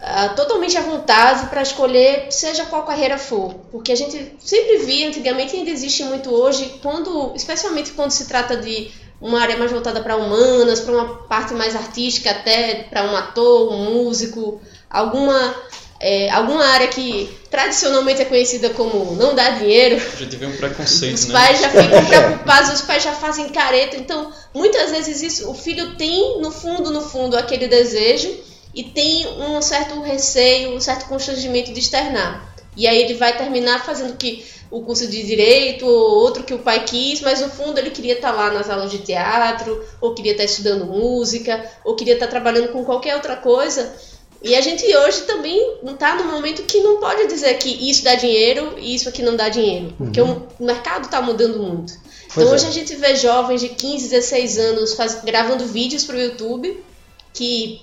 uh, 0.00 0.34
totalmente 0.34 0.76
à 0.76 0.80
vontade 0.80 1.46
para 1.48 1.62
escolher 1.62 2.30
seja 2.30 2.64
qual 2.66 2.84
carreira 2.84 3.18
for, 3.18 3.54
porque 3.70 3.92
a 3.92 3.96
gente 3.96 4.36
sempre 4.38 4.78
via 4.78 5.08
antigamente 5.08 5.54
e 5.54 5.58
ainda 5.60 5.70
existe 5.70 6.02
muito 6.04 6.30
hoje, 6.30 6.78
quando, 6.82 7.32
especialmente 7.34 7.92
quando 7.92 8.10
se 8.10 8.26
trata 8.26 8.56
de 8.56 8.90
uma 9.20 9.40
área 9.40 9.56
mais 9.56 9.72
voltada 9.72 10.00
para 10.00 10.16
humanas, 10.16 10.80
para 10.80 10.94
uma 10.94 11.14
parte 11.24 11.52
mais 11.54 11.74
artística, 11.74 12.30
até 12.30 12.84
para 12.84 13.04
um 13.04 13.16
ator, 13.16 13.72
um 13.72 13.92
músico, 13.92 14.60
alguma 14.88 15.54
é, 16.00 16.30
alguma 16.30 16.64
área 16.64 16.86
que 16.86 17.28
tradicionalmente 17.50 18.22
é 18.22 18.24
conhecida 18.24 18.70
como 18.70 19.16
não 19.16 19.34
dá 19.34 19.50
dinheiro. 19.50 20.00
Já 20.18 20.26
tive 20.26 20.46
um 20.46 20.56
preconceito, 20.56 21.14
Os 21.16 21.26
né? 21.26 21.32
pais 21.32 21.60
já 21.60 21.70
ficam 21.70 22.04
preocupados, 22.06 22.72
os 22.72 22.82
pais 22.82 23.02
já 23.02 23.12
fazem 23.12 23.48
careta. 23.48 23.96
Então, 23.96 24.32
muitas 24.54 24.92
vezes 24.92 25.22
isso, 25.22 25.50
o 25.50 25.54
filho 25.54 25.96
tem 25.96 26.40
no 26.40 26.52
fundo, 26.52 26.90
no 26.92 27.00
fundo, 27.00 27.36
aquele 27.36 27.66
desejo, 27.66 28.32
e 28.78 28.84
tem 28.84 29.26
um 29.26 29.60
certo 29.60 30.00
receio, 30.02 30.76
um 30.76 30.80
certo 30.80 31.08
constrangimento 31.08 31.72
de 31.72 31.80
externar. 31.80 32.54
E 32.76 32.86
aí 32.86 33.02
ele 33.02 33.14
vai 33.14 33.36
terminar 33.36 33.84
fazendo 33.84 34.16
que 34.16 34.46
o 34.70 34.82
curso 34.82 35.08
de 35.08 35.20
direito 35.24 35.84
ou 35.84 36.20
outro 36.20 36.44
que 36.44 36.54
o 36.54 36.60
pai 36.60 36.84
quis, 36.84 37.20
mas 37.20 37.40
no 37.40 37.50
fundo 37.50 37.76
ele 37.76 37.90
queria 37.90 38.12
estar 38.12 38.30
lá 38.30 38.52
nas 38.52 38.70
aulas 38.70 38.92
de 38.92 38.98
teatro, 38.98 39.84
ou 40.00 40.14
queria 40.14 40.30
estar 40.30 40.44
estudando 40.44 40.84
música, 40.84 41.68
ou 41.84 41.96
queria 41.96 42.14
estar 42.14 42.28
trabalhando 42.28 42.68
com 42.68 42.84
qualquer 42.84 43.16
outra 43.16 43.34
coisa. 43.34 43.92
E 44.40 44.54
a 44.54 44.60
gente 44.60 44.86
hoje 44.96 45.22
também 45.22 45.80
está 45.84 46.14
no 46.14 46.30
momento 46.30 46.62
que 46.62 46.78
não 46.78 47.00
pode 47.00 47.26
dizer 47.26 47.58
que 47.58 47.90
isso 47.90 48.04
dá 48.04 48.14
dinheiro 48.14 48.76
e 48.78 48.94
isso 48.94 49.08
aqui 49.08 49.22
não 49.22 49.34
dá 49.34 49.48
dinheiro, 49.48 49.92
porque 49.98 50.20
uhum. 50.20 50.46
o 50.60 50.64
mercado 50.64 51.06
está 51.06 51.20
mudando 51.20 51.58
muito. 51.58 51.94
Pois 52.32 52.36
então 52.36 52.52
é. 52.52 52.54
hoje 52.54 52.66
a 52.68 52.70
gente 52.70 52.94
vê 52.94 53.16
jovens 53.16 53.60
de 53.60 53.70
15, 53.70 54.08
16 54.08 54.58
anos 54.58 54.94
faz, 54.94 55.20
gravando 55.24 55.66
vídeos 55.66 56.04
para 56.04 56.14
o 56.14 56.20
YouTube 56.20 56.84
que 57.32 57.82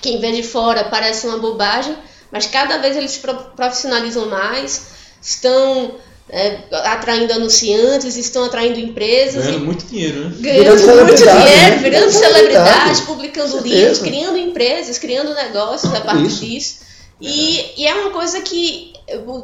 quem 0.00 0.20
vê 0.20 0.32
de 0.32 0.42
fora 0.42 0.84
parece 0.84 1.26
uma 1.26 1.38
bobagem, 1.38 1.96
mas 2.30 2.46
cada 2.46 2.78
vez 2.78 2.96
eles 2.96 3.12
se 3.12 3.20
profissionalizam 3.54 4.28
mais, 4.28 4.86
estão 5.20 5.94
é, 6.28 6.58
atraindo 6.72 7.32
anunciantes, 7.32 8.16
estão 8.16 8.44
atraindo 8.44 8.78
empresas. 8.78 9.44
Ganhando 9.44 9.64
muito 9.64 9.84
dinheiro, 9.86 10.28
né? 10.28 10.34
Ganhando 10.40 11.04
muito 11.04 11.16
dinheiro, 11.16 11.40
né? 11.40 11.76
virando 11.82 12.10
celebridade, 12.10 13.02
publicando 13.02 13.60
livros, 13.60 13.98
criando 13.98 14.38
empresas, 14.38 14.98
criando 14.98 15.34
negócios 15.34 15.92
a 15.92 16.00
partir 16.00 16.26
Isso. 16.26 16.44
disso. 16.44 16.84
E, 17.20 17.82
e, 17.82 17.86
é 17.86 17.94
uma 17.94 18.10
coisa 18.10 18.40
que 18.40 18.92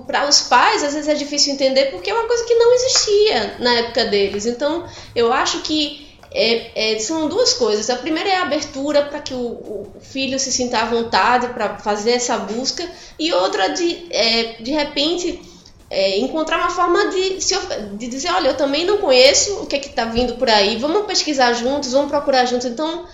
para 0.06 0.28
os 0.28 0.40
pais 0.42 0.82
às 0.82 0.92
vezes 0.92 1.08
é 1.08 1.14
difícil 1.14 1.52
entender 1.52 1.86
porque 1.86 2.10
é 2.10 2.14
uma 2.14 2.26
coisa 2.26 2.44
que 2.44 2.54
não 2.54 2.74
existia 2.74 3.56
na 3.60 3.72
época 3.74 4.04
deles. 4.06 4.46
Então 4.46 4.84
eu 5.14 5.32
acho 5.32 5.60
que 5.60 6.10
é, 6.32 6.92
é, 6.94 6.98
são 6.98 7.28
duas 7.28 7.54
coisas. 7.54 7.90
A 7.90 7.96
primeira 7.96 8.28
é 8.28 8.36
a 8.36 8.42
abertura 8.42 9.02
para 9.02 9.20
que 9.20 9.34
o, 9.34 9.38
o, 9.38 9.92
filho 10.00 10.38
se 10.38 10.52
sinta 10.52 10.78
à 10.78 10.84
vontade 10.84 11.48
para 11.48 11.78
fazer 11.78 12.12
essa 12.12 12.36
busca, 12.38 12.88
e 13.18 13.32
outra 13.32 13.68
de, 13.68 14.06
é, 14.10 14.54
de 14.60 14.70
repente, 14.70 15.42
é, 15.90 16.18
encontrar 16.18 16.58
uma 16.58 16.70
forma 16.70 17.08
de, 17.08 17.40
se, 17.40 17.54
de 17.94 18.06
dizer: 18.06 18.30
olha, 18.32 18.48
eu 18.48 18.56
também 18.56 18.84
não 18.84 18.98
conheço 18.98 19.62
o 19.62 19.66
que 19.66 19.76
é 19.76 19.78
está 19.80 20.04
vindo 20.04 20.34
por 20.36 20.48
aí, 20.48 20.76
vamos 20.76 21.06
pesquisar 21.06 21.52
juntos, 21.52 21.92
vamos 21.92 22.10
procurar 22.10 22.44
juntos. 22.46 22.66
Então, 22.66 23.06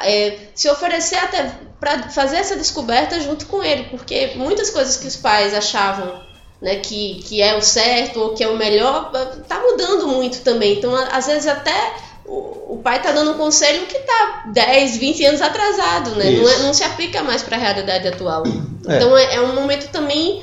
é, 0.00 0.38
se 0.54 0.68
oferecer 0.70 1.16
até 1.16 1.52
para 1.78 2.08
fazer 2.08 2.36
essa 2.36 2.56
descoberta 2.56 3.20
junto 3.20 3.46
com 3.46 3.62
ele, 3.62 3.84
porque 3.84 4.32
muitas 4.36 4.70
coisas 4.70 4.96
que 4.96 5.06
os 5.06 5.16
pais 5.16 5.52
achavam 5.52 6.22
né, 6.62 6.76
que, 6.76 7.22
que 7.24 7.42
é 7.42 7.56
o 7.58 7.60
certo 7.60 8.18
ou 8.20 8.34
que 8.34 8.42
é 8.42 8.48
o 8.48 8.56
melhor, 8.56 9.10
está 9.38 9.60
mudando 9.60 10.08
muito 10.08 10.40
também. 10.40 10.78
Então, 10.78 10.94
às 10.94 11.26
vezes, 11.26 11.46
até 11.46 11.94
o, 12.26 12.74
o 12.74 12.80
pai 12.82 12.98
está 12.98 13.12
dando 13.12 13.32
um 13.32 13.38
conselho 13.38 13.86
que 13.86 13.96
está 13.96 14.44
10, 14.52 14.96
20 14.96 15.24
anos 15.26 15.42
atrasado, 15.42 16.14
né? 16.16 16.30
Não, 16.30 16.48
é, 16.48 16.58
não, 16.60 16.74
se 16.74 16.82
aplica 16.82 17.22
mais 17.22 17.42
para 17.42 17.56
a 17.56 17.60
realidade 17.60 18.08
atual. 18.08 18.44
É. 18.46 18.96
Então 18.96 19.16
é, 19.16 19.36
é, 19.36 19.40
um 19.40 19.54
momento 19.54 19.90
também 19.90 20.42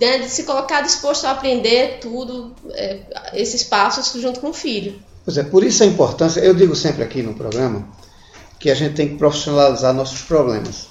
né, 0.00 0.18
de 0.18 0.28
se 0.28 0.44
colocar 0.44 0.82
disposto 0.82 1.24
a 1.24 1.30
aprender 1.30 1.98
tudo, 2.00 2.54
é, 2.72 3.00
esses 3.34 3.62
passos 3.62 4.20
junto 4.20 4.40
com 4.40 4.50
o 4.50 4.54
filho. 4.54 5.00
Pois 5.24 5.36
é, 5.36 5.42
por 5.42 5.64
isso 5.64 5.82
a 5.82 5.86
importância, 5.86 6.40
eu 6.40 6.54
digo 6.54 6.74
sempre 6.74 7.02
aqui 7.02 7.22
no 7.22 7.34
programa, 7.34 7.88
que 8.58 8.70
a 8.70 8.74
gente 8.74 8.94
tem 8.94 9.08
que 9.08 9.16
profissionalizar 9.16 9.94
nossos 9.94 10.22
problemas. 10.22 10.88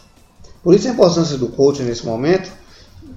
Por 0.63 0.73
isso 0.73 0.87
a 0.87 0.91
importância 0.91 1.37
do 1.37 1.49
coaching 1.49 1.83
nesse 1.83 2.05
momento, 2.05 2.51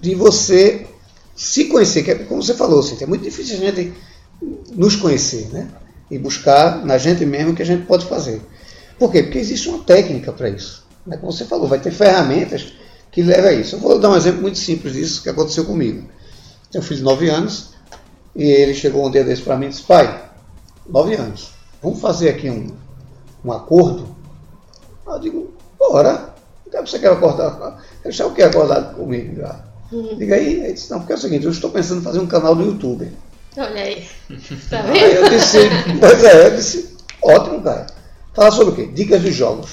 de 0.00 0.14
você 0.14 0.86
se 1.34 1.64
conhecer, 1.66 2.02
que 2.02 2.10
é, 2.10 2.14
como 2.16 2.42
você 2.42 2.54
falou, 2.54 2.80
assim, 2.80 2.96
é 3.00 3.06
muito 3.06 3.24
difícil 3.24 3.56
a 3.56 3.58
gente 3.58 3.92
nos 4.74 4.96
conhecer, 4.96 5.48
né? 5.52 5.68
E 6.12 6.18
buscar 6.18 6.84
na 6.84 6.98
gente 6.98 7.24
mesmo 7.24 7.52
o 7.52 7.54
que 7.54 7.62
a 7.62 7.66
gente 7.66 7.86
pode 7.86 8.04
fazer. 8.04 8.42
Por 8.98 9.10
quê? 9.10 9.22
Porque 9.22 9.38
existe 9.38 9.70
uma 9.70 9.82
técnica 9.82 10.30
para 10.30 10.50
isso. 10.50 10.86
Né? 11.06 11.16
Como 11.16 11.32
você 11.32 11.46
falou, 11.46 11.66
vai 11.66 11.80
ter 11.80 11.90
ferramentas 11.90 12.74
que 13.10 13.22
levam 13.22 13.48
a 13.48 13.52
isso. 13.54 13.76
Eu 13.76 13.80
vou 13.80 13.98
dar 13.98 14.10
um 14.10 14.16
exemplo 14.16 14.42
muito 14.42 14.58
simples 14.58 14.92
disso 14.92 15.22
que 15.22 15.30
aconteceu 15.30 15.64
comigo. 15.64 16.06
Tenho 16.70 16.84
um 16.84 16.86
filho 16.86 16.98
de 16.98 17.04
9 17.04 17.30
anos 17.30 17.70
e 18.36 18.44
ele 18.44 18.74
chegou 18.74 19.06
um 19.06 19.10
dia 19.10 19.24
desse 19.24 19.40
para 19.40 19.56
mim 19.56 19.66
e 19.66 19.68
disse: 19.70 19.84
Pai, 19.84 20.22
9 20.86 21.14
anos, 21.14 21.52
vamos 21.82 21.98
fazer 21.98 22.28
aqui 22.28 22.50
um, 22.50 22.66
um 23.42 23.50
acordo? 23.50 24.14
Eu 25.06 25.18
digo: 25.18 25.54
Bora. 25.78 26.30
Você 26.84 26.98
quer 26.98 27.12
acordar? 27.12 27.82
Deixar 28.02 28.26
o 28.26 28.34
que 28.34 28.42
acordar 28.42 28.94
comigo 28.94 29.36
já? 29.36 29.64
Uhum. 29.90 30.16
Diga 30.18 30.34
aí. 30.34 30.62
Ele 30.62 30.72
disse: 30.74 30.90
Não, 30.90 30.98
porque 30.98 31.12
é 31.14 31.16
o 31.16 31.18
seguinte, 31.18 31.46
eu 31.46 31.50
estou 31.50 31.70
pensando 31.70 32.00
em 32.00 32.04
fazer 32.04 32.18
um 32.18 32.26
canal 32.26 32.54
no 32.54 32.66
YouTube. 32.66 33.10
Olha 33.56 33.82
aí. 33.82 34.06
Tá 34.70 34.82
vendo? 34.82 34.96
Aí 34.96 35.14
eu 35.14 35.28
disse, 35.28 35.58
pois 36.00 36.24
é, 36.24 36.46
eu 36.46 36.56
disse, 36.56 36.96
ótimo, 37.22 37.62
cara. 37.62 37.86
Fala 38.34 38.50
sobre 38.50 38.72
o 38.72 38.76
quê? 38.76 38.92
Dicas 38.92 39.22
de 39.22 39.30
jogos. 39.30 39.70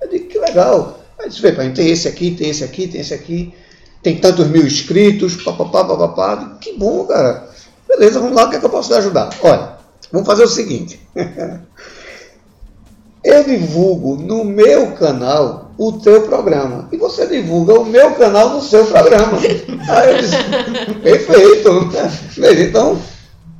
Eu 0.00 0.08
digo, 0.10 0.28
que 0.28 0.38
legal. 0.38 1.00
Aí 1.18 1.28
disse, 1.28 1.40
vê, 1.40 1.52
pai, 1.52 1.70
tem 1.70 1.88
esse 1.88 2.08
aqui, 2.08 2.32
tem 2.32 2.50
esse 2.50 2.64
aqui, 2.64 2.88
tem 2.88 3.00
esse 3.00 3.14
aqui, 3.14 3.54
tem 4.02 4.18
tantos 4.18 4.48
mil 4.48 4.66
inscritos, 4.66 5.36
papapá, 5.42 5.84
papapá. 5.84 6.58
Que 6.60 6.72
bom, 6.72 7.06
cara. 7.06 7.48
Beleza, 7.88 8.18
vamos 8.18 8.34
lá, 8.34 8.44
o 8.44 8.50
que, 8.50 8.56
é 8.56 8.58
que 8.58 8.66
eu 8.66 8.70
posso 8.70 8.88
te 8.88 8.94
ajudar? 8.94 9.30
Olha, 9.40 9.76
vamos 10.10 10.26
fazer 10.26 10.44
o 10.44 10.48
seguinte. 10.48 11.00
eu 13.26 13.42
divulgo 13.42 14.16
no 14.16 14.44
meu 14.44 14.92
canal 14.92 15.72
o 15.76 15.92
teu 15.92 16.22
programa. 16.22 16.88
E 16.92 16.96
você 16.96 17.26
divulga 17.26 17.74
o 17.74 17.84
meu 17.84 18.14
canal 18.14 18.50
no 18.50 18.62
seu 18.62 18.86
programa. 18.86 19.38
Aí 19.90 20.10
eu 20.10 20.18
disse, 20.18 20.36
perfeito. 21.02 21.90
Então, 22.68 22.98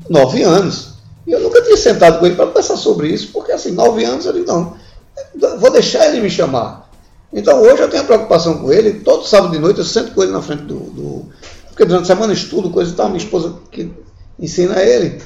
nove 0.09 0.43
anos. 0.43 0.95
E 1.27 1.33
eu 1.33 1.41
nunca 1.41 1.61
tinha 1.63 1.77
sentado 1.77 2.21
com 2.21 2.27
ele 2.27 2.37
para 2.37 2.47
pensar 2.47 2.77
sobre 2.77 3.09
isso, 3.09 3.31
porque 3.33 3.51
assim, 3.51 3.73
nove 3.73 4.05
anos 4.05 4.25
eu 4.25 4.33
digo, 4.33 4.47
não, 4.47 4.77
vou 5.59 5.73
deixar 5.73 6.07
ele 6.07 6.21
me 6.21 6.31
chamar. 6.31 6.89
Então 7.33 7.61
hoje 7.61 7.83
eu 7.83 7.91
tenho 7.91 8.05
a 8.05 8.07
preocupação 8.07 8.59
com 8.59 8.73
ele, 8.73 9.01
todo 9.01 9.27
sábado 9.27 9.53
de 9.53 9.59
noite 9.59 9.81
eu 9.81 9.85
sento 9.85 10.13
com 10.13 10.23
ele 10.23 10.33
na 10.33 10.41
frente 10.41 10.63
do. 10.63 10.79
do 10.79 11.27
porque 11.69 11.85
durante 11.85 12.05
a 12.05 12.15
semana 12.15 12.33
eu 12.33 12.37
estudo, 12.37 12.71
coisa 12.71 12.93
e 12.93 12.95
tal, 12.95 13.09
minha 13.09 13.19
esposa 13.19 13.57
que 13.71 13.91
ensina 14.39 14.81
ele. 14.81 15.21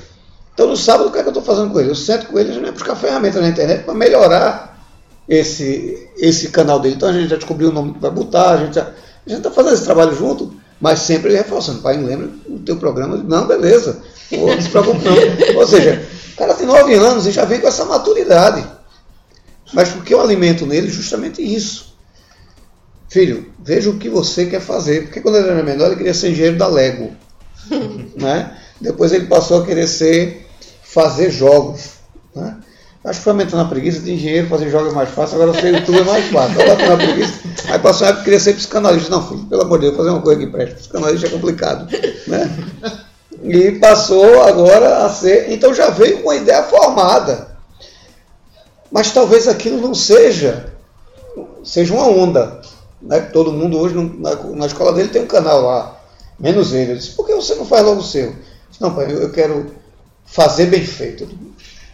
Então 0.55 0.69
no 0.69 0.77
sábado 0.77 1.09
o 1.09 1.13
que, 1.13 1.19
é 1.19 1.23
que 1.23 1.29
eu 1.29 1.33
estou 1.33 1.43
fazendo 1.43 1.71
com 1.71 1.81
ele? 1.81 1.91
Eu 1.91 1.95
sento 1.95 2.27
com 2.27 2.39
ele, 2.39 2.51
a 2.51 2.53
gente 2.53 2.63
vai 2.63 2.73
buscar 2.73 2.97
ferramentas 2.97 3.41
na 3.41 3.49
internet 3.49 3.85
para 3.85 3.95
melhorar 3.95 4.71
esse, 5.29 6.09
esse 6.17 6.49
canal 6.49 6.81
dele. 6.81 6.97
Então 6.97 7.09
a 7.09 7.13
gente 7.13 7.29
já 7.29 7.37
descobriu 7.37 7.71
o 7.71 7.73
nome 7.73 7.95
que 7.95 8.01
vai 8.01 8.11
botar, 8.11 8.51
a 8.51 8.57
gente 8.59 8.75
já 8.75 8.93
está 9.27 9.51
fazendo 9.51 9.75
esse 9.75 9.85
trabalho 9.85 10.15
junto, 10.15 10.53
mas 10.81 11.01
sempre 11.01 11.33
reforçando. 11.33 11.81
Pai, 11.81 11.97
não 11.97 12.07
lembra 12.07 12.29
do 12.49 12.59
teu 12.61 12.77
programa? 12.77 13.17
Não, 13.17 13.47
beleza. 13.47 14.03
não 14.33 14.61
se 14.61 14.69
preocupe 14.69 15.05
não. 15.05 15.15
Ou 15.61 15.67
seja, 15.67 16.05
o 16.33 16.37
cara 16.37 16.55
tem 16.55 16.67
nove 16.67 16.95
anos 16.95 17.27
e 17.27 17.31
já 17.31 17.45
vem 17.45 17.61
com 17.61 17.69
essa 17.69 17.85
maturidade. 17.85 18.67
Mas 19.73 19.91
porque 19.91 20.13
eu 20.13 20.21
alimento 20.21 20.67
nele 20.67 20.89
justamente 20.89 21.43
isso. 21.43 21.95
filho, 23.09 23.53
veja 23.63 23.91
o 23.91 23.99
que 23.99 24.09
você 24.09 24.47
quer 24.47 24.61
fazer. 24.61 25.03
Porque 25.05 25.21
quando 25.21 25.37
ele 25.37 25.49
era 25.49 25.63
menor, 25.63 25.87
ele 25.87 25.97
queria 25.97 26.15
ser 26.15 26.31
engenheiro 26.31 26.59
da 26.59 26.67
Lego. 26.67 27.13
né? 28.17 28.57
Depois 28.81 29.13
ele 29.13 29.27
passou 29.27 29.63
a 29.63 29.67
querer 29.67 29.87
ser, 29.87 30.49
fazer 30.83 31.31
jogos. 31.31 31.91
Né? 32.35 32.57
Acho 33.05 33.19
que 33.19 33.25
foi 33.25 33.33
aumentando 33.33 33.63
a 33.63 33.69
preguiça 33.69 34.01
de 34.01 34.13
engenheiro, 34.13 34.49
fazer 34.49 34.71
jogos 34.71 34.93
é 34.93 34.95
mais 34.95 35.09
fácil, 35.09 35.41
agora 35.41 35.59
ser 35.59 35.75
youtuber 35.75 36.03
é 36.03 36.05
mais 36.05 36.27
fácil. 36.27 36.61
Agora 36.61 36.97
preguiça. 36.97 37.33
Aí 37.69 37.79
passou 37.79 38.03
uma 38.03 38.09
época 38.09 38.19
que 38.19 38.25
queria 38.25 38.41
ser 38.41 38.55
psicanalista. 38.55 39.11
Não, 39.11 39.27
filho, 39.27 39.47
pelo 39.47 39.63
amor 39.63 39.79
de 39.79 39.87
Deus, 39.87 39.97
fazer 39.97 40.11
uma 40.11 40.21
coisa 40.21 40.41
que 40.41 40.47
preste. 40.47 40.75
Psicanalista 40.75 41.27
é 41.27 41.31
complicado. 41.31 41.89
Né? 42.27 42.51
E 43.43 43.73
passou 43.73 44.43
agora 44.43 45.07
a 45.07 45.09
ser. 45.09 45.51
Então 45.51 45.73
já 45.73 45.89
veio 45.89 46.23
com 46.23 46.31
a 46.31 46.37
ideia 46.37 46.63
formada. 46.65 47.57
Mas 48.93 49.13
talvez 49.13 49.49
aquilo 49.49 49.81
não 49.81 49.95
seja, 49.95 50.73
seja 51.65 51.95
uma 51.95 52.07
onda. 52.07 52.61
Né? 53.01 53.21
Todo 53.21 53.53
mundo 53.53 53.79
hoje 53.79 53.95
na, 53.95 54.35
na 54.35 54.67
escola 54.67 54.93
dele 54.93 55.09
tem 55.09 55.23
um 55.23 55.27
canal 55.27 55.63
lá. 55.63 55.97
Menos 56.39 56.75
ele. 56.75 56.93
Eu 56.93 56.97
disse, 56.97 57.13
por 57.13 57.27
que 57.27 57.35
você 57.35 57.55
não 57.55 57.65
faz 57.65 57.83
logo 57.83 58.01
o 58.01 58.05
seu? 58.05 58.35
Não, 58.81 58.95
pai, 58.95 59.13
eu, 59.13 59.31
quero 59.31 59.75
fazer 60.25 60.67
bem 60.67 60.85
feito. 60.85 61.25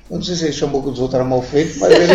Eu 0.09 0.16
não 0.16 0.22
sei 0.22 0.37
se 0.37 0.44
ele 0.44 0.53
chamou 0.53 0.83
que 0.83 0.90
os 0.90 1.01
outros 1.01 1.16
eram 1.18 1.29
mal 1.29 1.42
feitos, 1.42 1.79
mas 1.79 1.92
ele, 1.92 2.12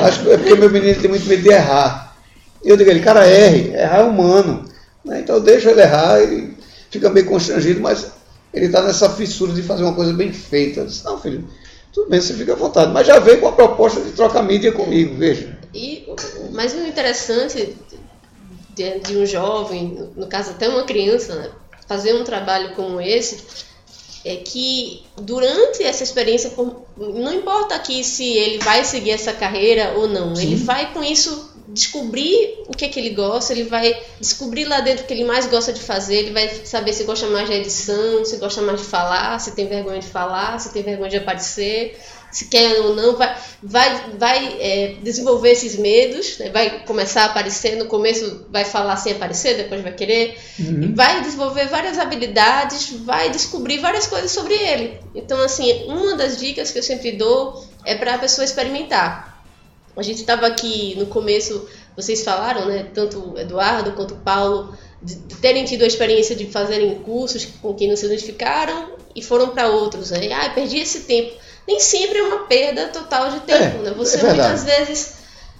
acho 0.00 0.22
que 0.22 0.30
é 0.30 0.38
porque 0.38 0.54
meu 0.54 0.70
menino 0.70 1.00
tem 1.00 1.10
muito 1.10 1.26
medo 1.26 1.42
de 1.42 1.48
errar. 1.48 2.16
E 2.64 2.68
eu 2.68 2.76
digo 2.76 2.88
ele, 2.88 3.00
cara, 3.00 3.26
erre, 3.26 3.74
errar 3.74 4.00
é 4.00 4.04
humano. 4.04 4.64
Né? 5.04 5.20
Então 5.20 5.36
eu 5.36 5.42
deixo 5.42 5.68
ele 5.68 5.82
errar 5.82 6.22
e 6.22 6.56
fica 6.90 7.10
meio 7.10 7.26
constrangido, 7.26 7.80
mas 7.80 8.12
ele 8.52 8.66
está 8.66 8.82
nessa 8.82 9.10
fissura 9.10 9.52
de 9.52 9.62
fazer 9.62 9.82
uma 9.82 9.94
coisa 9.94 10.12
bem 10.12 10.32
feita. 10.32 10.80
Eu 10.80 10.86
disse, 10.86 11.04
não, 11.04 11.20
filho, 11.20 11.44
tudo 11.92 12.08
bem, 12.08 12.20
você 12.20 12.34
fica 12.34 12.52
à 12.52 12.56
vontade. 12.56 12.92
Mas 12.92 13.08
já 13.08 13.18
veio 13.18 13.40
com 13.40 13.48
a 13.48 13.52
proposta 13.52 14.00
de 14.00 14.12
trocar 14.12 14.44
mídia 14.44 14.70
comigo, 14.70 15.16
veja. 15.16 15.58
E, 15.74 16.06
mas 16.52 16.72
o 16.72 16.86
interessante 16.86 17.76
de, 18.70 19.00
de 19.00 19.16
um 19.16 19.26
jovem, 19.26 20.08
no 20.16 20.28
caso 20.28 20.50
até 20.50 20.68
uma 20.68 20.84
criança, 20.84 21.34
né, 21.34 21.50
fazer 21.86 22.14
um 22.14 22.24
trabalho 22.24 22.74
como 22.74 23.00
esse, 23.00 23.44
é 24.24 24.36
que 24.36 25.02
durante 25.20 25.82
essa 25.82 26.02
experiência, 26.02 26.52
não 26.96 27.32
importa 27.32 27.74
aqui 27.74 28.02
se 28.02 28.24
ele 28.24 28.58
vai 28.58 28.84
seguir 28.84 29.10
essa 29.10 29.32
carreira 29.32 29.94
ou 29.96 30.08
não, 30.08 30.34
Sim. 30.34 30.42
ele 30.42 30.56
vai 30.56 30.92
com 30.92 31.02
isso 31.02 31.52
descobrir 31.68 32.62
o 32.68 32.72
que 32.72 32.84
é 32.84 32.88
que 32.88 32.98
ele 32.98 33.10
gosta, 33.10 33.52
ele 33.52 33.64
vai 33.64 34.00
descobrir 34.20 34.64
lá 34.64 34.80
dentro 34.80 35.04
o 35.04 35.06
que 35.06 35.12
ele 35.12 35.24
mais 35.24 35.46
gosta 35.46 35.72
de 35.72 35.80
fazer, 35.80 36.16
ele 36.16 36.30
vai 36.30 36.48
saber 36.64 36.92
se 36.92 37.04
gosta 37.04 37.26
mais 37.26 37.48
de 37.48 37.54
edição, 37.54 38.24
se 38.24 38.36
gosta 38.36 38.62
mais 38.62 38.80
de 38.80 38.86
falar, 38.86 39.38
se 39.40 39.52
tem 39.52 39.66
vergonha 39.66 39.98
de 39.98 40.06
falar, 40.06 40.58
se 40.58 40.72
tem 40.72 40.82
vergonha 40.82 41.10
de 41.10 41.16
aparecer, 41.16 41.98
se 42.34 42.46
quer 42.46 42.80
ou 42.80 42.96
não, 42.96 43.16
vai, 43.16 43.36
vai, 43.62 44.10
vai 44.18 44.56
é, 44.60 44.96
desenvolver 45.00 45.52
esses 45.52 45.76
medos, 45.76 46.36
né? 46.38 46.50
vai 46.50 46.84
começar 46.84 47.22
a 47.22 47.26
aparecer, 47.26 47.76
no 47.76 47.86
começo 47.86 48.44
vai 48.50 48.64
falar 48.64 48.96
sem 48.96 49.12
aparecer, 49.12 49.56
depois 49.56 49.80
vai 49.82 49.92
querer, 49.92 50.36
uhum. 50.58 50.92
vai 50.96 51.22
desenvolver 51.22 51.68
várias 51.68 51.96
habilidades, 51.96 52.90
vai 53.04 53.30
descobrir 53.30 53.78
várias 53.78 54.08
coisas 54.08 54.32
sobre 54.32 54.52
ele. 54.52 54.98
Então, 55.14 55.40
assim, 55.40 55.84
uma 55.86 56.16
das 56.16 56.36
dicas 56.36 56.72
que 56.72 56.78
eu 56.80 56.82
sempre 56.82 57.12
dou 57.12 57.64
é 57.84 57.94
para 57.94 58.16
a 58.16 58.18
pessoa 58.18 58.44
experimentar. 58.44 59.44
A 59.96 60.02
gente 60.02 60.20
estava 60.22 60.48
aqui 60.48 60.96
no 60.98 61.06
começo, 61.06 61.68
vocês 61.94 62.24
falaram, 62.24 62.66
né, 62.66 62.88
tanto 62.92 63.34
o 63.34 63.38
Eduardo 63.38 63.92
quanto 63.92 64.14
o 64.14 64.18
Paulo, 64.18 64.76
de 65.00 65.14
terem 65.36 65.64
tido 65.64 65.84
a 65.84 65.86
experiência 65.86 66.34
de 66.34 66.46
fazerem 66.46 66.96
cursos 66.96 67.46
com 67.62 67.72
quem 67.74 67.86
não 67.86 67.96
se 67.96 68.06
identificaram 68.06 68.94
e 69.14 69.22
foram 69.22 69.50
para 69.50 69.68
outros. 69.68 70.10
Né? 70.10 70.32
Ah, 70.32 70.50
perdi 70.50 70.78
esse 70.78 71.02
tempo 71.02 71.43
nem 71.66 71.80
sempre 71.80 72.18
é 72.18 72.22
uma 72.22 72.40
perda 72.46 72.88
total 72.88 73.30
de 73.30 73.40
tempo, 73.40 73.78
é, 73.78 73.82
né? 73.82 73.94
Você 73.96 74.18
é 74.18 74.22
muitas 74.22 74.64
vezes 74.64 75.14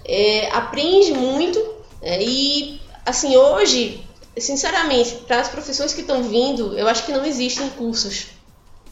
é, 0.05 0.49
aprende 0.51 1.13
muito 1.13 1.59
é, 2.01 2.21
e, 2.21 2.79
assim, 3.03 3.35
hoje, 3.35 4.05
sinceramente, 4.37 5.15
para 5.27 5.41
as 5.41 5.49
profissões 5.49 5.93
que 5.93 6.01
estão 6.01 6.23
vindo, 6.23 6.77
eu 6.77 6.87
acho 6.87 7.05
que 7.05 7.11
não 7.11 7.25
existem 7.25 7.67
cursos. 7.69 8.27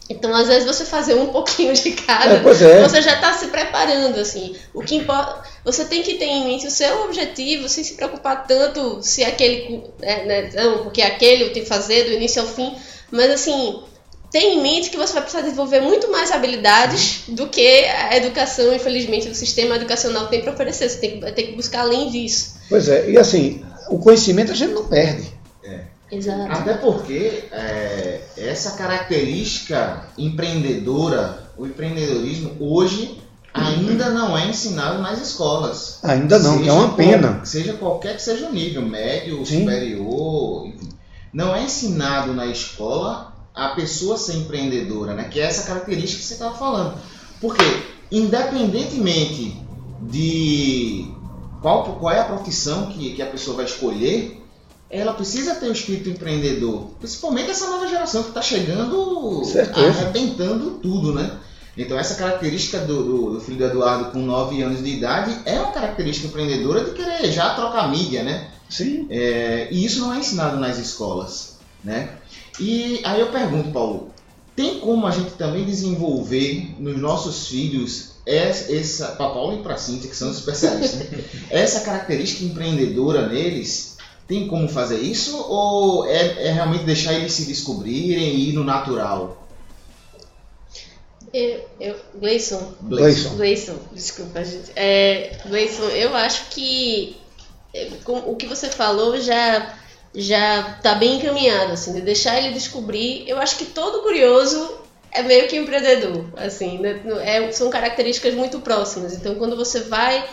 Então, 0.10 0.36
às 0.36 0.47
vezes, 0.47 0.65
você 0.65 0.84
fazer 0.84 1.13
um 1.13 1.28
pouquinho 1.32 1.73
de 1.73 1.91
cada, 1.91 2.34
é, 2.34 2.38
é. 2.38 2.82
você 2.82 3.02
já 3.02 3.13
está 3.13 3.34
se 3.34 3.47
preparando, 3.47 4.19
assim. 4.19 4.56
O 4.73 4.82
que 4.82 4.95
importa, 4.95 5.43
você 5.63 5.86
tem 5.86 6.02
que 6.02 6.15
ter 6.15 6.26
em 6.26 6.43
mente 6.43 6.65
o 6.65 6.71
seu 6.71 7.04
objetivo, 7.06 7.69
sem 7.69 7.84
se 7.84 7.93
preocupar 7.93 8.47
tanto 8.47 9.02
se 9.04 9.23
aquele, 9.23 9.84
né, 9.99 10.26
né 10.26 10.49
não, 10.56 10.84
porque 10.84 11.02
aquele 11.02 11.43
eu 11.43 11.54
tenho 11.54 11.65
que 11.65 11.69
fazer 11.69 12.06
do 12.06 12.13
início 12.13 12.41
ao 12.41 12.47
fim, 12.47 12.76
mas 13.12 13.30
assim, 13.30 13.84
tenha 14.33 14.55
em 14.55 14.63
mente 14.63 14.89
que 14.89 14.97
você 14.97 15.13
vai 15.13 15.21
precisar 15.21 15.43
desenvolver 15.43 15.79
muito 15.79 16.11
mais 16.11 16.31
habilidades 16.31 17.25
do 17.27 17.47
que 17.47 17.85
a 17.85 18.17
educação, 18.17 18.73
infelizmente, 18.73 19.29
do 19.29 19.35
sistema 19.35 19.75
educacional 19.75 20.27
tem 20.27 20.41
para 20.41 20.51
oferecer. 20.51 20.89
Você 20.89 20.97
tem 20.97 21.19
que, 21.19 21.31
tem 21.33 21.45
que 21.47 21.55
buscar 21.55 21.81
além 21.81 22.09
disso. 22.09 22.55
Pois 22.67 22.89
é, 22.89 23.11
e 23.11 23.17
assim, 23.17 23.63
o 23.89 23.99
conhecimento 23.99 24.51
a 24.51 24.55
gente 24.55 24.73
não 24.73 24.85
perde. 24.85 25.31
É. 25.63 25.81
Exato. 26.11 26.51
Até 26.51 26.73
porque 26.73 27.43
é, 27.51 28.21
essa 28.35 28.71
característica 28.71 30.07
empreendedora, 30.17 31.51
o 31.55 31.67
empreendedorismo, 31.67 32.55
hoje 32.59 33.21
ainda 33.53 34.09
não 34.09 34.35
é 34.35 34.47
ensinado 34.47 34.99
nas 34.99 35.21
escolas. 35.21 35.99
Ainda 36.01 36.39
não, 36.39 36.59
que 36.59 36.67
é 36.67 36.73
uma 36.73 36.95
pena. 36.95 37.33
Qual, 37.33 37.45
seja 37.45 37.73
qualquer 37.73 38.15
que 38.15 38.23
seja 38.23 38.47
o 38.47 38.51
nível, 38.51 38.81
médio, 38.81 39.45
Sim. 39.45 39.59
superior, 39.59 40.65
enfim. 40.65 40.89
Não 41.31 41.55
é 41.55 41.63
ensinado 41.63 42.33
na 42.33 42.47
escola 42.47 43.32
a 43.53 43.69
pessoa 43.69 44.17
ser 44.17 44.37
empreendedora, 44.37 45.13
né? 45.13 45.25
Que 45.25 45.39
é 45.39 45.43
essa 45.43 45.67
característica 45.67 46.21
que 46.21 46.27
você 46.27 46.33
estava 46.33 46.57
falando. 46.57 46.97
Porque, 47.39 47.63
independentemente 48.11 49.61
de 50.01 51.07
qual, 51.61 51.83
qual 51.95 52.13
é 52.13 52.19
a 52.19 52.25
profissão 52.25 52.87
que, 52.87 53.13
que 53.13 53.21
a 53.21 53.27
pessoa 53.27 53.57
vai 53.57 53.65
escolher, 53.65 54.41
ela 54.89 55.13
precisa 55.13 55.55
ter 55.55 55.67
o 55.67 55.71
espírito 55.71 56.09
empreendedor. 56.09 56.91
Principalmente 56.99 57.49
essa 57.49 57.67
nova 57.67 57.87
geração 57.87 58.21
que 58.23 58.29
está 58.29 58.41
chegando 58.41 59.41
arrebentando 59.75 60.71
tudo, 60.81 61.13
né? 61.13 61.39
Então 61.75 61.97
essa 61.97 62.15
característica 62.15 62.79
do, 62.79 63.03
do, 63.03 63.33
do, 63.33 63.41
filho 63.41 63.57
do 63.57 63.65
Eduardo 63.65 64.11
com 64.11 64.19
9 64.19 64.61
anos 64.61 64.83
de 64.83 64.89
idade 64.91 65.35
é 65.45 65.59
uma 65.59 65.71
característica 65.71 66.27
empreendedora 66.27 66.83
de 66.83 66.91
querer 66.91 67.31
já 67.31 67.55
trocar 67.55 67.89
mídia, 67.89 68.23
né? 68.23 68.49
Sim. 68.69 69.07
É, 69.09 69.67
e 69.71 69.83
isso 69.83 70.01
não 70.01 70.13
é 70.13 70.19
ensinado 70.19 70.57
nas 70.59 70.77
escolas, 70.77 71.57
né? 71.83 72.17
E 72.59 73.01
aí 73.03 73.19
eu 73.19 73.31
pergunto, 73.31 73.71
Paulo, 73.71 74.13
tem 74.55 74.79
como 74.79 75.07
a 75.07 75.11
gente 75.11 75.31
também 75.31 75.65
desenvolver 75.65 76.75
nos 76.79 76.97
nossos 76.97 77.47
filhos 77.47 78.13
essa, 78.25 79.07
para 79.07 79.29
Paulo 79.29 79.59
e 79.59 79.63
para 79.63 79.77
Cíntia, 79.77 80.09
que 80.09 80.15
são 80.15 80.31
especialistas, 80.31 81.07
essa 81.49 81.81
característica 81.81 82.45
empreendedora 82.45 83.27
neles, 83.27 83.97
tem 84.27 84.47
como 84.47 84.69
fazer 84.69 84.99
isso 84.99 85.35
ou 85.37 86.05
é, 86.05 86.47
é 86.47 86.51
realmente 86.51 86.85
deixar 86.85 87.13
eles 87.13 87.33
se 87.33 87.45
descobrirem 87.45 88.35
e 88.35 88.49
ir 88.49 88.53
no 88.53 88.63
natural? 88.63 89.43
Eu, 91.33 91.67
eu, 91.79 91.99
Gleison. 92.15 92.73
Gleison. 92.83 93.35
Gleison, 93.35 93.75
desculpa, 93.91 94.43
gente. 94.45 94.71
É, 94.75 95.35
Gleison, 95.47 95.85
eu 95.89 96.15
acho 96.15 96.49
que 96.51 97.17
é, 97.73 97.89
o 98.05 98.35
que 98.35 98.45
você 98.45 98.69
falou 98.69 99.19
já 99.19 99.77
já 100.15 100.80
tá 100.82 100.95
bem 100.95 101.15
encaminhado, 101.15 101.73
assim, 101.73 101.93
de 101.93 102.02
deixar 102.02 102.38
ele 102.38 102.54
descobrir. 102.54 103.23
Eu 103.28 103.39
acho 103.39 103.58
que 103.58 103.65
todo 103.65 104.02
curioso 104.02 104.78
é 105.12 105.21
meio 105.21 105.47
que 105.47 105.56
empreendedor, 105.56 106.26
assim, 106.38 106.80
né? 106.80 107.02
é, 107.23 107.52
são 107.52 107.69
características 107.69 108.34
muito 108.34 108.60
próximas. 108.60 109.13
Então, 109.13 109.36
quando 109.36 109.56
você 109.56 109.82
vai 109.82 110.23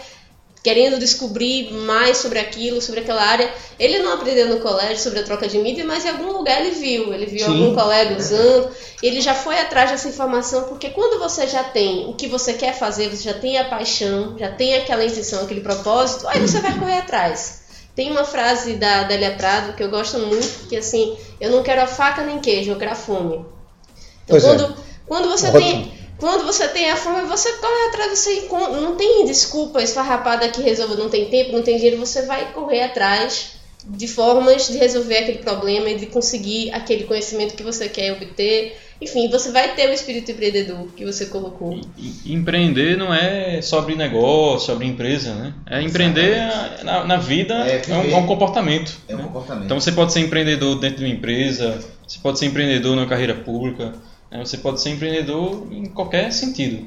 querendo 0.62 0.98
descobrir 0.98 1.72
mais 1.72 2.18
sobre 2.18 2.38
aquilo, 2.38 2.82
sobre 2.82 3.00
aquela 3.00 3.22
área, 3.22 3.50
ele 3.78 3.98
não 4.00 4.12
aprendeu 4.12 4.46
no 4.48 4.60
colégio 4.60 4.98
sobre 4.98 5.20
a 5.20 5.22
troca 5.22 5.48
de 5.48 5.58
mídia, 5.58 5.84
mas 5.86 6.04
em 6.04 6.10
algum 6.10 6.32
lugar 6.32 6.60
ele 6.60 6.74
viu, 6.74 7.14
ele 7.14 7.26
viu 7.26 7.46
Sim. 7.46 7.46
algum 7.46 7.74
colega 7.74 8.16
usando, 8.16 8.70
ele 9.02 9.22
já 9.22 9.34
foi 9.34 9.58
atrás 9.58 9.90
dessa 9.90 10.08
informação, 10.08 10.64
porque 10.64 10.90
quando 10.90 11.18
você 11.18 11.46
já 11.46 11.64
tem 11.64 12.06
o 12.06 12.14
que 12.14 12.26
você 12.26 12.52
quer 12.52 12.74
fazer, 12.74 13.08
você 13.08 13.22
já 13.22 13.34
tem 13.34 13.56
a 13.56 13.64
paixão, 13.64 14.36
já 14.38 14.50
tem 14.52 14.74
aquela 14.74 15.04
intenção, 15.04 15.44
aquele 15.44 15.62
propósito, 15.62 16.28
aí 16.28 16.40
você 16.40 16.60
vai 16.60 16.78
correr 16.78 16.98
atrás. 16.98 17.59
Tem 18.00 18.10
uma 18.10 18.24
frase 18.24 18.76
da 18.76 19.00
Adélia 19.00 19.32
Prado 19.32 19.74
que 19.74 19.82
eu 19.82 19.90
gosto 19.90 20.18
muito, 20.20 20.66
que 20.70 20.74
é 20.74 20.78
assim, 20.78 21.18
eu 21.38 21.50
não 21.50 21.62
quero 21.62 21.82
a 21.82 21.86
faca 21.86 22.24
nem 22.24 22.38
queijo, 22.38 22.70
eu 22.70 22.78
quero 22.78 22.92
a 22.92 22.94
fome. 22.94 23.44
Então, 24.24 24.40
quando, 24.40 24.64
é. 24.64 24.74
quando 25.06 25.28
você 25.28 25.52
tem 25.52 25.92
quando 26.16 26.46
você 26.46 26.66
tem 26.68 26.90
a 26.90 26.96
fome, 26.96 27.26
você 27.26 27.52
corre 27.58 27.88
atrás, 27.88 28.18
você 28.18 28.48
não 28.80 28.96
tem 28.96 29.26
desculpa 29.26 29.82
esfarrapada 29.82 30.48
que 30.48 30.62
resolva, 30.62 30.94
não 30.94 31.10
tem 31.10 31.28
tempo, 31.28 31.52
não 31.52 31.60
tem 31.62 31.76
dinheiro, 31.76 31.98
você 31.98 32.22
vai 32.22 32.50
correr 32.54 32.84
atrás 32.84 33.56
de 33.84 34.08
formas 34.08 34.68
de 34.68 34.78
resolver 34.78 35.18
aquele 35.18 35.40
problema 35.40 35.90
e 35.90 35.96
de 35.96 36.06
conseguir 36.06 36.72
aquele 36.72 37.04
conhecimento 37.04 37.54
que 37.54 37.62
você 37.62 37.86
quer 37.86 38.12
obter 38.12 38.80
enfim, 39.00 39.30
você 39.30 39.50
vai 39.50 39.74
ter 39.74 39.88
o 39.88 39.92
espírito 39.92 40.30
empreendedor 40.30 40.86
que 40.94 41.06
você 41.06 41.26
colocou. 41.26 41.80
E, 41.96 42.34
empreender 42.34 42.98
não 42.98 43.12
é 43.12 43.62
só 43.62 43.78
abrir 43.78 43.96
negócio, 43.96 44.74
abrir 44.74 44.88
empresa, 44.88 45.34
né? 45.34 45.54
É 45.66 45.80
empreender 45.80 46.36
na, 46.84 47.04
na, 47.04 47.16
vida, 47.16 47.54
é, 47.66 47.82
é, 47.88 47.94
um, 47.94 48.10
é, 48.10 48.16
um, 48.16 48.26
comportamento. 48.26 48.98
É 49.08 49.14
um 49.14 49.18
né? 49.18 49.24
comportamento. 49.24 49.64
Então 49.64 49.80
você 49.80 49.92
pode 49.92 50.12
ser 50.12 50.20
empreendedor 50.20 50.78
dentro 50.78 50.98
de 50.98 51.04
uma 51.04 51.14
empresa, 51.14 51.82
você 52.06 52.18
pode 52.22 52.38
ser 52.38 52.46
empreendedor 52.46 52.94
na 52.94 53.06
carreira 53.06 53.34
pública, 53.34 53.94
né? 54.30 54.44
você 54.44 54.58
pode 54.58 54.82
ser 54.82 54.90
empreendedor 54.90 55.66
em 55.72 55.86
qualquer 55.86 56.30
sentido. 56.30 56.86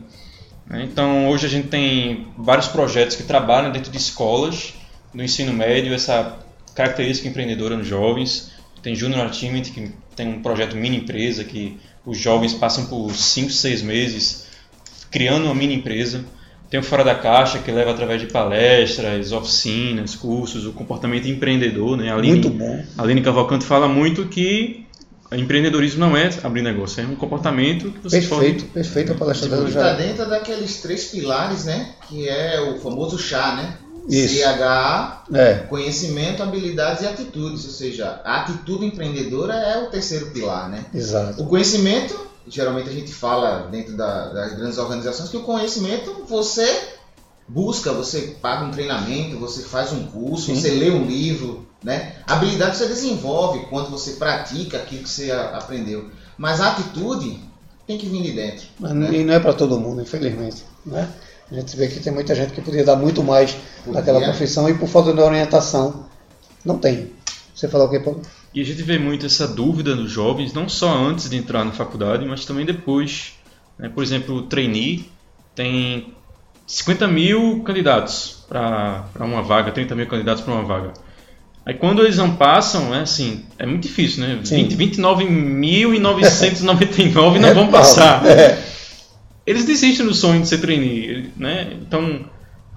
Né? 0.68 0.84
Então 0.84 1.28
hoje 1.30 1.48
a 1.48 1.50
gente 1.50 1.68
tem 1.68 2.28
vários 2.38 2.68
projetos 2.68 3.16
que 3.16 3.24
trabalham 3.24 3.72
dentro 3.72 3.92
de 3.92 3.98
escolas, 3.98 4.76
do 5.12 5.24
ensino 5.24 5.52
médio, 5.52 5.94
essa 5.96 6.38
característica 6.76 7.28
empreendedora 7.28 7.76
nos 7.76 7.88
jovens. 7.88 8.52
Tem 8.84 8.94
Junior 8.94 9.26
Achievement, 9.26 9.64
que 9.64 9.92
tem 10.16 10.28
um 10.28 10.42
projeto 10.42 10.76
mini 10.76 10.98
empresa, 10.98 11.44
que 11.44 11.80
os 12.06 12.18
jovens 12.18 12.54
passam 12.54 12.86
por 12.86 13.14
5, 13.14 13.50
6 13.50 13.82
meses 13.82 14.48
criando 15.10 15.46
uma 15.46 15.56
mini 15.56 15.76
empresa. 15.76 16.26
Tem 16.70 16.80
o 16.80 16.84
Fora 16.84 17.04
da 17.04 17.14
Caixa, 17.14 17.60
que 17.60 17.72
leva 17.72 17.92
através 17.92 18.20
de 18.20 18.28
palestras, 18.28 19.32
oficinas, 19.32 20.16
cursos, 20.16 20.66
o 20.66 20.74
comportamento 20.74 21.28
empreendedor. 21.28 21.96
Né? 21.96 22.10
A 22.10 22.16
Aline, 22.16 22.34
muito 22.34 22.50
bom. 22.50 22.84
A 22.98 23.04
Aline 23.04 23.22
Cavalcante 23.22 23.64
fala 23.64 23.88
muito 23.88 24.26
que 24.26 24.84
empreendedorismo 25.32 26.00
não 26.00 26.16
é 26.16 26.30
abrir 26.44 26.62
negócio, 26.62 27.02
é 27.02 27.08
um 27.08 27.16
comportamento 27.16 27.92
que 27.92 28.00
você 28.00 28.20
Perfeito, 28.22 28.66
pode... 28.66 28.74
perfeito 28.74 29.12
a 29.14 29.16
palestra 29.16 29.50
dela 29.50 29.70
já. 29.70 29.92
Está 29.92 29.94
dentro 29.94 30.30
daqueles 30.30 30.82
três 30.82 31.06
pilares, 31.06 31.66
né? 31.66 31.94
Que 32.08 32.28
é 32.28 32.60
o 32.62 32.80
famoso 32.80 33.18
chá, 33.18 33.56
né? 33.56 33.78
Isso. 34.08 34.36
CHA, 34.42 35.24
é. 35.34 35.54
conhecimento, 35.70 36.44
habilidades 36.44 37.04
e 37.04 37.08
atitudes. 37.08 37.66
Ou 37.66 37.72
seja, 37.72 38.22
a 38.24 38.42
atitude 38.42 38.86
empreendedora 38.86 39.54
é 39.54 39.84
o 39.84 39.90
terceiro 39.90 40.28
pilar, 40.28 40.70
né? 40.70 40.86
Exato. 40.94 41.42
O 41.42 41.48
conhecimento, 41.48 42.20
geralmente 42.48 42.90
a 42.90 42.94
gente 42.94 43.14
fala 43.14 43.68
dentro 43.72 43.96
da, 43.96 44.30
das 44.30 44.54
grandes 44.54 44.78
organizações 44.78 45.30
que 45.30 45.38
o 45.38 45.44
conhecimento 45.44 46.26
você 46.28 46.68
busca, 47.48 47.92
você 47.92 48.36
paga 48.42 48.66
um 48.66 48.72
treinamento, 48.72 49.38
você 49.38 49.62
faz 49.62 49.92
um 49.92 50.06
curso, 50.08 50.48
Sim. 50.48 50.56
você 50.56 50.72
lê 50.72 50.90
um 50.90 51.06
livro, 51.06 51.66
né? 51.84 52.16
A 52.26 52.34
habilidade 52.34 52.78
você 52.78 52.88
desenvolve 52.88 53.66
quando 53.70 53.90
você 53.90 54.14
pratica 54.14 54.78
aquilo 54.78 55.04
que 55.04 55.10
você 55.10 55.32
aprendeu. 55.32 56.10
Mas 56.38 56.62
a 56.62 56.72
atitude 56.72 57.40
tem 57.86 57.98
que 57.98 58.08
vir 58.08 58.24
de 58.24 58.32
dentro. 58.32 58.66
Mas, 58.80 58.94
né? 58.94 59.14
E 59.14 59.24
não 59.24 59.34
é 59.34 59.40
para 59.40 59.54
todo 59.54 59.80
mundo, 59.80 60.02
infelizmente. 60.02 60.64
Né? 60.86 61.08
A 61.54 61.58
gente 61.58 61.78
vê 61.78 61.88
que 61.88 62.00
tem 62.00 62.12
muita 62.12 62.34
gente 62.34 62.52
que 62.52 62.62
poderia 62.62 62.84
dar 62.84 62.96
muito 62.96 63.24
mais 63.24 63.56
Podia. 63.86 64.00
naquela 64.00 64.20
profissão 64.22 64.68
e 64.68 64.74
por 64.74 64.90
falta 64.90 65.14
de 65.14 65.22
orientação 65.22 66.08
não 66.66 66.80
tem. 66.80 67.12
Você 67.54 67.68
falou 67.68 67.86
o 67.86 67.92
que, 67.92 68.00
Paulo? 68.00 68.24
E 68.52 68.60
a 68.60 68.66
gente 68.66 68.82
vê 68.82 68.98
muito 68.98 69.28
essa 69.28 69.48
dúvida 69.48 69.96
nos 69.96 70.10
jovens, 70.10 70.52
não 70.52 70.68
só 70.68 70.92
antes 70.92 71.30
de 71.30 71.38
entrar 71.38 71.64
na 71.64 71.72
faculdade, 71.72 72.26
mas 72.26 72.44
também 72.44 72.66
depois. 72.66 73.34
Né? 73.78 73.88
Por 73.88 74.04
exemplo, 74.04 74.38
o 74.38 74.42
trainee 74.42 75.08
tem 75.54 76.12
50 76.66 77.08
mil 77.08 77.62
candidatos 77.62 78.44
para 78.50 79.06
uma 79.20 79.44
vaga, 79.44 79.72
30 79.72 79.94
mil 79.94 80.08
candidatos 80.08 80.44
para 80.44 80.56
uma 80.56 80.64
vaga. 80.64 80.94
Aí 81.64 81.76
quando 81.76 82.02
eles 82.02 82.18
não 82.18 82.36
passam, 82.36 82.96
é 82.96 83.02
assim, 83.02 83.46
é 83.60 83.68
muito 83.68 83.84
difícil, 83.84 84.26
né? 84.26 84.40
29.999 84.42 87.40
não 87.40 87.50
é, 87.50 87.54
vão 87.54 87.68
passar. 87.70 88.26
É. 88.26 88.74
Eles 89.46 89.66
desistem 89.66 90.06
do 90.06 90.14
sonho 90.14 90.42
de 90.42 90.48
ser 90.48 90.60
trainee, 90.60 91.32
né? 91.38 91.74
Então, 91.82 92.26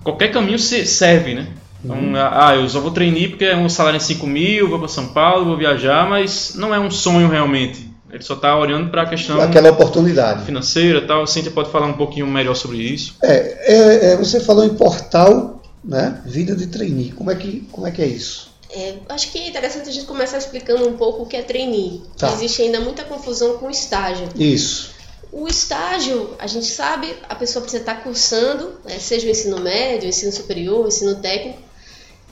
qualquer 0.03 0.33
caminho 0.33 0.59
serve, 0.59 1.35
né? 1.35 1.49
Então, 1.85 1.97
uhum. 1.97 2.15
ah, 2.17 2.57
eu 2.57 2.69
só 2.69 2.81
vou 2.81 2.91
trainee 2.91 3.29
porque 3.29 3.45
é 3.45 3.57
um 3.57 3.69
salário 3.69 3.99
em 3.99 4.01
5 4.01 4.27
mil, 4.27 4.69
vou 4.69 4.79
para 4.79 4.89
São 4.89 5.09
Paulo, 5.09 5.45
vou 5.45 5.57
viajar, 5.57 6.09
mas 6.09 6.55
não 6.57 6.75
é 6.75 6.81
um 6.81 6.91
sonho 6.91 7.29
realmente. 7.29 7.95
Ele 8.11 8.23
só 8.23 8.35
está 8.35 8.57
olhando 8.57 8.91
para 8.91 9.03
a 9.03 9.07
questão 9.07 9.41
aquela 9.41 9.71
oportunidade 9.71 10.45
financeira, 10.45 11.07
tal. 11.07 11.23
A 11.23 11.27
Cíntia 11.27 11.51
pode 11.51 11.71
falar 11.71 11.87
um 11.87 11.93
pouquinho 11.93 12.27
melhor 12.27 12.55
sobre 12.55 12.79
isso. 12.79 13.17
É, 13.23 13.35
é, 13.35 14.13
é, 14.13 14.17
você 14.17 14.41
falou 14.41 14.65
em 14.65 14.75
portal, 14.75 15.61
né? 15.85 16.21
Vida 16.25 16.55
de 16.55 16.67
trainee. 16.69 17.13
Como 17.13 17.31
é 17.31 17.35
que 17.35 17.67
como 17.71 17.87
é 17.87 17.91
que 17.91 18.01
é 18.01 18.07
isso? 18.07 18.51
É, 18.71 18.95
acho 19.09 19.31
que 19.31 19.39
é 19.39 19.49
interessante 19.49 19.89
a 19.89 19.93
gente 19.93 20.07
começar 20.07 20.39
explicando 20.39 20.89
um 20.89 20.97
pouco 20.97 21.23
o 21.23 21.27
que 21.27 21.37
é 21.37 21.43
trainee. 21.43 22.03
Tá. 22.17 22.33
Existe 22.33 22.63
ainda 22.63 22.81
muita 22.81 23.05
confusão 23.05 23.59
com 23.59 23.71
estágio. 23.71 24.29
Isso. 24.37 24.96
O 25.39 25.47
estágio, 25.47 26.35
a 26.39 26.47
gente 26.47 26.65
sabe, 26.65 27.15
a 27.29 27.35
pessoa 27.35 27.61
precisa 27.61 27.83
estar 27.83 28.03
cursando, 28.03 28.81
né, 28.83 28.99
seja 28.99 29.27
o 29.27 29.31
ensino 29.31 29.61
médio, 29.61 30.07
o 30.07 30.09
ensino 30.09 30.33
superior, 30.33 30.83
o 30.83 30.89
ensino 30.89 31.17
técnico. 31.17 31.59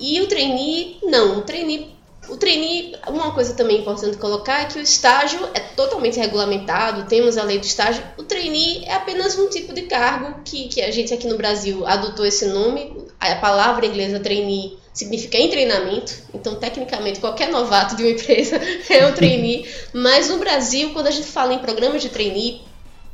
E 0.00 0.22
o 0.22 0.26
trainee, 0.26 0.96
não. 1.02 1.40
O 1.40 1.42
trainee 1.42 1.94
o 2.30 2.38
trainee, 2.38 2.96
uma 3.06 3.34
coisa 3.34 3.52
também 3.52 3.80
importante 3.80 4.16
colocar 4.16 4.62
é 4.62 4.64
que 4.64 4.78
o 4.78 4.82
estágio 4.82 5.38
é 5.52 5.60
totalmente 5.60 6.18
regulamentado, 6.18 7.06
temos 7.06 7.36
a 7.36 7.42
lei 7.42 7.58
do 7.58 7.66
estágio. 7.66 8.02
O 8.16 8.22
trainee 8.22 8.82
é 8.86 8.94
apenas 8.94 9.38
um 9.38 9.50
tipo 9.50 9.74
de 9.74 9.82
cargo 9.82 10.40
que, 10.42 10.68
que 10.68 10.80
a 10.80 10.90
gente 10.90 11.12
aqui 11.12 11.26
no 11.26 11.36
Brasil 11.36 11.86
adotou 11.86 12.24
esse 12.24 12.46
nome. 12.46 12.96
A 13.20 13.34
palavra 13.34 13.84
inglesa 13.84 14.18
trainee 14.18 14.78
significa 14.94 15.36
em 15.36 15.50
treinamento, 15.50 16.14
então 16.32 16.54
tecnicamente 16.54 17.20
qualquer 17.20 17.50
novato 17.50 17.96
de 17.96 18.02
uma 18.02 18.12
empresa 18.12 18.58
é 18.88 19.06
um 19.06 19.12
trainee. 19.12 19.68
Mas 19.92 20.30
no 20.30 20.38
Brasil, 20.38 20.94
quando 20.94 21.08
a 21.08 21.10
gente 21.10 21.26
fala 21.26 21.52
em 21.52 21.58
programas 21.58 22.00
de 22.00 22.08
trainee, 22.08 22.62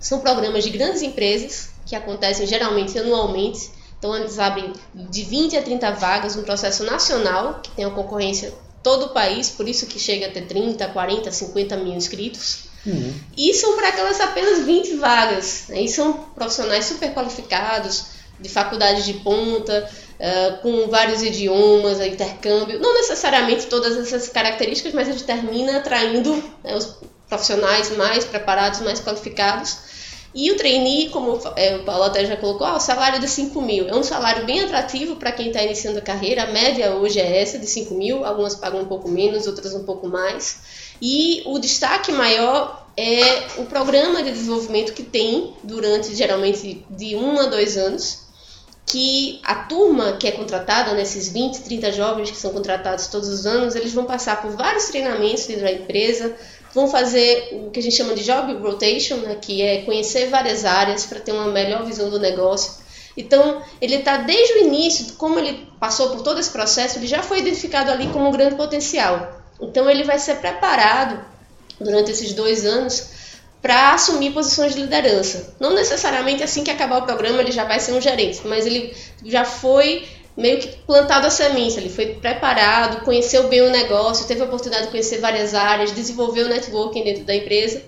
são 0.00 0.20
programas 0.20 0.64
de 0.64 0.70
grandes 0.70 1.02
empresas 1.02 1.68
que 1.86 1.94
acontecem 1.94 2.46
geralmente 2.46 2.98
anualmente. 2.98 3.70
Então 3.98 4.16
eles 4.16 4.38
abrem 4.38 4.72
de 4.94 5.22
20 5.22 5.58
a 5.58 5.62
30 5.62 5.92
vagas, 5.92 6.36
um 6.36 6.42
processo 6.42 6.84
nacional 6.84 7.60
que 7.62 7.70
tem 7.72 7.84
a 7.84 7.90
concorrência 7.90 8.52
todo 8.82 9.06
o 9.06 9.08
país, 9.10 9.50
por 9.50 9.68
isso 9.68 9.84
que 9.86 9.98
chega 9.98 10.26
a 10.26 10.30
ter 10.30 10.46
30, 10.46 10.88
40, 10.88 11.30
50 11.30 11.76
mil 11.76 11.92
inscritos. 11.92 12.70
Uhum. 12.86 13.12
E 13.36 13.52
são 13.52 13.76
para 13.76 13.88
aquelas 13.88 14.18
apenas 14.20 14.64
20 14.64 14.96
vagas. 14.96 15.64
Né? 15.68 15.82
E 15.82 15.88
são 15.88 16.14
profissionais 16.34 16.86
super 16.86 17.12
qualificados, 17.12 18.06
de 18.40 18.48
faculdade 18.48 19.04
de 19.04 19.14
ponta, 19.20 19.86
uh, 20.18 20.62
com 20.62 20.88
vários 20.88 21.22
idiomas, 21.22 22.00
intercâmbio. 22.00 22.80
Não 22.80 22.94
necessariamente 22.94 23.66
todas 23.66 23.98
essas 23.98 24.30
características, 24.30 24.94
mas 24.94 25.08
a 25.08 25.12
gente 25.12 25.24
termina 25.24 25.76
atraindo 25.76 26.42
né, 26.64 26.74
os 26.74 26.96
profissionais 27.28 27.94
mais 27.98 28.24
preparados, 28.24 28.80
mais 28.80 28.98
qualificados 28.98 29.89
e 30.32 30.50
o 30.52 30.56
trainee, 30.56 31.08
como 31.08 31.40
é, 31.56 31.76
o 31.76 31.84
Paulo 31.84 32.04
até 32.04 32.24
já 32.24 32.36
colocou, 32.36 32.66
ah, 32.66 32.76
o 32.76 32.80
salário 32.80 33.18
de 33.18 33.28
5 33.28 33.60
mil. 33.60 33.88
É 33.88 33.96
um 33.96 34.02
salário 34.02 34.46
bem 34.46 34.60
atrativo 34.60 35.16
para 35.16 35.32
quem 35.32 35.48
está 35.48 35.62
iniciando 35.62 35.98
a 35.98 36.02
carreira. 36.02 36.44
A 36.44 36.46
média 36.46 36.92
hoje 36.94 37.18
é 37.18 37.42
essa, 37.42 37.58
de 37.58 37.66
5 37.66 37.94
mil. 37.94 38.24
Algumas 38.24 38.54
pagam 38.54 38.80
um 38.80 38.84
pouco 38.84 39.08
menos, 39.08 39.48
outras 39.48 39.74
um 39.74 39.84
pouco 39.84 40.06
mais. 40.06 40.60
E 41.02 41.42
o 41.46 41.58
destaque 41.58 42.12
maior 42.12 42.86
é 42.96 43.60
o 43.60 43.64
programa 43.64 44.22
de 44.22 44.30
desenvolvimento 44.30 44.92
que 44.92 45.02
tem 45.02 45.52
durante, 45.64 46.14
geralmente, 46.14 46.84
de 46.88 47.16
1 47.16 47.24
um 47.24 47.40
a 47.40 47.46
2 47.46 47.76
anos. 47.76 48.30
Que 48.86 49.40
a 49.44 49.54
turma 49.54 50.12
que 50.12 50.28
é 50.28 50.32
contratada, 50.32 50.94
nesses 50.94 51.32
né, 51.32 51.40
20, 51.40 51.62
30 51.62 51.92
jovens 51.92 52.30
que 52.30 52.36
são 52.36 52.52
contratados 52.52 53.08
todos 53.08 53.28
os 53.28 53.46
anos, 53.46 53.74
eles 53.74 53.92
vão 53.92 54.04
passar 54.04 54.42
por 54.42 54.52
vários 54.52 54.86
treinamentos 54.86 55.46
dentro 55.46 55.62
da 55.62 55.72
empresa, 55.72 56.36
vão 56.74 56.88
fazer 56.88 57.48
o 57.52 57.70
que 57.70 57.80
a 57.80 57.82
gente 57.82 57.96
chama 57.96 58.14
de 58.14 58.24
job 58.24 58.52
rotation, 58.54 59.16
né, 59.16 59.36
que 59.40 59.62
é 59.62 59.82
conhecer 59.82 60.28
várias 60.28 60.64
áreas 60.64 61.06
para 61.06 61.20
ter 61.20 61.32
uma 61.32 61.46
melhor 61.46 61.84
visão 61.84 62.10
do 62.10 62.18
negócio. 62.18 62.80
Então, 63.16 63.62
ele 63.80 63.96
está 63.96 64.18
desde 64.18 64.54
o 64.54 64.58
início, 64.66 65.14
como 65.14 65.38
ele 65.38 65.68
passou 65.80 66.10
por 66.10 66.22
todo 66.22 66.38
esse 66.38 66.50
processo, 66.50 66.98
ele 66.98 67.06
já 67.06 67.22
foi 67.22 67.40
identificado 67.40 67.90
ali 67.90 68.08
como 68.08 68.28
um 68.28 68.30
grande 68.30 68.54
potencial. 68.54 69.40
Então, 69.60 69.90
ele 69.90 70.04
vai 70.04 70.18
ser 70.18 70.36
preparado 70.36 71.22
durante 71.78 72.12
esses 72.12 72.32
dois 72.32 72.64
anos 72.64 73.20
para 73.60 73.92
assumir 73.92 74.32
posições 74.32 74.74
de 74.74 74.80
liderança. 74.80 75.54
Não 75.60 75.74
necessariamente 75.74 76.42
assim 76.42 76.64
que 76.64 76.70
acabar 76.70 76.98
o 76.98 77.02
programa 77.02 77.40
ele 77.40 77.52
já 77.52 77.64
vai 77.64 77.78
ser 77.78 77.92
um 77.92 78.00
gerente, 78.00 78.40
mas 78.46 78.64
ele 78.64 78.94
já 79.24 79.44
foi 79.44 80.08
meio 80.40 80.58
que 80.58 80.68
plantado 80.86 81.26
a 81.26 81.30
semente, 81.30 81.76
ele 81.76 81.90
foi 81.90 82.14
preparado, 82.14 83.04
conheceu 83.04 83.46
bem 83.48 83.60
o 83.60 83.70
negócio, 83.70 84.26
teve 84.26 84.40
a 84.40 84.44
oportunidade 84.44 84.86
de 84.86 84.90
conhecer 84.90 85.18
várias 85.18 85.54
áreas, 85.54 85.92
desenvolveu 85.92 86.46
o 86.46 86.48
networking 86.48 87.04
dentro 87.04 87.24
da 87.24 87.34
empresa. 87.34 87.82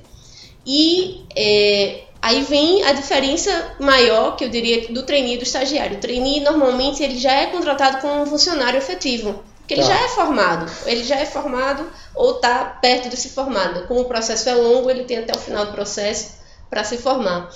E 0.64 1.24
é, 1.34 2.02
aí 2.20 2.42
vem 2.42 2.84
a 2.84 2.92
diferença 2.92 3.74
maior, 3.80 4.36
que 4.36 4.44
eu 4.44 4.48
diria, 4.48 4.86
do 4.88 5.02
trainee 5.02 5.34
e 5.34 5.38
do 5.38 5.42
estagiário. 5.42 5.96
O 5.96 6.00
trainee, 6.00 6.40
normalmente, 6.40 7.02
ele 7.02 7.18
já 7.18 7.32
é 7.32 7.46
contratado 7.46 8.00
como 8.00 8.22
um 8.22 8.26
funcionário 8.26 8.78
efetivo, 8.78 9.42
porque 9.58 9.74
ele 9.74 9.82
tá. 9.82 9.88
já 9.88 10.04
é 10.04 10.08
formado. 10.08 10.70
Ele 10.86 11.02
já 11.02 11.16
é 11.16 11.24
formado 11.24 11.90
ou 12.14 12.36
está 12.36 12.64
perto 12.82 13.08
de 13.08 13.16
se 13.16 13.30
formar. 13.30 13.86
Como 13.88 14.00
o 14.00 14.04
processo 14.04 14.48
é 14.48 14.54
longo, 14.54 14.90
ele 14.90 15.04
tem 15.04 15.18
até 15.18 15.34
o 15.34 15.40
final 15.40 15.66
do 15.66 15.72
processo 15.72 16.42
para 16.68 16.84
se 16.84 16.98
formar. 16.98 17.50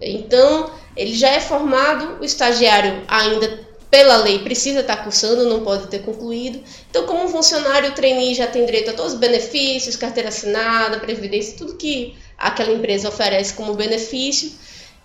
Então, 0.00 0.70
ele 0.96 1.14
já 1.14 1.28
é 1.28 1.40
formado, 1.40 2.18
o 2.20 2.24
estagiário 2.24 3.02
ainda 3.08 3.67
pela 3.90 4.16
lei 4.16 4.40
precisa 4.40 4.80
estar 4.80 4.98
cursando, 4.98 5.48
não 5.48 5.60
pode 5.64 5.86
ter 5.86 6.00
concluído. 6.00 6.60
Então, 6.90 7.06
como 7.06 7.24
um 7.24 7.28
funcionário 7.28 7.94
trainee 7.94 8.34
já 8.34 8.46
tem 8.46 8.64
direito 8.64 8.90
a 8.90 8.94
todos 8.94 9.14
os 9.14 9.18
benefícios, 9.18 9.96
carteira 9.96 10.28
assinada, 10.28 11.00
previdência, 11.00 11.56
tudo 11.56 11.76
que 11.76 12.16
aquela 12.36 12.72
empresa 12.72 13.08
oferece 13.08 13.54
como 13.54 13.74
benefício. 13.74 14.52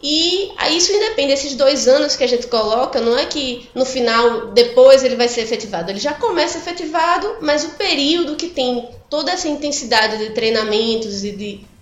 E 0.06 0.52
isso 0.76 0.92
independe 0.92 1.30
desses 1.30 1.56
dois 1.56 1.88
anos 1.88 2.18
que 2.18 2.26
a 2.26 2.28
gente 2.28 2.48
coloca, 2.48 3.00
não 3.00 3.18
é 3.18 3.26
que 3.26 3.70
no 3.74 3.86
final, 3.86 4.48
depois 4.48 5.02
ele 5.02 5.16
vai 5.16 5.30
ser 5.30 5.42
efetivado. 5.42 5.90
Ele 5.90 6.00
já 6.00 6.14
começa 6.14 6.58
efetivado, 6.58 7.38
mas 7.40 7.64
o 7.64 7.70
período 7.70 8.36
que 8.36 8.48
tem 8.48 8.90
toda 9.10 9.32
essa 9.32 9.48
intensidade 9.48 10.18
de 10.18 10.32
treinamentos 10.32 11.24
e 11.24 11.32
de 11.32 11.73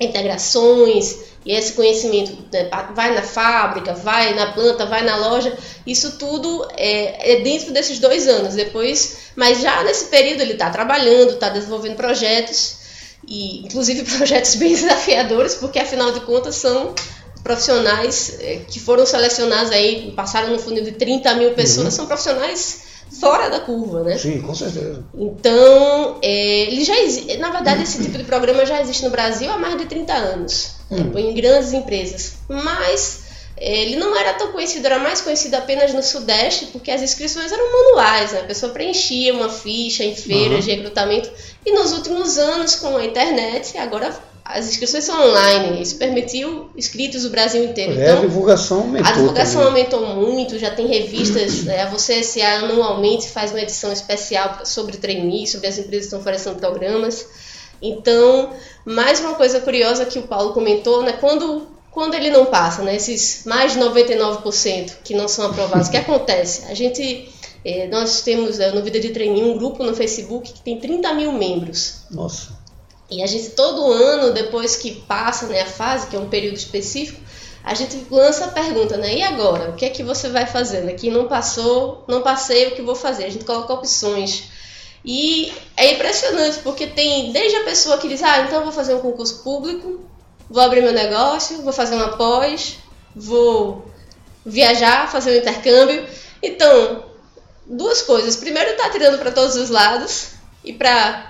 integrações, 0.00 1.16
e 1.44 1.52
esse 1.52 1.72
conhecimento 1.72 2.36
né, 2.52 2.68
vai 2.94 3.14
na 3.14 3.22
fábrica, 3.22 3.94
vai 3.94 4.34
na 4.34 4.52
planta, 4.52 4.84
vai 4.86 5.02
na 5.02 5.16
loja, 5.16 5.56
isso 5.86 6.18
tudo 6.18 6.66
é, 6.76 7.34
é 7.34 7.40
dentro 7.40 7.72
desses 7.72 7.98
dois 7.98 8.28
anos. 8.28 8.54
Depois, 8.54 9.16
mas 9.36 9.60
já 9.60 9.82
nesse 9.82 10.06
período 10.06 10.42
ele 10.42 10.52
está 10.52 10.70
trabalhando, 10.70 11.32
está 11.32 11.48
desenvolvendo 11.48 11.96
projetos, 11.96 12.76
e 13.26 13.60
inclusive 13.60 14.02
projetos 14.16 14.54
bem 14.56 14.74
desafiadores, 14.74 15.54
porque 15.54 15.78
afinal 15.78 16.12
de 16.12 16.20
contas 16.20 16.56
são 16.56 16.94
profissionais 17.42 18.36
é, 18.40 18.60
que 18.68 18.78
foram 18.78 19.06
selecionados 19.06 19.72
aí, 19.72 20.12
passaram 20.14 20.50
no 20.50 20.58
funil 20.58 20.84
de 20.84 20.92
30 20.92 21.34
mil 21.34 21.52
pessoas, 21.52 21.86
uhum. 21.86 21.90
são 21.90 22.06
profissionais 22.06 22.89
fora 23.18 23.48
da 23.50 23.60
curva, 23.60 24.02
né? 24.04 24.16
Sim, 24.18 24.40
com 24.40 24.54
certeza. 24.54 25.02
Então, 25.14 26.18
é, 26.22 26.62
ele 26.62 26.84
já 26.84 26.98
existe, 27.00 27.36
na 27.38 27.50
verdade, 27.50 27.82
esse 27.82 28.02
tipo 28.02 28.16
de 28.16 28.24
programa 28.24 28.64
já 28.66 28.80
existe 28.80 29.04
no 29.04 29.10
Brasil 29.10 29.50
há 29.50 29.58
mais 29.58 29.76
de 29.76 29.86
30 29.86 30.12
anos, 30.12 30.72
Hum. 30.90 31.16
em 31.18 31.34
grandes 31.34 31.72
empresas. 31.72 32.34
Mas 32.48 33.20
é, 33.56 33.82
ele 33.82 33.96
não 33.96 34.16
era 34.16 34.32
tão 34.34 34.52
conhecido, 34.52 34.86
era 34.86 34.98
mais 34.98 35.20
conhecido 35.20 35.54
apenas 35.54 35.92
no 35.92 36.02
Sudeste, 36.02 36.66
porque 36.66 36.90
as 36.90 37.02
inscrições 37.02 37.50
eram 37.52 37.64
manuais, 37.72 38.32
né? 38.32 38.40
a 38.40 38.44
pessoa 38.44 38.72
preenchia 38.72 39.32
uma 39.34 39.48
ficha 39.48 40.04
em 40.04 40.14
feiras 40.14 40.60
Uhum. 40.60 40.60
de 40.60 40.70
recrutamento. 40.76 41.30
E 41.64 41.72
nos 41.72 41.92
últimos 41.92 42.38
anos, 42.38 42.76
com 42.76 42.96
a 42.96 43.04
internet, 43.04 43.76
agora 43.78 44.12
as 44.44 44.68
inscrições 44.68 45.04
são 45.04 45.28
online. 45.28 45.80
Isso 45.82 45.96
permitiu 45.96 46.70
inscritos 46.76 47.22
do 47.22 47.30
Brasil 47.30 47.64
inteiro. 47.64 47.92
É, 47.98 48.08
a 48.08 48.12
Então, 48.12 48.20
divulgação 48.22 48.80
aumentou. 48.80 49.06
a 49.08 49.12
divulgação 49.12 49.62
também. 49.64 49.82
aumentou 49.84 50.06
muito, 50.16 50.58
já 50.58 50.70
tem 50.70 50.86
revistas, 50.86 51.64
né? 51.64 51.82
a 51.82 51.86
Você 51.90 52.22
SA 52.22 52.46
anualmente 52.64 53.28
faz 53.28 53.50
uma 53.52 53.60
edição 53.60 53.92
especial 53.92 54.60
sobre 54.64 54.96
trainee, 54.96 55.46
sobre 55.46 55.66
as 55.68 55.78
empresas 55.78 56.00
que 56.00 56.06
estão 56.06 56.20
oferecendo 56.20 56.56
programas. 56.58 57.26
Então, 57.82 58.50
mais 58.84 59.20
uma 59.20 59.34
coisa 59.34 59.60
curiosa 59.60 60.04
que 60.04 60.18
o 60.18 60.22
Paulo 60.22 60.52
comentou, 60.52 61.02
né? 61.02 61.12
Quando, 61.12 61.66
quando 61.90 62.14
ele 62.14 62.30
não 62.30 62.46
passa, 62.46 62.82
né? 62.82 62.96
Esses 62.96 63.42
mais 63.46 63.72
de 63.72 63.78
99% 63.78 64.92
que 65.02 65.14
não 65.14 65.26
são 65.28 65.46
aprovados, 65.46 65.88
o 65.88 65.90
que 65.90 65.96
acontece? 65.96 66.64
A 66.70 66.74
gente, 66.74 67.32
eh, 67.64 67.88
nós 67.90 68.20
temos 68.20 68.60
eh, 68.60 68.70
no 68.72 68.82
Vida 68.82 69.00
de 69.00 69.10
Trainee 69.10 69.44
um 69.44 69.56
grupo 69.56 69.82
no 69.82 69.94
Facebook 69.94 70.52
que 70.52 70.60
tem 70.60 70.78
30 70.78 71.14
mil 71.14 71.32
membros. 71.32 72.02
Nossa. 72.10 72.59
E 73.10 73.22
a 73.22 73.26
gente 73.26 73.50
todo 73.50 73.90
ano, 73.90 74.32
depois 74.32 74.76
que 74.76 74.92
passa 75.02 75.46
né, 75.46 75.62
a 75.62 75.66
fase, 75.66 76.06
que 76.06 76.16
é 76.16 76.18
um 76.18 76.28
período 76.28 76.56
específico, 76.56 77.20
a 77.62 77.74
gente 77.74 78.06
lança 78.10 78.46
a 78.46 78.48
pergunta, 78.48 78.96
né? 78.96 79.16
E 79.16 79.22
agora? 79.22 79.70
O 79.70 79.74
que 79.74 79.84
é 79.84 79.90
que 79.90 80.02
você 80.02 80.28
vai 80.28 80.46
fazer? 80.46 80.82
Né? 80.82 80.94
Que 80.94 81.10
não 81.10 81.28
passou, 81.28 82.04
não 82.08 82.22
passei, 82.22 82.68
o 82.68 82.70
que 82.76 82.82
vou 82.82 82.94
fazer? 82.94 83.24
A 83.24 83.30
gente 83.30 83.44
coloca 83.44 83.72
opções. 83.72 84.44
E 85.04 85.52
é 85.76 85.92
impressionante, 85.92 86.58
porque 86.60 86.86
tem 86.86 87.32
desde 87.32 87.56
a 87.56 87.64
pessoa 87.64 87.98
que 87.98 88.08
diz, 88.08 88.22
ah, 88.22 88.40
então 88.40 88.62
vou 88.62 88.72
fazer 88.72 88.94
um 88.94 89.00
concurso 89.00 89.42
público, 89.42 90.00
vou 90.48 90.62
abrir 90.62 90.82
meu 90.82 90.92
negócio, 90.92 91.62
vou 91.62 91.72
fazer 91.72 91.96
uma 91.96 92.16
pós, 92.16 92.78
vou 93.14 93.90
viajar, 94.44 95.10
fazer 95.10 95.32
um 95.32 95.38
intercâmbio. 95.40 96.06
Então, 96.42 97.04
duas 97.66 98.02
coisas. 98.02 98.36
Primeiro, 98.36 98.76
tá 98.76 98.90
tirando 98.90 99.18
para 99.18 99.30
todos 99.30 99.56
os 99.56 99.70
lados 99.70 100.32
e 100.64 100.72
para 100.72 101.29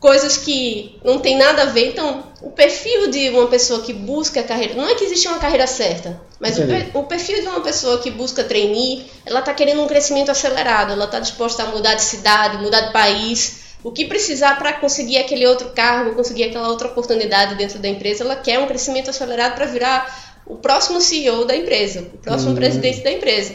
coisas 0.00 0.36
que 0.38 0.98
não 1.04 1.18
tem 1.18 1.36
nada 1.36 1.62
a 1.62 1.66
ver. 1.66 1.88
Então, 1.90 2.24
o 2.42 2.50
perfil 2.50 3.10
de 3.10 3.28
uma 3.30 3.46
pessoa 3.48 3.82
que 3.82 3.92
busca 3.92 4.40
a 4.40 4.42
carreira, 4.42 4.74
não 4.74 4.88
é 4.88 4.94
que 4.94 5.04
existe 5.04 5.28
uma 5.28 5.38
carreira 5.38 5.66
certa, 5.66 6.20
mas 6.40 6.58
o, 6.58 6.66
per- 6.66 6.90
o 6.94 7.02
perfil 7.04 7.42
de 7.42 7.46
uma 7.48 7.60
pessoa 7.60 7.98
que 7.98 8.10
busca 8.10 8.42
trainee, 8.42 9.04
ela 9.26 9.40
está 9.40 9.52
querendo 9.54 9.82
um 9.82 9.86
crescimento 9.86 10.30
acelerado, 10.30 10.92
ela 10.92 11.04
está 11.04 11.20
disposta 11.20 11.62
a 11.62 11.66
mudar 11.66 11.94
de 11.94 12.02
cidade, 12.02 12.56
mudar 12.62 12.80
de 12.80 12.92
país. 12.92 13.60
O 13.84 13.90
que 13.92 14.04
precisar 14.06 14.58
para 14.58 14.72
conseguir 14.74 15.18
aquele 15.18 15.46
outro 15.46 15.70
cargo, 15.70 16.14
conseguir 16.14 16.44
aquela 16.44 16.68
outra 16.68 16.88
oportunidade 16.88 17.54
dentro 17.54 17.78
da 17.78 17.88
empresa, 17.88 18.24
ela 18.24 18.36
quer 18.36 18.58
um 18.58 18.66
crescimento 18.66 19.08
acelerado 19.10 19.54
para 19.54 19.66
virar 19.66 20.40
o 20.46 20.56
próximo 20.56 21.00
CEO 21.00 21.44
da 21.46 21.54
empresa, 21.56 22.00
o 22.14 22.18
próximo 22.18 22.52
Hum. 22.52 22.56
presidente 22.56 23.00
da 23.02 23.10
empresa. 23.12 23.54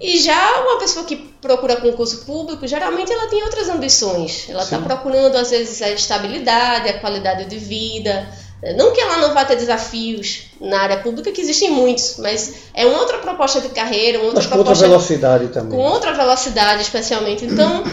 E 0.00 0.18
já 0.18 0.60
uma 0.60 0.78
pessoa 0.78 1.06
que 1.06 1.16
procura 1.16 1.76
concurso 1.76 2.24
público, 2.26 2.66
geralmente 2.66 3.12
ela 3.12 3.28
tem 3.28 3.42
outras 3.42 3.68
ambições. 3.68 4.46
Ela 4.48 4.62
está 4.62 4.78
procurando, 4.78 5.36
às 5.36 5.50
vezes, 5.50 5.80
a 5.80 5.90
estabilidade, 5.90 6.88
a 6.88 6.98
qualidade 7.00 7.46
de 7.46 7.58
vida. 7.58 8.28
Não 8.76 8.92
que 8.92 9.00
ela 9.00 9.18
não 9.18 9.34
vá 9.34 9.44
ter 9.44 9.56
desafios 9.56 10.50
na 10.60 10.80
área 10.80 10.98
pública, 10.98 11.30
que 11.30 11.40
existem 11.40 11.70
muitos, 11.70 12.16
mas 12.18 12.54
é 12.74 12.86
uma 12.86 12.98
outra 13.00 13.18
proposta 13.18 13.60
de 13.60 13.68
carreira, 13.68 14.18
uma 14.18 14.28
outra 14.28 14.42
Mas 14.42 14.50
com 14.50 14.58
outra 14.58 14.74
proposta 14.74 14.88
velocidade 14.88 15.48
também. 15.48 15.78
com 15.78 15.84
outra 15.84 16.12
velocidade, 16.14 16.82
especialmente. 16.82 17.44
Então, 17.44 17.84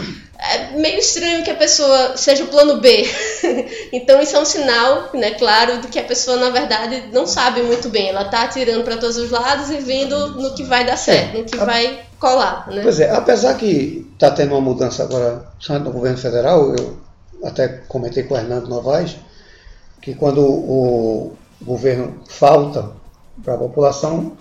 é 0.52 0.76
meio 0.76 0.98
estranho 0.98 1.42
que 1.44 1.50
a 1.50 1.54
pessoa 1.54 2.16
seja 2.16 2.44
o 2.44 2.48
plano 2.48 2.80
B. 2.80 3.04
então, 3.92 4.20
isso 4.20 4.36
é 4.36 4.40
um 4.40 4.44
sinal, 4.44 5.10
né, 5.14 5.32
claro, 5.32 5.80
de 5.80 5.88
que 5.88 5.98
a 5.98 6.04
pessoa, 6.04 6.36
na 6.36 6.50
verdade, 6.50 7.04
não 7.12 7.26
sabe 7.26 7.62
muito 7.62 7.88
bem. 7.88 8.08
Ela 8.08 8.22
está 8.22 8.42
atirando 8.42 8.84
para 8.84 8.96
todos 8.96 9.16
os 9.16 9.30
lados 9.30 9.70
e 9.70 9.78
vendo 9.78 10.40
no 10.40 10.54
que 10.54 10.62
vai 10.64 10.84
dar 10.84 10.96
certo, 10.96 11.38
no 11.38 11.44
que 11.44 11.58
A- 11.58 11.64
vai 11.64 12.00
colar, 12.18 12.68
né? 12.68 12.82
Pois 12.82 13.00
é, 13.00 13.10
apesar 13.10 13.54
que 13.54 14.06
está 14.12 14.30
tendo 14.30 14.52
uma 14.52 14.60
mudança 14.60 15.02
agora, 15.02 15.46
no 15.68 15.92
governo 15.92 16.18
federal, 16.18 16.74
eu 16.74 16.98
até 17.42 17.68
comentei 17.68 18.22
com 18.22 18.34
o 18.34 18.36
Hernando 18.36 18.68
Novaes, 18.68 19.16
que 20.00 20.14
quando 20.14 20.40
o 20.42 21.36
governo 21.62 22.20
falta 22.28 22.92
para 23.42 23.54
a 23.54 23.58
população, 23.58 24.36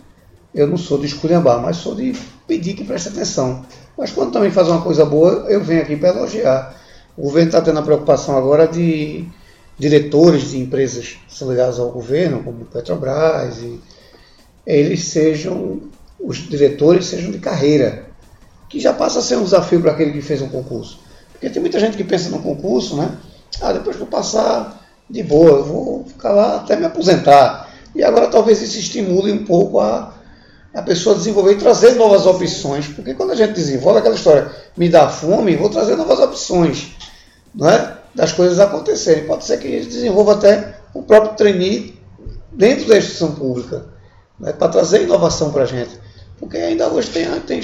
eu 0.54 0.68
não 0.68 0.78
sou 0.78 0.98
de 1.00 1.08
esculhambar, 1.08 1.60
mas 1.62 1.78
sou 1.78 1.96
de 1.96 2.14
pedir 2.48 2.74
que 2.74 2.84
preste 2.84 3.10
atenção. 3.10 3.66
Mas 3.98 4.12
quando 4.12 4.32
também 4.32 4.52
faz 4.52 4.68
uma 4.68 4.82
coisa 4.82 5.06
boa, 5.06 5.46
eu 5.50 5.64
venho 5.64 5.82
aqui 5.82 5.96
para 5.96 6.10
elogiar. 6.10 6.76
O 7.16 7.24
governo 7.24 7.50
está 7.50 7.62
tendo 7.62 7.80
a 7.80 7.84
preocupação 7.84 8.38
agora 8.38 8.68
de 8.68 9.28
diretores 9.78 10.52
de 10.52 10.60
empresas 10.60 11.18
ligadas 11.42 11.80
ao 11.80 11.92
governo, 11.92 12.44
como 12.44 12.66
Petrobras, 12.66 13.58
e 13.58 13.80
eles 14.66 15.06
sejam, 15.06 15.82
os 16.20 16.38
diretores 16.38 17.06
sejam 17.06 17.32
de 17.32 17.40
carreira, 17.40 18.06
que 18.70 18.80
já 18.80 18.94
passa 18.94 19.20
a 19.20 19.22
ser 19.22 19.38
um 19.38 19.44
desafio 19.44 19.82
para 19.82 19.92
aquele 19.92 20.12
que 20.12 20.22
fez 20.22 20.42
um 20.42 20.50
concurso. 20.50 21.00
Porque 21.32 21.50
tem 21.50 21.62
muita 21.62 21.80
gente 21.80 21.98
que 21.98 22.04
pensa 22.04 22.30
no 22.30 22.40
concurso, 22.40 22.96
né? 22.96 23.18
Ah, 23.62 23.74
depois 23.74 24.00
eu 24.00 24.08
passar, 24.08 24.84
de 25.10 25.22
boa, 25.22 25.60
eu 25.60 25.64
vou 25.64 26.06
ficar 26.06 26.32
lá 26.32 26.58
até 26.58 26.76
me 26.76 26.86
aposentar. 26.86 27.70
E 27.96 28.04
agora 28.04 28.28
talvez 28.28 28.62
isso 28.62 28.80
estimule 28.80 29.32
um 29.32 29.46
pouco 29.46 29.80
a, 29.80 30.14
a 30.74 30.82
pessoa 30.82 31.16
desenvolver 31.16 31.54
e 31.54 31.58
trazer 31.58 31.92
novas 31.96 32.26
opções. 32.26 32.88
Porque 32.88 33.14
quando 33.14 33.32
a 33.32 33.36
gente 33.36 33.54
desenvolve 33.54 34.00
aquela 34.00 34.16
história, 34.16 34.52
me 34.76 34.90
dá 34.90 35.08
fome, 35.08 35.56
vou 35.56 35.70
trazer 35.70 35.96
novas 35.96 36.20
opções, 36.20 36.92
não 37.54 37.70
é? 37.70 37.98
Das 38.16 38.32
coisas 38.32 38.60
acontecerem. 38.60 39.26
Pode 39.26 39.46
ser 39.46 39.60
que 39.60 39.68
a 39.68 39.72
gente 39.72 39.88
desenvolva 39.88 40.34
até 40.34 40.76
o 40.94 41.04
próprio 41.04 41.36
trainee 41.36 42.00
dentro 42.52 42.88
da 42.88 42.98
instituição 42.98 43.34
pública, 43.34 43.86
né? 44.40 44.54
para 44.54 44.70
trazer 44.70 45.04
inovação 45.04 45.52
para 45.52 45.64
a 45.64 45.68
gente. 45.68 46.00
Porque 46.40 46.58
ainda 46.58 46.88
hoje 46.90 47.10
tem, 47.10 47.28
tem, 47.42 47.62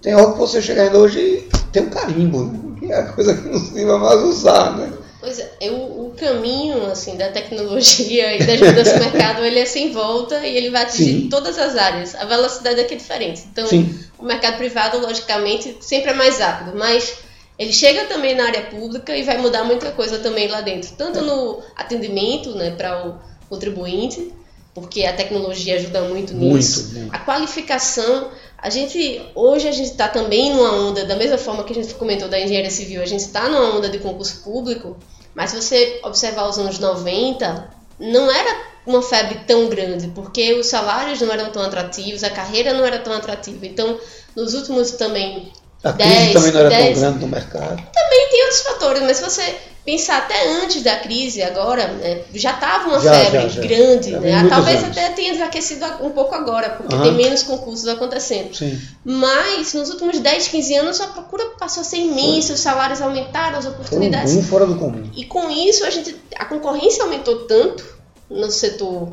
tem 0.00 0.14
hora 0.14 0.32
que 0.32 0.38
você 0.38 0.62
chega 0.62 0.82
ainda 0.82 0.98
hoje 0.98 1.18
e 1.18 1.48
tem 1.72 1.82
um 1.82 1.90
carimbo, 1.90 2.44
né? 2.44 2.76
que 2.78 2.92
é 2.92 2.98
a 2.98 3.12
coisa 3.12 3.34
que 3.34 3.48
não 3.48 3.58
se 3.58 3.84
vai 3.84 3.98
mais 3.98 4.22
usar. 4.22 4.76
Né? 4.76 4.92
Pois 5.24 5.38
é, 5.38 5.50
eu- 5.60 5.74
o 5.74 6.14
caminho 6.18 6.84
assim 6.90 7.16
da 7.16 7.28
tecnologia 7.30 8.36
e 8.36 8.46
das 8.46 8.60
mudanças 8.60 8.92
do 8.92 9.00
mercado 9.00 9.42
ele 9.44 9.58
é 9.58 9.64
sem 9.64 9.90
volta 9.90 10.46
e 10.46 10.56
ele 10.56 10.70
vai 10.70 10.82
atingir 10.82 11.22
Sim. 11.22 11.28
todas 11.30 11.58
as 11.58 11.76
áreas. 11.76 12.14
A 12.14 12.24
velocidade 12.26 12.78
aqui 12.80 12.94
é 12.94 12.96
diferente. 12.96 13.42
Então, 13.50 13.66
Sim. 13.66 13.98
o 14.18 14.24
mercado 14.24 14.56
privado, 14.58 14.98
logicamente, 14.98 15.76
sempre 15.80 16.10
é 16.10 16.14
mais 16.14 16.38
rápido, 16.38 16.76
mas 16.76 17.14
ele 17.58 17.72
chega 17.72 18.04
também 18.04 18.34
na 18.34 18.44
área 18.46 18.62
pública 18.66 19.16
e 19.16 19.22
vai 19.22 19.38
mudar 19.38 19.64
muita 19.64 19.90
coisa 19.92 20.18
também 20.18 20.46
lá 20.48 20.60
dentro, 20.60 20.90
tanto 20.98 21.20
no 21.22 21.60
atendimento, 21.76 22.50
né, 22.54 22.72
para 22.72 23.06
o 23.08 23.14
contribuinte, 23.48 24.32
porque 24.74 25.04
a 25.04 25.12
tecnologia 25.12 25.76
ajuda 25.76 26.02
muito 26.02 26.34
nisso. 26.34 26.82
Muito, 26.86 26.98
muito. 26.98 27.14
A 27.14 27.18
qualificação, 27.20 28.30
a 28.64 28.70
gente 28.70 29.20
hoje 29.34 29.68
a 29.68 29.72
gente 29.72 29.90
está 29.90 30.08
também 30.08 30.50
numa 30.54 30.72
onda 30.72 31.04
da 31.04 31.14
mesma 31.14 31.36
forma 31.36 31.64
que 31.64 31.72
a 31.72 31.74
gente 31.74 31.92
comentou 31.94 32.30
da 32.30 32.40
engenharia 32.40 32.70
civil, 32.70 33.02
a 33.02 33.04
gente 33.04 33.20
está 33.20 33.46
numa 33.46 33.76
onda 33.76 33.90
de 33.90 33.98
concurso 33.98 34.42
público, 34.42 34.96
mas 35.34 35.50
se 35.50 35.60
você 35.60 36.00
observar 36.02 36.48
os 36.48 36.58
anos 36.58 36.78
90, 36.78 37.68
não 38.00 38.30
era 38.30 38.62
uma 38.86 39.02
febre 39.02 39.40
tão 39.46 39.68
grande, 39.68 40.08
porque 40.08 40.54
os 40.54 40.66
salários 40.66 41.20
não 41.20 41.30
eram 41.30 41.50
tão 41.50 41.62
atrativos, 41.62 42.24
a 42.24 42.30
carreira 42.30 42.72
não 42.72 42.86
era 42.86 42.98
tão 42.98 43.12
atrativa. 43.12 43.66
Então, 43.66 44.00
nos 44.34 44.54
últimos 44.54 44.92
também 44.92 45.52
A 45.82 45.92
crise 45.92 46.08
10, 46.08 46.32
também 46.32 46.52
não 46.52 46.60
era 46.60 46.68
10, 46.70 46.84
tão 46.84 47.00
grande 47.02 47.18
no 47.18 47.28
mercado. 47.28 47.82
também 47.92 48.28
tem 48.30 48.42
outros 48.44 48.60
fatores, 48.62 49.02
mas 49.02 49.18
se 49.18 49.24
você 49.24 49.56
pensar 49.84 50.16
até 50.18 50.48
antes 50.62 50.82
da 50.82 50.96
crise, 50.96 51.42
agora, 51.42 51.86
né, 51.88 52.22
já 52.32 52.52
estava 52.52 52.88
uma 52.88 53.00
Já, 53.00 53.12
febre 53.12 53.40
já, 53.42 53.48
já. 53.48 53.60
grande, 53.62 54.10
Já 54.12 54.20
né? 54.20 54.46
Talvez 54.48 54.82
anos. 54.82 54.96
até 54.96 55.10
tenha 55.10 55.32
desaquecido 55.34 55.84
um 56.00 56.10
pouco 56.10 56.34
agora, 56.34 56.70
porque 56.70 56.94
Aham. 56.94 57.02
tem 57.04 57.12
menos 57.14 57.42
concursos 57.42 57.86
acontecendo. 57.86 58.54
Sim. 58.54 58.80
Mas 59.04 59.74
nos 59.74 59.90
últimos 59.90 60.18
10, 60.18 60.48
15 60.48 60.74
anos 60.76 61.00
a 61.00 61.08
procura 61.08 61.44
passou 61.58 61.82
a 61.82 61.84
ser 61.84 61.98
imensa, 61.98 62.54
os 62.54 62.60
salários 62.60 63.02
aumentaram, 63.02 63.58
as 63.58 63.64
Foi 63.64 63.72
um 63.72 63.76
oportunidades. 63.76 64.46
fora 64.48 64.66
do 64.66 64.76
comum. 64.76 65.10
E 65.14 65.24
com 65.26 65.50
isso 65.50 65.84
a 65.84 65.90
gente 65.90 66.16
a 66.36 66.44
concorrência 66.46 67.02
aumentou 67.04 67.40
tanto 67.46 67.84
no 68.30 68.50
setor 68.50 69.08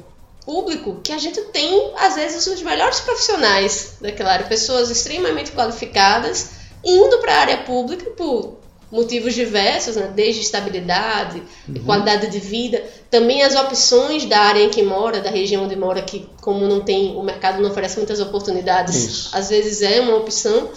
público 0.45 1.01
que 1.03 1.11
a 1.11 1.17
gente 1.17 1.39
tem 1.51 1.91
às 1.97 2.15
vezes 2.15 2.47
os 2.47 2.61
melhores 2.61 2.99
profissionais 3.01 3.93
daquela 4.01 4.31
área, 4.31 4.47
pessoas 4.47 4.89
extremamente 4.89 5.51
qualificadas 5.51 6.49
indo 6.83 7.19
para 7.19 7.35
a 7.35 7.39
área 7.41 7.57
pública 7.59 8.09
por 8.11 8.57
motivos 8.91 9.33
diversos, 9.33 9.95
né? 9.95 10.11
desde 10.13 10.41
estabilidade, 10.41 11.41
qualidade 11.85 12.27
de 12.27 12.39
vida, 12.39 12.83
também 13.09 13.41
as 13.41 13.55
opções 13.55 14.25
da 14.25 14.39
área 14.39 14.63
em 14.63 14.69
que 14.69 14.83
mora, 14.83 15.21
da 15.21 15.29
região 15.29 15.63
onde 15.63 15.75
mora, 15.75 16.01
que 16.01 16.29
como 16.41 16.67
não 16.67 16.81
tem, 16.81 17.15
o 17.15 17.23
mercado 17.23 17.61
não 17.61 17.69
oferece 17.69 17.97
muitas 17.97 18.19
oportunidades, 18.19 18.95
Isso. 18.95 19.29
às 19.35 19.49
vezes 19.49 19.81
é 19.81 20.01
uma 20.01 20.17
opção, 20.17 20.69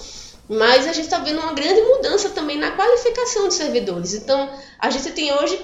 mas 0.49 0.87
a 0.87 0.93
gente 0.93 1.07
está 1.07 1.19
vendo 1.19 1.41
uma 1.41 1.53
grande 1.53 1.81
mudança 1.81 2.29
também 2.29 2.59
na 2.59 2.71
qualificação 2.73 3.47
dos 3.47 3.55
servidores. 3.55 4.15
Então, 4.15 4.49
a 4.79 4.91
gente 4.91 5.11
tem 5.11 5.33
hoje 5.33 5.59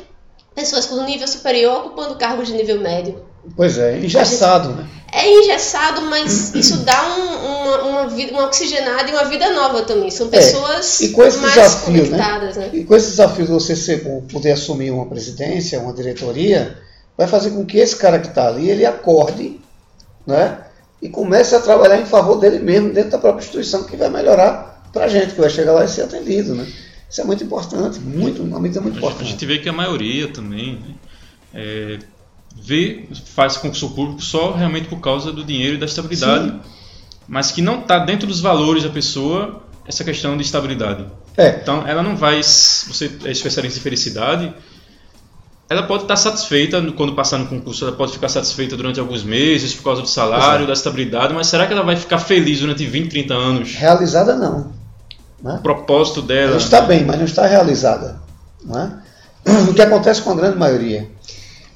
pessoas 0.54 0.86
com 0.86 1.04
nível 1.04 1.28
superior 1.28 1.86
ocupando 1.86 2.16
cargos 2.16 2.48
de 2.48 2.54
nível 2.54 2.80
médio. 2.80 3.24
Pois 3.56 3.78
é, 3.78 3.98
engessado, 3.98 4.70
né? 4.70 4.86
É 5.12 5.28
engessado, 5.28 6.02
mas 6.02 6.54
isso 6.54 6.78
dá 6.84 7.16
um, 7.16 7.34
uma, 7.46 7.82
uma, 7.82 8.08
vida, 8.08 8.32
uma 8.32 8.46
oxigenada 8.46 9.10
e 9.10 9.12
uma 9.12 9.24
vida 9.24 9.50
nova 9.52 9.82
também. 9.82 10.10
São 10.10 10.28
pessoas 10.28 11.00
é. 11.00 11.04
e 11.04 11.08
com 11.10 11.24
esse 11.24 11.38
mais 11.38 11.54
desafio, 11.54 11.92
né? 11.92 11.98
conectadas, 12.00 12.56
né? 12.56 12.70
E 12.72 12.84
com 12.84 12.94
esse 12.94 13.10
desafio 13.10 13.44
de 13.44 13.50
você 13.50 13.74
ser, 13.74 14.04
poder 14.30 14.52
assumir 14.52 14.90
uma 14.90 15.06
presidência, 15.06 15.80
uma 15.80 15.92
diretoria, 15.92 16.78
vai 17.16 17.26
fazer 17.26 17.50
com 17.50 17.64
que 17.66 17.78
esse 17.78 17.96
cara 17.96 18.18
que 18.18 18.28
está 18.28 18.48
ali, 18.48 18.70
ele 18.70 18.86
acorde, 18.86 19.60
né? 20.26 20.58
E 21.02 21.08
comece 21.08 21.54
a 21.54 21.60
trabalhar 21.60 21.98
em 21.98 22.06
favor 22.06 22.36
dele 22.36 22.58
mesmo, 22.58 22.92
dentro 22.92 23.10
da 23.10 23.18
própria 23.18 23.42
instituição, 23.42 23.84
que 23.84 23.96
vai 23.96 24.10
melhorar 24.10 24.88
para 24.92 25.06
a 25.06 25.08
gente, 25.08 25.34
que 25.34 25.40
vai 25.40 25.50
chegar 25.50 25.72
lá 25.72 25.84
e 25.84 25.88
ser 25.88 26.02
atendido, 26.02 26.54
né? 26.54 26.66
Isso 27.08 27.20
é 27.20 27.24
muito 27.24 27.42
importante, 27.42 27.98
muito, 27.98 28.42
uma 28.42 28.60
medida 28.60 28.80
muito 28.80 28.98
importante. 28.98 29.24
A 29.24 29.26
gente 29.26 29.44
vê 29.44 29.58
que 29.58 29.68
a 29.68 29.72
maioria 29.72 30.28
também 30.28 30.74
né, 30.74 30.94
é, 31.52 31.98
vê, 32.54 33.08
faz 33.34 33.56
concurso 33.56 33.90
público 33.90 34.22
só 34.22 34.52
realmente 34.52 34.88
por 34.88 35.00
causa 35.00 35.32
do 35.32 35.44
dinheiro 35.44 35.74
e 35.76 35.78
da 35.78 35.86
estabilidade, 35.86 36.50
Sim. 36.50 36.60
mas 37.28 37.50
que 37.50 37.62
não 37.62 37.80
está 37.80 37.98
dentro 37.98 38.26
dos 38.26 38.40
valores 38.40 38.82
da 38.82 38.90
pessoa 38.90 39.62
essa 39.86 40.04
questão 40.04 40.36
de 40.36 40.42
estabilidade. 40.42 41.04
É. 41.36 41.58
Então, 41.62 41.86
ela 41.86 42.02
não 42.02 42.16
vai. 42.16 42.42
Você 42.42 43.10
é 43.24 43.30
especialista 43.30 43.78
em 43.78 43.82
felicidade, 43.82 44.54
ela 45.70 45.84
pode 45.84 46.02
estar 46.02 46.16
satisfeita 46.16 46.82
quando 46.96 47.14
passar 47.14 47.38
no 47.38 47.46
concurso, 47.46 47.84
ela 47.84 47.96
pode 47.96 48.12
ficar 48.12 48.28
satisfeita 48.28 48.76
durante 48.76 48.98
alguns 48.98 49.22
meses 49.22 49.72
por 49.72 49.84
causa 49.84 50.02
do 50.02 50.08
salário, 50.08 50.64
é. 50.64 50.66
da 50.66 50.72
estabilidade, 50.72 51.32
mas 51.32 51.46
será 51.46 51.64
que 51.64 51.72
ela 51.72 51.84
vai 51.84 51.94
ficar 51.94 52.18
feliz 52.18 52.58
durante 52.58 52.84
20, 52.84 53.08
30 53.08 53.34
anos? 53.34 53.74
Realizada 53.76 54.34
não. 54.34 54.72
Né? 55.40 55.54
O 55.54 55.62
propósito 55.62 56.22
dela. 56.22 56.50
Ela 56.50 56.56
está 56.56 56.80
bem, 56.80 57.04
mas 57.04 57.18
não 57.18 57.24
está 57.24 57.46
realizada. 57.46 58.20
Não 58.64 58.80
é? 58.80 58.90
O 59.70 59.72
que 59.72 59.80
acontece 59.80 60.20
com 60.22 60.32
a 60.32 60.34
grande 60.34 60.58
maioria, 60.58 61.08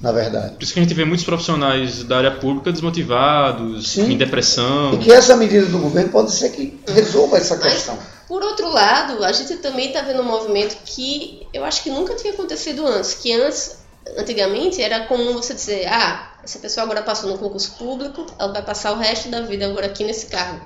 na 0.05 0.11
verdade. 0.11 0.53
Por 0.53 0.61
isso 0.61 0.71
que 0.71 0.79
a 0.79 0.83
gente 0.83 0.93
vê 0.93 1.03
muitos 1.03 1.25
profissionais 1.25 2.03
da 2.03 2.17
área 2.17 2.31
pública 2.31 2.71
desmotivados, 2.71 3.89
Sim. 3.89 4.11
em 4.11 4.17
depressão. 4.17 4.93
E 4.93 4.99
que 4.99 5.11
essa 5.11 5.35
medida 5.35 5.65
do 5.65 5.79
governo 5.79 6.09
pode 6.09 6.31
ser 6.31 6.51
que 6.51 6.79
resolva 6.87 7.37
essa 7.37 7.57
questão. 7.57 7.95
Mas, 7.95 8.05
por 8.27 8.43
outro 8.43 8.69
lado, 8.69 9.23
a 9.25 9.31
gente 9.31 9.55
também 9.57 9.87
está 9.87 10.01
vendo 10.01 10.21
um 10.21 10.25
movimento 10.25 10.77
que 10.85 11.47
eu 11.51 11.65
acho 11.65 11.81
que 11.81 11.89
nunca 11.89 12.13
tinha 12.13 12.33
acontecido 12.33 12.85
antes. 12.85 13.15
Que 13.15 13.33
antes, 13.33 13.77
antigamente, 14.15 14.79
era 14.79 15.07
comum 15.07 15.33
você 15.33 15.55
dizer: 15.55 15.87
ah, 15.87 16.33
essa 16.43 16.59
pessoa 16.59 16.83
agora 16.83 17.01
passou 17.01 17.31
no 17.31 17.39
concurso 17.39 17.71
público, 17.75 18.27
ela 18.37 18.53
vai 18.53 18.61
passar 18.61 18.91
o 18.91 18.99
resto 18.99 19.29
da 19.29 19.41
vida 19.41 19.65
agora 19.65 19.87
aqui 19.87 20.03
nesse 20.03 20.27
cargo. 20.27 20.63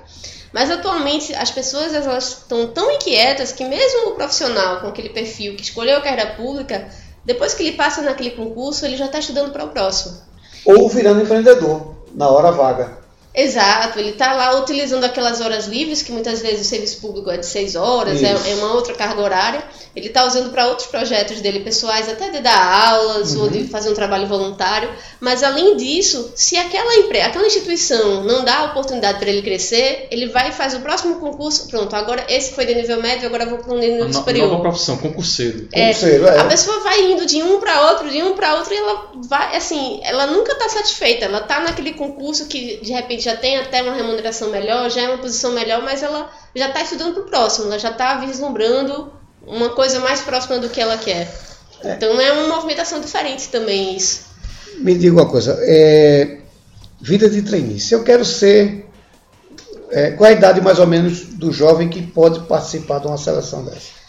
Mas 0.52 0.70
atualmente 0.70 1.32
as 1.34 1.50
pessoas 1.50 1.94
elas 1.94 2.40
estão 2.40 2.66
tão 2.66 2.90
inquietas 2.90 3.52
que 3.52 3.64
mesmo 3.64 4.08
o 4.08 4.14
profissional 4.16 4.80
com 4.80 4.88
aquele 4.88 5.08
perfil 5.08 5.54
que 5.56 5.62
escolheu 5.62 5.96
a 5.96 6.00
carreira 6.00 6.34
pública, 6.34 6.90
depois 7.24 7.54
que 7.54 7.62
ele 7.62 7.76
passa 7.76 8.02
naquele 8.02 8.30
concurso, 8.30 8.84
ele 8.84 8.96
já 8.96 9.06
está 9.06 9.18
estudando 9.18 9.52
para 9.52 9.64
o 9.64 9.68
próximo. 9.68 10.18
Ou 10.64 10.88
virando 10.88 11.22
empreendedor 11.22 11.94
na 12.14 12.28
hora 12.28 12.50
vaga. 12.50 12.99
Exato, 13.32 13.98
ele 13.98 14.10
está 14.10 14.32
lá 14.32 14.58
utilizando 14.58 15.04
aquelas 15.04 15.40
horas 15.40 15.66
livres, 15.66 16.02
que 16.02 16.10
muitas 16.10 16.42
vezes 16.42 16.66
o 16.66 16.68
serviço 16.68 17.00
público 17.00 17.30
é 17.30 17.36
de 17.36 17.46
seis 17.46 17.76
horas, 17.76 18.22
é, 18.22 18.32
é, 18.32 18.54
uma 18.56 18.74
outra 18.74 18.92
carga 18.94 19.22
horária. 19.22 19.62
Ele 19.94 20.06
está 20.06 20.24
usando 20.24 20.50
para 20.50 20.66
outros 20.66 20.86
projetos 20.88 21.40
dele 21.40 21.60
pessoais, 21.60 22.08
até 22.08 22.30
de 22.30 22.40
dar 22.40 22.88
aulas 22.88 23.34
uhum. 23.34 23.42
ou 23.42 23.50
de 23.50 23.64
fazer 23.64 23.90
um 23.90 23.94
trabalho 23.94 24.26
voluntário. 24.26 24.90
Mas 25.20 25.42
além 25.42 25.76
disso, 25.76 26.32
se 26.34 26.56
aquela 26.56 26.94
empresa, 26.96 27.26
aquela 27.26 27.46
instituição 27.46 28.22
não 28.24 28.44
dá 28.44 28.58
a 28.58 28.64
oportunidade 28.66 29.18
para 29.18 29.28
ele 29.28 29.42
crescer, 29.42 30.08
ele 30.10 30.28
vai 30.28 30.50
e 30.50 30.52
faz 30.52 30.74
o 30.74 30.80
próximo 30.80 31.16
concurso. 31.20 31.68
Pronto, 31.68 31.94
agora 31.94 32.24
esse 32.28 32.52
foi 32.52 32.66
de 32.66 32.74
nível 32.74 33.00
médio, 33.00 33.26
agora 33.26 33.46
vou 33.46 33.58
para 33.58 33.74
um 33.74 33.78
nível 33.78 34.06
no, 34.06 34.14
superior. 34.14 34.48
Nova 34.48 34.62
profissão, 34.62 34.96
concurseiro. 34.96 35.68
É, 35.72 35.86
concurseiro 35.86 36.26
é. 36.26 36.38
A 36.38 36.44
pessoa 36.44 36.80
vai 36.80 37.12
indo 37.12 37.26
de 37.26 37.42
um 37.42 37.58
para 37.58 37.90
outro, 37.90 38.10
de 38.10 38.22
um 38.22 38.34
para 38.34 38.54
outro, 38.56 38.72
e 38.72 38.76
ela 38.76 39.10
vai, 39.28 39.56
assim, 39.56 40.00
ela 40.04 40.26
nunca 40.26 40.52
está 40.52 40.68
satisfeita. 40.68 41.24
Ela 41.24 41.38
está 41.38 41.60
naquele 41.60 41.94
concurso 41.94 42.46
que 42.46 42.80
de 42.80 42.92
repente 42.92 43.19
já 43.20 43.36
tem 43.36 43.58
até 43.58 43.82
uma 43.82 43.94
remuneração 43.94 44.50
melhor, 44.50 44.90
já 44.90 45.02
é 45.02 45.08
uma 45.08 45.18
posição 45.18 45.52
melhor, 45.52 45.82
mas 45.82 46.02
ela 46.02 46.30
já 46.54 46.68
está 46.68 46.82
estudando 46.82 47.14
para 47.14 47.22
o 47.22 47.26
próximo, 47.26 47.66
ela 47.66 47.78
já 47.78 47.90
está 47.90 48.16
vislumbrando 48.18 49.12
uma 49.46 49.70
coisa 49.70 50.00
mais 50.00 50.20
próxima 50.20 50.58
do 50.58 50.68
que 50.68 50.80
ela 50.80 50.96
quer. 50.96 51.32
É. 51.82 51.94
Então 51.94 52.20
é 52.20 52.32
uma 52.32 52.54
movimentação 52.54 53.00
diferente 53.00 53.48
também 53.48 53.96
isso. 53.96 54.30
Me 54.76 54.94
diga 54.94 55.14
uma 55.14 55.28
coisa, 55.28 55.58
é, 55.60 56.40
vida 57.00 57.28
de 57.28 57.42
trainee. 57.42 57.80
Se 57.80 57.94
eu 57.94 58.04
quero 58.04 58.24
ser, 58.24 58.86
é, 59.90 60.12
qual 60.12 60.28
a 60.28 60.32
idade 60.32 60.60
mais 60.60 60.78
ou 60.78 60.86
menos 60.86 61.22
do 61.24 61.52
jovem 61.52 61.88
que 61.88 62.02
pode 62.02 62.40
participar 62.40 62.98
de 62.98 63.06
uma 63.06 63.18
seleção 63.18 63.64
dessa? 63.64 64.00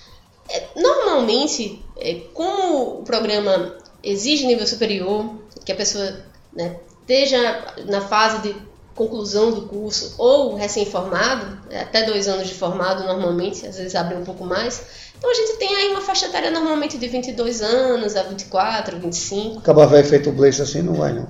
É, 0.50 0.64
normalmente, 0.76 1.84
é, 1.98 2.22
como 2.34 3.00
o 3.00 3.04
programa 3.04 3.76
exige 4.04 4.46
nível 4.46 4.68
superior, 4.68 5.36
que 5.66 5.72
a 5.72 5.76
pessoa 5.76 6.14
né, 6.54 6.76
esteja 7.02 7.74
na 7.88 8.02
fase 8.02 8.42
de 8.42 8.71
conclusão 9.02 9.52
do 9.52 9.64
curso 9.64 10.14
ou 10.18 10.56
recém-formado, 10.56 11.58
é, 11.70 11.82
até 11.82 12.04
dois 12.04 12.28
anos 12.28 12.48
de 12.48 12.54
formado 12.54 13.04
normalmente, 13.04 13.66
às 13.66 13.78
vezes 13.78 13.96
abre 13.96 14.16
um 14.16 14.24
pouco 14.24 14.46
mais. 14.46 14.82
Então 15.18 15.30
a 15.30 15.34
gente 15.34 15.58
tem 15.58 15.76
aí 15.76 15.90
uma 15.90 16.02
faixa 16.02 16.28
etária 16.28 16.52
normalmente 16.52 16.98
de 16.98 17.08
22 17.08 17.62
anos 17.62 18.16
a 18.16 18.24
24, 18.24 19.00
25. 19.00 19.60
Acabar 19.60 19.88
velho 19.88 20.08
feito 20.08 20.30
o 20.30 20.34
Blaze 20.34 20.62
assim 20.62 20.82
não 20.82 20.94
vai 20.94 21.14
não. 21.14 21.28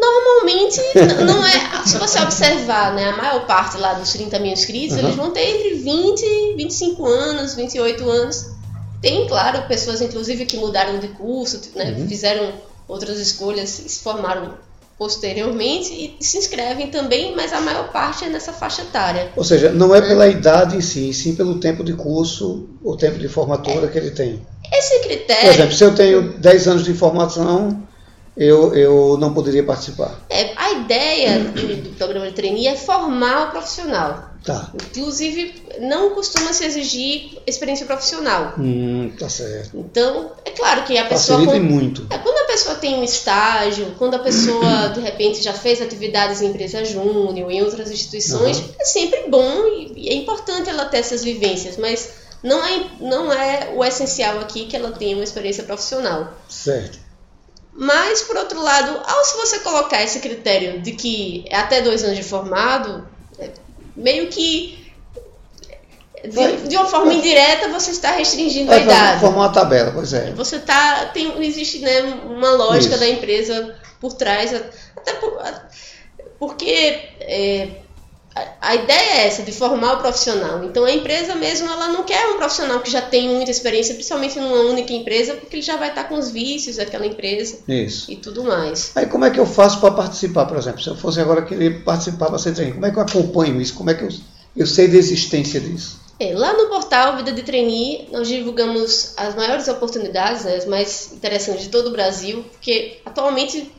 Normalmente 0.00 0.80
não 1.26 1.44
é. 1.44 1.86
Se 1.86 1.98
você 1.98 2.20
observar, 2.20 2.94
né, 2.94 3.10
a 3.10 3.16
maior 3.16 3.46
parte 3.46 3.76
lá 3.76 3.94
dos 3.94 4.12
30 4.12 4.38
mil 4.38 4.52
inscritos, 4.52 4.96
uhum. 4.96 5.04
eles 5.04 5.16
vão 5.16 5.30
ter 5.30 5.42
entre 5.42 5.74
20 5.74 6.22
e 6.22 6.54
25 6.56 7.06
anos, 7.06 7.54
28 7.54 8.08
anos. 8.08 8.46
Tem, 9.02 9.26
claro, 9.26 9.66
pessoas 9.68 10.00
inclusive 10.00 10.46
que 10.46 10.56
mudaram 10.56 10.98
de 10.98 11.08
curso, 11.08 11.60
né, 11.74 11.94
uhum. 11.98 12.08
fizeram 12.08 12.52
outras 12.88 13.18
escolhas, 13.18 13.68
se 13.68 14.00
formaram 14.00 14.54
posteriormente 14.98 15.92
e 15.92 16.24
se 16.24 16.38
inscrevem 16.38 16.88
também, 16.88 17.34
mas 17.34 17.52
a 17.52 17.60
maior 17.60 17.90
parte 17.90 18.24
é 18.24 18.28
nessa 18.28 18.52
faixa 18.52 18.82
etária. 18.82 19.30
Ou 19.36 19.44
seja, 19.44 19.70
não 19.70 19.94
é 19.94 20.00
pela 20.00 20.28
idade 20.28 20.76
em 20.76 20.80
si, 20.80 21.12
sim 21.12 21.34
pelo 21.34 21.58
tempo 21.58 21.82
de 21.82 21.94
curso, 21.94 22.68
o 22.82 22.96
tempo 22.96 23.18
de 23.18 23.28
formatura 23.28 23.86
é. 23.86 23.88
que 23.88 23.98
ele 23.98 24.10
tem. 24.10 24.40
Esse 24.72 25.00
critério. 25.00 25.42
Por 25.42 25.54
exemplo, 25.54 25.72
se 25.72 25.84
eu 25.84 25.94
tenho 25.94 26.38
10 26.38 26.68
anos 26.68 26.84
de 26.84 26.94
formação, 26.94 27.82
eu, 28.36 28.74
eu 28.74 29.16
não 29.18 29.32
poderia 29.32 29.62
participar. 29.62 30.20
É, 30.28 30.52
a 30.56 30.72
ideia 30.72 31.38
do, 31.40 31.90
programa 31.96 32.26
de 32.26 32.32
trainee 32.32 32.66
é 32.66 32.76
formar 32.76 33.48
o 33.48 33.50
profissional. 33.52 34.30
Tá. 34.44 34.70
Inclusive, 34.74 35.54
não 35.80 36.10
costuma 36.10 36.52
se 36.52 36.64
exigir 36.64 37.38
experiência 37.46 37.86
profissional. 37.86 38.54
Hum, 38.58 39.10
tá 39.18 39.28
certo. 39.28 39.70
Então, 39.74 40.32
é 40.44 40.50
claro 40.50 40.84
que 40.84 40.98
a 40.98 41.04
pessoa. 41.06 41.38
Facilita 41.38 41.64
quando, 41.64 41.72
muito. 41.72 42.06
É, 42.10 42.18
pessoa 42.54 42.76
tem 42.76 42.94
um 42.94 43.04
estágio, 43.04 43.94
quando 43.98 44.14
a 44.14 44.18
pessoa, 44.20 44.88
de 44.94 45.00
repente, 45.00 45.42
já 45.42 45.52
fez 45.52 45.82
atividades 45.82 46.40
em 46.40 46.46
empresa 46.46 46.84
júnior, 46.84 47.50
em 47.50 47.62
outras 47.62 47.90
instituições, 47.90 48.58
uhum. 48.58 48.74
é 48.78 48.84
sempre 48.84 49.24
bom 49.28 49.66
e, 49.66 50.08
é 50.08 50.14
importante 50.14 50.70
ela 50.70 50.84
ter 50.84 50.98
essas 50.98 51.24
vivências, 51.24 51.76
mas 51.76 52.10
não 52.42 52.64
é, 52.64 52.86
não 53.00 53.32
é 53.32 53.72
o 53.74 53.84
essencial 53.84 54.38
aqui 54.38 54.66
que 54.66 54.76
ela 54.76 54.92
tenha 54.92 55.16
uma 55.16 55.24
experiência 55.24 55.64
profissional. 55.64 56.32
Certo. 56.48 56.98
Mas, 57.72 58.22
por 58.22 58.36
outro 58.36 58.62
lado, 58.62 59.00
ao 59.04 59.24
se 59.24 59.36
você 59.36 59.58
colocar 59.58 60.00
esse 60.04 60.20
critério 60.20 60.80
de 60.80 60.92
que 60.92 61.44
é 61.48 61.56
até 61.56 61.82
dois 61.82 62.04
anos 62.04 62.16
de 62.16 62.22
formado, 62.22 63.04
é 63.36 63.50
meio 63.96 64.28
que 64.28 64.83
de, 66.28 66.68
de, 66.68 66.76
uma 66.76 66.86
forma 66.86 67.12
indireta 67.12 67.68
você 67.68 67.90
está 67.90 68.12
restringindo 68.12 68.72
é, 68.72 68.76
a 68.76 68.78
idade. 68.78 69.20
Formar 69.20 69.42
uma 69.42 69.52
tabela, 69.52 69.92
pois 69.92 70.12
é. 70.12 70.32
Você 70.32 70.56
está 70.56 71.06
tem 71.06 71.44
existe 71.44 71.80
né, 71.80 72.02
uma 72.26 72.50
lógica 72.52 72.94
Isso. 72.94 73.04
da 73.04 73.08
empresa 73.08 73.74
por 74.00 74.12
trás, 74.14 74.52
até 74.96 75.14
por, 75.14 75.40
porque 76.38 76.98
é, 77.20 77.68
a 78.60 78.74
ideia 78.74 79.22
é 79.22 79.26
essa, 79.26 79.42
de 79.42 79.52
formar 79.52 79.94
o 79.94 79.96
profissional. 79.98 80.64
Então 80.64 80.84
a 80.84 80.90
empresa 80.90 81.34
mesmo, 81.36 81.68
ela 81.68 81.88
não 81.88 82.02
quer 82.02 82.26
um 82.26 82.36
profissional 82.36 82.80
que 82.80 82.90
já 82.90 83.00
tem 83.00 83.28
muita 83.28 83.50
experiência, 83.50 83.94
principalmente 83.94 84.38
numa 84.40 84.60
única 84.62 84.92
empresa, 84.92 85.34
porque 85.34 85.56
ele 85.56 85.62
já 85.62 85.76
vai 85.76 85.90
estar 85.90 86.04
com 86.04 86.16
os 86.16 86.30
vícios 86.30 86.76
daquela 86.76 87.06
empresa 87.06 87.58
Isso. 87.68 88.10
e 88.10 88.16
tudo 88.16 88.42
mais. 88.42 88.90
Aí 88.96 89.06
como 89.06 89.24
é 89.24 89.30
que 89.30 89.38
eu 89.38 89.46
faço 89.46 89.78
para 89.78 89.92
participar, 89.92 90.46
por 90.46 90.58
exemplo? 90.58 90.82
Se 90.82 90.88
eu 90.88 90.96
fosse 90.96 91.20
agora 91.20 91.42
querer 91.42 91.84
participar 91.84 92.26
para 92.26 92.38
ser 92.38 92.52
treinador, 92.52 92.74
como 92.74 92.86
é 92.86 92.90
que 92.90 92.98
eu 92.98 93.02
acompanho 93.02 93.60
isso? 93.60 93.74
Como 93.74 93.90
é 93.90 93.94
que 93.94 94.02
eu, 94.02 94.08
eu 94.56 94.66
sei 94.66 94.88
da 94.88 94.96
existência 94.96 95.60
disso? 95.60 96.03
É, 96.18 96.32
lá 96.32 96.52
no 96.52 96.68
portal 96.68 97.16
Vida 97.16 97.32
de 97.32 97.42
Trainee, 97.42 98.08
nós 98.12 98.28
divulgamos 98.28 99.14
as 99.16 99.34
maiores 99.34 99.66
oportunidades, 99.66 100.44
né, 100.44 100.56
as 100.56 100.64
mais 100.64 101.12
interessantes 101.12 101.64
de 101.64 101.70
todo 101.70 101.88
o 101.88 101.90
Brasil, 101.90 102.44
porque 102.52 103.00
atualmente 103.04 103.72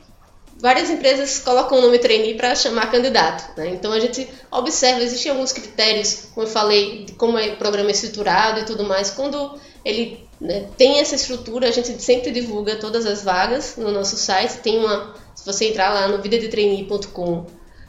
várias 0.60 0.90
empresas 0.90 1.38
colocam 1.38 1.78
o 1.78 1.80
nome 1.80 1.98
trainee 1.98 2.34
para 2.34 2.54
chamar 2.54 2.90
candidato. 2.90 3.56
Né? 3.56 3.70
Então 3.70 3.92
a 3.92 4.00
gente 4.00 4.28
observa, 4.50 5.02
existem 5.02 5.32
alguns 5.32 5.52
critérios, 5.52 6.28
como 6.34 6.46
eu 6.46 6.50
falei, 6.50 7.04
de 7.04 7.12
como 7.12 7.38
é 7.38 7.52
o 7.52 7.56
programa 7.56 7.90
é 7.90 7.92
estruturado 7.92 8.60
e 8.60 8.64
tudo 8.64 8.84
mais. 8.84 9.10
Quando 9.10 9.58
ele 9.84 10.26
né, 10.40 10.68
tem 10.76 10.98
essa 10.98 11.14
estrutura, 11.14 11.68
a 11.68 11.70
gente 11.70 12.00
sempre 12.02 12.30
divulga 12.30 12.76
todas 12.76 13.06
as 13.06 13.22
vagas 13.22 13.76
no 13.76 13.90
nosso 13.90 14.16
site. 14.16 14.58
Tem 14.58 14.78
uma, 14.78 15.14
se 15.34 15.44
você 15.44 15.66
entrar 15.66 15.92
lá 15.92 16.08
no 16.08 16.20
vidadetrainee.com, 16.20 17.46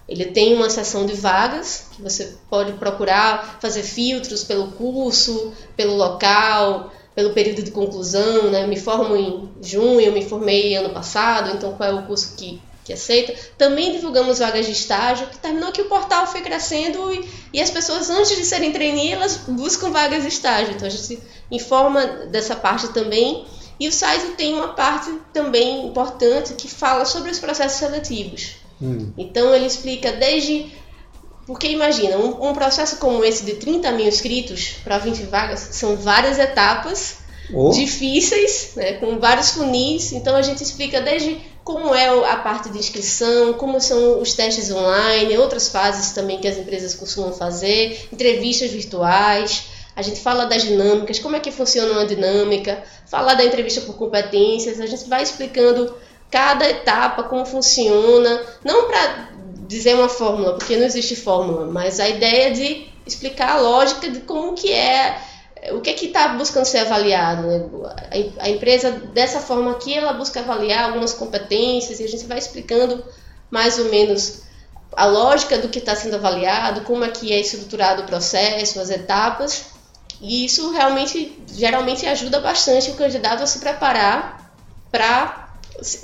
ele 0.07 0.25
tem 0.25 0.53
uma 0.55 0.69
seção 0.69 1.05
de 1.05 1.13
vagas 1.13 1.87
que 1.91 2.01
você 2.01 2.35
pode 2.49 2.73
procurar, 2.73 3.57
fazer 3.59 3.83
filtros 3.83 4.43
pelo 4.43 4.71
curso, 4.71 5.51
pelo 5.75 5.95
local, 5.95 6.91
pelo 7.13 7.33
período 7.33 7.61
de 7.61 7.71
conclusão, 7.71 8.49
né? 8.49 8.65
Me 8.65 8.79
formo 8.79 9.15
em 9.15 9.49
junho, 9.61 10.13
me 10.13 10.23
formei 10.23 10.75
ano 10.75 10.91
passado, 10.91 11.51
então 11.51 11.73
qual 11.73 11.89
é 11.89 11.93
o 11.93 12.03
curso 12.03 12.35
que, 12.37 12.61
que 12.85 12.93
aceita. 12.93 13.33
Também 13.57 13.91
divulgamos 13.91 14.39
vagas 14.39 14.65
de 14.65 14.71
estágio, 14.71 15.27
que 15.27 15.39
terminou 15.39 15.73
que 15.73 15.81
o 15.81 15.89
portal 15.89 16.25
foi 16.25 16.41
crescendo 16.41 17.11
e, 17.11 17.27
e 17.51 17.61
as 17.61 17.69
pessoas, 17.69 18.09
antes 18.09 18.33
de 18.37 18.45
serem 18.45 18.71
trainee, 18.71 19.11
elas 19.11 19.35
buscam 19.47 19.91
vagas 19.91 20.21
de 20.23 20.29
estágio. 20.29 20.73
Então 20.73 20.87
a 20.87 20.91
gente 20.91 21.19
informa 21.51 22.05
dessa 22.27 22.55
parte 22.55 22.87
também. 22.89 23.45
E 23.79 23.87
o 23.87 23.91
site 23.91 24.35
tem 24.37 24.55
uma 24.55 24.69
parte 24.69 25.11
também 25.33 25.85
importante 25.85 26.53
que 26.53 26.67
fala 26.67 27.03
sobre 27.03 27.29
os 27.29 27.39
processos 27.39 27.77
seletivos. 27.77 28.66
Hum. 28.81 29.11
Então 29.17 29.53
ele 29.53 29.65
explica 29.65 30.11
desde. 30.11 30.71
Porque 31.45 31.67
imagina, 31.67 32.17
um, 32.17 32.49
um, 32.49 32.53
processo 32.53 32.97
como 32.97 33.23
esse 33.23 33.45
de 33.45 33.53
30 33.53 33.91
mil 33.93 34.05
inscritos 34.05 34.75
para 34.83 34.97
20 34.97 35.23
vagas 35.23 35.69
são 35.71 35.95
várias 35.95 36.37
etapas 36.37 37.19
oh. 37.53 37.71
difíceis, 37.71 38.71
né, 38.75 38.93
com 38.93 39.17
vários 39.17 39.51
funis. 39.51 40.11
Então 40.11 40.35
a 40.35 40.41
gente 40.41 40.61
explica 40.61 40.99
desde 40.99 41.39
como 41.63 41.93
é 41.93 42.07
a 42.29 42.37
parte 42.37 42.69
de 42.69 42.77
inscrição, 42.77 43.53
como 43.53 43.79
são 43.81 44.21
os 44.21 44.33
testes 44.33 44.71
online, 44.71 45.37
outras 45.37 45.69
fases 45.69 46.11
também 46.11 46.39
que 46.39 46.47
as 46.47 46.57
empresas 46.57 46.93
costumam 46.93 47.33
fazer, 47.33 48.07
entrevistas 48.11 48.71
virtuais. 48.71 49.65
A 49.93 50.01
gente 50.01 50.21
fala 50.21 50.45
das 50.45 50.63
dinâmicas, 50.63 51.19
como 51.19 51.35
é 51.35 51.39
que 51.39 51.51
funciona 51.51 51.91
uma 51.91 52.05
dinâmica, 52.05 52.83
falar 53.05 53.33
da 53.33 53.43
entrevista 53.43 53.81
por 53.81 53.95
competências, 53.95 54.79
a 54.79 54.85
gente 54.85 55.09
vai 55.09 55.23
explicando 55.23 55.93
cada 56.29 56.69
etapa, 56.69 57.23
como 57.23 57.45
funciona, 57.45 58.41
não 58.63 58.87
para 58.87 59.29
dizer 59.67 59.95
uma 59.95 60.09
fórmula, 60.09 60.53
porque 60.53 60.77
não 60.77 60.85
existe 60.85 61.15
fórmula, 61.15 61.65
mas 61.65 61.99
a 61.99 62.07
ideia 62.07 62.51
de 62.51 62.87
explicar 63.05 63.51
a 63.51 63.59
lógica 63.59 64.09
de 64.09 64.21
como 64.21 64.53
que 64.53 64.71
é 64.71 65.21
o 65.71 65.81
que 65.81 65.89
é 65.89 65.93
que 65.93 66.07
está 66.07 66.29
buscando 66.29 66.65
ser 66.65 66.79
avaliado? 66.79 67.41
Né? 67.43 67.65
A, 68.39 68.49
empresa, 68.49 68.91
dessa 68.91 69.39
forma 69.39 69.71
aqui, 69.71 69.93
ela 69.93 70.13
busca 70.13 70.39
avaliar 70.39 70.85
algumas 70.85 71.13
competências 71.13 71.99
e 71.99 72.03
a 72.03 72.07
gente 72.07 72.25
vai 72.25 72.37
explicando 72.37 73.03
mais 73.49 73.79
ou 73.79 73.85
menos 73.85 74.43
a 74.93 75.05
lógica 75.05 75.57
do 75.57 75.69
que 75.69 75.79
está 75.79 75.95
sendo 75.95 76.15
avaliado, 76.15 76.81
como 76.81 77.03
é 77.03 77.09
que 77.09 77.33
é 77.33 77.39
estruturado 77.39 78.03
o 78.03 78.05
processo, 78.05 78.79
as 78.79 78.89
etapas. 78.89 79.65
E 80.21 80.45
isso 80.45 80.71
realmente, 80.71 81.39
geralmente 81.47 82.05
ajuda 82.05 82.39
bastante 82.39 82.91
o 82.91 82.95
candidato 82.95 83.43
a 83.43 83.47
se 83.47 83.59
preparar 83.59 84.51
para, 84.91 85.46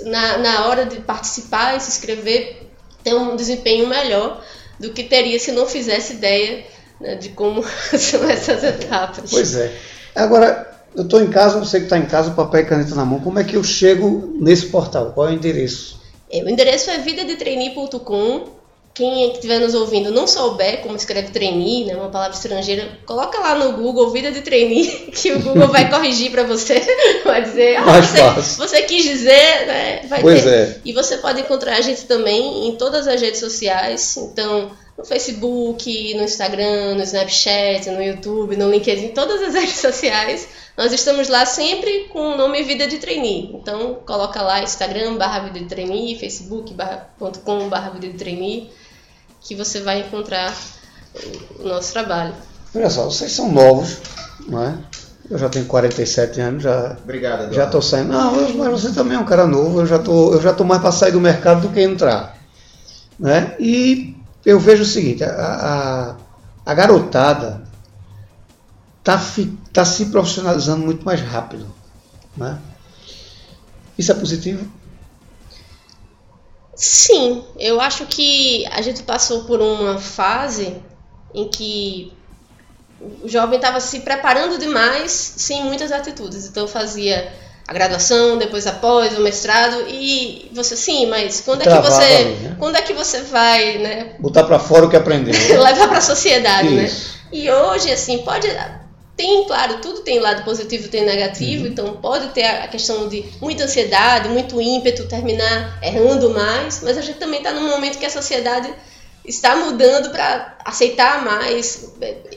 na, 0.04 0.38
na 0.38 0.66
hora 0.66 0.84
de 0.84 1.00
participar 1.00 1.76
e 1.76 1.80
se 1.80 1.90
inscrever, 1.90 2.68
ter 3.02 3.14
um 3.14 3.36
desempenho 3.36 3.86
melhor 3.86 4.42
do 4.78 4.92
que 4.92 5.04
teria 5.04 5.38
se 5.38 5.52
não 5.52 5.66
fizesse 5.66 6.14
ideia 6.14 6.64
né, 7.00 7.14
de 7.16 7.30
como 7.30 7.62
são 7.96 8.28
essas 8.28 8.62
etapas. 8.62 9.30
Pois 9.30 9.54
é. 9.56 9.72
Agora, 10.14 10.74
eu 10.94 11.02
estou 11.02 11.20
em 11.20 11.28
casa, 11.28 11.58
você 11.58 11.78
que 11.78 11.86
está 11.86 11.98
em 11.98 12.06
casa, 12.06 12.30
papel 12.30 12.60
e 12.60 12.64
caneta 12.66 12.94
na 12.94 13.04
mão, 13.04 13.20
como 13.20 13.38
é 13.38 13.44
que 13.44 13.56
eu 13.56 13.64
chego 13.64 14.36
nesse 14.40 14.66
portal? 14.66 15.12
Qual 15.12 15.28
é 15.28 15.32
o 15.32 15.34
endereço? 15.34 16.00
É, 16.30 16.42
o 16.42 16.48
endereço 16.48 16.90
é 16.90 16.98
vidadetrainee.com. 16.98 18.53
Quem 18.94 19.32
estiver 19.32 19.58
nos 19.58 19.74
ouvindo 19.74 20.12
não 20.12 20.24
souber 20.24 20.80
como 20.80 20.94
escreve 20.94 21.32
trainee, 21.32 21.84
né, 21.84 21.96
uma 21.96 22.10
palavra 22.10 22.36
estrangeira, 22.36 22.96
coloca 23.04 23.40
lá 23.40 23.56
no 23.56 23.72
Google 23.72 24.12
vida 24.12 24.30
de 24.30 24.40
trainee, 24.40 24.86
que 25.10 25.32
o 25.32 25.42
Google 25.42 25.66
vai 25.66 25.90
corrigir 25.90 26.30
para 26.30 26.44
você, 26.44 26.80
vai 27.24 27.42
dizer, 27.42 27.76
ah, 27.76 28.00
você, 28.00 28.56
você, 28.56 28.82
quis 28.82 29.02
dizer, 29.02 29.66
né, 29.66 30.06
vai 30.08 30.20
pois 30.20 30.42
ter. 30.44 30.48
É. 30.48 30.76
E 30.84 30.92
você 30.92 31.16
pode 31.16 31.40
encontrar 31.40 31.76
a 31.76 31.80
gente 31.80 32.04
também 32.04 32.68
em 32.68 32.76
todas 32.76 33.08
as 33.08 33.20
redes 33.20 33.40
sociais, 33.40 34.16
então 34.16 34.70
no 34.96 35.04
Facebook, 35.04 36.14
no 36.14 36.22
Instagram, 36.22 36.94
no 36.94 37.02
Snapchat, 37.02 37.90
no 37.90 38.00
YouTube, 38.00 38.56
no 38.56 38.70
LinkedIn, 38.70 39.08
todas 39.08 39.42
as 39.42 39.54
redes 39.58 39.80
sociais. 39.80 40.48
Nós 40.76 40.92
estamos 40.92 41.28
lá 41.28 41.44
sempre 41.44 42.08
com 42.12 42.32
o 42.32 42.36
nome 42.36 42.62
Vida 42.62 42.86
de 42.86 42.98
Trainee. 42.98 43.50
Então, 43.54 43.94
coloca 44.06 44.40
lá 44.42 44.62
Instagram, 44.62 45.16
barra 45.16 45.40
Vida 45.40 45.60
de 45.60 45.66
Trainee, 45.66 46.18
facebook.com, 46.18 47.68
barra 47.68 47.90
Vida 47.90 48.08
de 48.08 48.18
Trainee, 48.18 48.70
que 49.44 49.54
você 49.54 49.80
vai 49.80 50.00
encontrar 50.00 50.52
o 51.60 51.68
nosso 51.68 51.92
trabalho. 51.92 52.34
Olha 52.74 52.90
só, 52.90 53.04
vocês 53.04 53.30
são 53.30 53.52
novos, 53.52 53.98
não 54.48 54.62
é? 54.62 54.74
Eu 55.30 55.38
já 55.38 55.48
tenho 55.48 55.64
47 55.66 56.40
anos, 56.40 56.62
já. 56.62 56.96
Obrigado, 57.02 57.34
Eduardo. 57.34 57.54
Já 57.54 57.64
estou 57.64 57.80
saindo. 57.80 58.12
Não, 58.12 58.54
mas 58.54 58.70
você 58.70 58.92
também 58.92 59.16
é 59.16 59.20
um 59.20 59.24
cara 59.24 59.46
novo, 59.46 59.80
eu 59.80 59.86
já 59.86 59.98
tô, 59.98 60.34
eu 60.34 60.42
já 60.42 60.52
tô 60.52 60.64
mais 60.64 60.82
para 60.82 60.92
sair 60.92 61.12
do 61.12 61.20
mercado 61.20 61.62
do 61.62 61.72
que 61.72 61.80
entrar. 61.80 62.36
Né? 63.18 63.54
E 63.58 64.16
eu 64.44 64.58
vejo 64.58 64.82
o 64.82 64.86
seguinte, 64.86 65.22
a, 65.22 65.30
a, 65.30 66.16
a 66.70 66.74
garotada 66.74 67.62
está 68.98 69.20
tá 69.72 69.84
se 69.84 70.06
profissionalizando 70.06 70.84
muito 70.84 71.04
mais 71.04 71.20
rápido. 71.20 71.66
Né? 72.36 72.58
Isso 73.96 74.10
é 74.10 74.14
positivo? 74.14 74.66
Sim, 76.76 77.44
eu 77.58 77.80
acho 77.80 78.06
que 78.06 78.66
a 78.70 78.82
gente 78.82 79.02
passou 79.02 79.44
por 79.44 79.60
uma 79.60 79.98
fase 79.98 80.76
em 81.34 81.48
que 81.48 82.12
o 83.22 83.28
jovem 83.28 83.56
estava 83.56 83.80
se 83.80 84.00
preparando 84.00 84.58
demais 84.58 85.10
sem 85.10 85.64
muitas 85.64 85.92
atitudes. 85.92 86.46
Então 86.46 86.66
fazia 86.66 87.32
a 87.66 87.72
graduação, 87.72 88.36
depois 88.36 88.66
após 88.66 89.16
o 89.16 89.22
mestrado 89.22 89.84
e 89.88 90.50
você 90.54 90.76
sim, 90.76 91.06
mas 91.06 91.40
quando 91.40 91.62
é 91.62 91.64
que 91.64 91.82
você, 91.82 92.02
ali, 92.02 92.24
né? 92.34 92.56
quando 92.58 92.76
é 92.76 92.82
que 92.82 92.92
você 92.92 93.22
vai, 93.22 93.78
né? 93.78 94.16
Botar 94.18 94.44
para 94.44 94.58
fora 94.58 94.86
o 94.86 94.90
que 94.90 94.96
aprendeu. 94.96 95.34
levar 95.62 95.88
para 95.88 95.98
a 95.98 96.02
sociedade, 96.02 96.68
né? 96.70 96.84
Isso. 96.84 97.14
né? 97.14 97.14
E 97.32 97.50
hoje 97.50 97.90
assim 97.90 98.18
pode 98.18 98.46
tem, 99.16 99.44
claro, 99.46 99.80
tudo 99.80 100.00
tem 100.00 100.18
lado 100.18 100.44
positivo, 100.44 100.88
tem 100.88 101.04
negativo, 101.04 101.64
uhum. 101.64 101.70
então 101.70 101.96
pode 101.96 102.28
ter 102.28 102.44
a 102.44 102.66
questão 102.66 103.08
de 103.08 103.24
muita 103.40 103.64
ansiedade, 103.64 104.28
muito 104.28 104.60
ímpeto, 104.60 105.06
terminar 105.06 105.78
errando 105.82 106.30
mais, 106.30 106.80
mas 106.82 106.98
a 106.98 107.00
gente 107.00 107.18
também 107.18 107.38
está 107.38 107.52
num 107.52 107.68
momento 107.68 107.98
que 107.98 108.06
a 108.06 108.10
sociedade 108.10 108.72
está 109.24 109.56
mudando 109.56 110.10
para 110.10 110.58
aceitar 110.64 111.24
mais, 111.24 111.92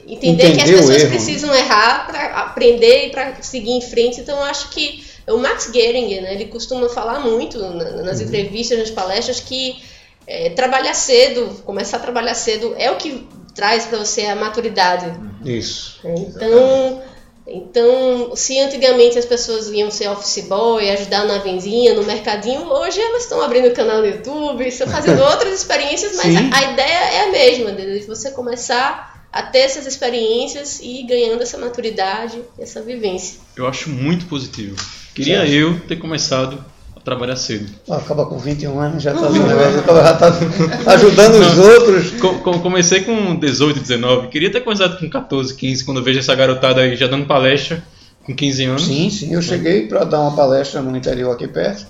entender 0.08 0.54
que 0.54 0.62
as 0.62 0.70
pessoas 0.70 1.04
precisam 1.06 1.54
errar 1.54 2.08
para 2.08 2.28
aprender 2.42 3.08
e 3.08 3.10
para 3.10 3.42
seguir 3.42 3.72
em 3.72 3.82
frente. 3.82 4.22
Então, 4.22 4.38
eu 4.38 4.44
acho 4.44 4.70
que 4.70 5.04
o 5.28 5.38
Max 5.38 5.70
Gehringer, 5.74 6.22
né, 6.22 6.34
ele 6.34 6.46
costuma 6.46 6.88
falar 6.88 7.20
muito 7.20 7.60
nas 7.60 8.20
uhum. 8.20 8.26
entrevistas, 8.26 8.80
nas 8.80 8.92
palestras, 8.92 9.40
que 9.40 9.82
é, 10.26 10.50
trabalhar 10.52 10.94
cedo, 10.94 11.62
começar 11.66 11.98
a 11.98 12.00
trabalhar 12.02 12.36
cedo 12.36 12.74
é 12.78 12.92
o 12.92 12.96
que 12.96 13.28
traz 13.58 13.86
para 13.86 13.98
você 13.98 14.22
a 14.28 14.36
maturidade. 14.36 15.12
Isso. 15.44 16.00
Então, 16.06 17.02
então, 17.48 18.36
se 18.36 18.60
antigamente 18.60 19.18
as 19.18 19.26
pessoas 19.26 19.68
iam 19.70 19.90
ser 19.90 20.10
office 20.10 20.46
boy, 20.48 20.88
ajudar 20.92 21.26
na 21.26 21.40
vendinha, 21.40 21.94
no 21.96 22.04
mercadinho, 22.04 22.62
hoje 22.62 23.02
elas 23.02 23.24
estão 23.24 23.42
abrindo 23.42 23.74
canal 23.74 24.00
no 24.00 24.06
YouTube, 24.06 24.68
estão 24.68 24.88
fazendo 24.88 25.24
outras 25.26 25.54
experiências, 25.54 26.16
mas 26.16 26.36
a, 26.36 26.58
a, 26.58 26.72
ideia 26.72 27.14
é 27.14 27.24
a 27.24 27.32
mesma, 27.32 27.72
de 27.72 28.00
você 28.02 28.32
começar 28.32 29.28
a 29.32 29.42
ter 29.42 29.60
essas 29.60 29.88
experiências 29.88 30.80
e 30.80 31.02
ir 31.02 31.08
ganhando 31.08 31.42
essa 31.42 31.58
maturidade, 31.58 32.40
essa 32.60 32.82
vivência. 32.82 33.40
Eu 33.56 33.66
acho 33.68 33.90
muito 33.90 34.28
positivo. 34.28 34.76
Queria 35.16 35.48
eu 35.48 35.80
ter 35.82 35.96
começado 35.96 36.64
trabalhar 37.08 37.38
cedo. 37.38 37.70
acaba 37.90 38.26
com 38.26 38.38
21 38.38 38.78
anos, 38.78 39.02
já 39.02 39.14
está 39.16 39.32
já 39.32 40.14
tá 40.14 40.92
ajudando 40.92 41.36
os 41.36 41.58
outros. 41.58 42.12
Com, 42.20 42.60
comecei 42.60 43.02
com 43.02 43.34
18, 43.34 43.80
19. 43.80 44.28
Queria 44.28 44.52
ter 44.52 44.60
começado 44.60 45.00
com 45.00 45.10
14, 45.10 45.56
15, 45.56 45.86
quando 45.86 46.00
eu 46.00 46.04
vejo 46.04 46.20
essa 46.20 46.36
garotada 46.36 46.82
aí 46.82 46.98
já 46.98 47.08
dando 47.08 47.26
palestra 47.26 47.82
com 48.26 48.36
15 48.36 48.66
anos. 48.66 48.86
Sim, 48.86 49.10
sim. 49.10 49.34
Eu 49.34 49.42
cheguei 49.42 49.88
para 49.88 50.04
dar 50.04 50.20
uma 50.20 50.36
palestra 50.36 50.82
no 50.82 50.96
interior 50.98 51.32
aqui 51.32 51.48
perto, 51.48 51.88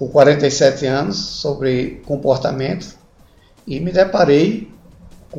com 0.00 0.08
47 0.08 0.84
anos, 0.84 1.16
sobre 1.16 2.02
comportamento, 2.04 2.88
e 3.64 3.78
me 3.78 3.92
deparei 3.92 4.68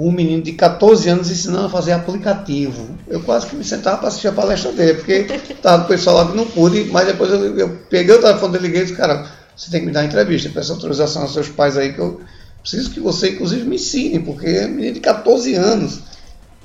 um 0.01 0.13
menino 0.13 0.41
de 0.41 0.53
14 0.53 1.09
anos 1.09 1.29
ensinando 1.29 1.65
a 1.65 1.69
fazer 1.69 1.91
aplicativo. 1.91 2.97
Eu 3.05 3.21
quase 3.21 3.47
que 3.47 3.55
me 3.55 3.65
sentava 3.65 3.97
para 3.97 4.07
assistir 4.07 4.29
a 4.29 4.31
palestra 4.31 4.71
dele, 4.71 4.93
porque 4.93 5.27
estava 5.49 5.83
o 5.83 5.87
pessoal 5.87 6.15
lá 6.15 6.31
que 6.31 6.37
não 6.37 6.45
pude, 6.45 6.85
mas 6.85 7.05
depois 7.05 7.29
eu, 7.29 7.57
eu 7.57 7.69
peguei 7.89 8.15
o 8.15 8.21
telefone 8.21 8.53
dele 8.53 8.63
e 8.63 8.67
liguei 8.67 8.81
e 8.81 8.85
disse, 8.85 8.95
cara, 8.95 9.29
você 9.53 9.69
tem 9.69 9.81
que 9.81 9.87
me 9.87 9.91
dar 9.91 10.05
entrevista, 10.05 10.49
peça 10.49 10.71
autorização 10.71 11.23
aos 11.23 11.33
seus 11.33 11.49
pais 11.49 11.75
aí, 11.75 11.91
que 11.91 11.99
eu 11.99 12.21
preciso 12.61 12.91
que 12.91 12.99
você, 13.01 13.31
inclusive, 13.31 13.65
me 13.65 13.75
ensine, 13.75 14.19
porque 14.19 14.47
é 14.47 14.67
um 14.67 14.69
menino 14.69 14.93
de 14.93 14.99
14 15.01 15.53
anos, 15.55 15.99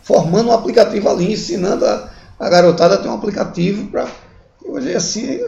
formando 0.05 0.51
um 0.51 0.53
aplicativo 0.53 1.09
ali, 1.09 1.32
ensinando 1.32 1.85
a, 1.85 2.09
a 2.39 2.49
garotada 2.49 2.95
a 2.95 2.99
ter 2.99 3.09
um 3.09 3.14
aplicativo 3.14 3.89
para... 3.89 4.07
Eu 4.64 4.74
olhei 4.74 4.95
assim, 4.95 5.41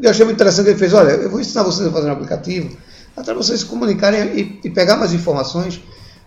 eu 0.00 0.10
achei 0.10 0.24
muito 0.24 0.36
interessante 0.36 0.66
que 0.66 0.70
ele 0.70 0.78
fez, 0.78 0.94
olha, 0.94 1.10
eu 1.10 1.28
vou 1.28 1.40
ensinar 1.40 1.64
vocês 1.64 1.88
a 1.88 1.90
fazer 1.90 2.08
um 2.08 2.12
aplicativo, 2.12 2.76
até 3.16 3.34
vocês 3.34 3.60
se 3.60 3.66
comunicarem 3.66 4.20
e, 4.38 4.60
e 4.62 4.70
pegar 4.70 4.96
mais 4.96 5.12
informações 5.12 5.80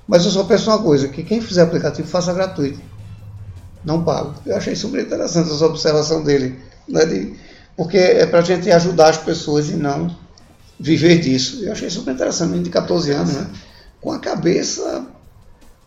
mas 0.08 0.24
eu 0.26 0.32
só 0.32 0.44
peço 0.44 0.70
uma 0.70 0.80
coisa, 0.80 1.08
que 1.08 1.24
quem 1.24 1.42
fizer 1.42 1.64
aplicativo 1.64 2.08
faça 2.08 2.34
gratuito. 2.34 2.80
Não 3.84 4.04
pago. 4.04 4.36
Eu 4.46 4.56
achei 4.56 4.76
super 4.76 5.02
interessante 5.02 5.52
essa 5.52 5.66
observação 5.66 6.24
dele. 6.24 6.60
Né, 6.88 7.06
de, 7.06 7.36
porque 7.76 7.98
é 7.98 8.26
para 8.26 8.40
a 8.40 8.44
gente 8.44 8.70
ajudar 8.72 9.10
as 9.10 9.18
pessoas 9.18 9.70
e 9.70 9.76
não 9.76 10.16
viver 10.80 11.20
disso. 11.20 11.64
Eu 11.64 11.72
achei 11.72 11.90
super 11.90 12.14
interessante, 12.14 12.50
menino 12.50 12.66
de 12.66 12.70
14 12.72 13.12
anos, 13.12 13.34
né? 13.34 13.48
Com 14.02 14.12
a 14.12 14.20
cabeça 14.20 15.06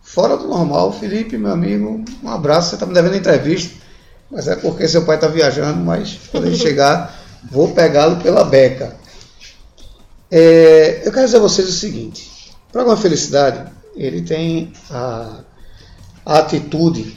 fora 0.02 0.36
do 0.36 0.48
normal. 0.48 0.92
Felipe, 0.92 1.36
meu 1.36 1.52
amigo, 1.52 2.04
um 2.22 2.28
abraço. 2.28 2.70
Você 2.70 2.76
está 2.76 2.86
me 2.86 2.94
devendo 2.94 3.16
entrevista, 3.16 3.74
mas 4.30 4.48
é 4.48 4.56
porque 4.56 4.88
seu 4.88 5.04
pai 5.04 5.16
está 5.16 5.28
viajando, 5.28 5.80
mas 5.80 6.18
quando 6.30 6.46
ele 6.46 6.56
chegar, 6.56 7.16
vou 7.50 7.72
pegá-lo 7.72 8.16
pela 8.16 8.44
beca. 8.44 8.96
É, 10.30 11.02
eu 11.04 11.12
quero 11.12 11.24
dizer 11.24 11.38
a 11.38 11.40
vocês 11.40 11.68
o 11.68 11.72
seguinte: 11.72 12.52
o 12.68 12.72
programa 12.72 13.00
Felicidade 13.00 13.77
ele 13.99 14.22
tem 14.22 14.72
a, 14.90 15.40
a 16.24 16.38
atitude 16.38 17.16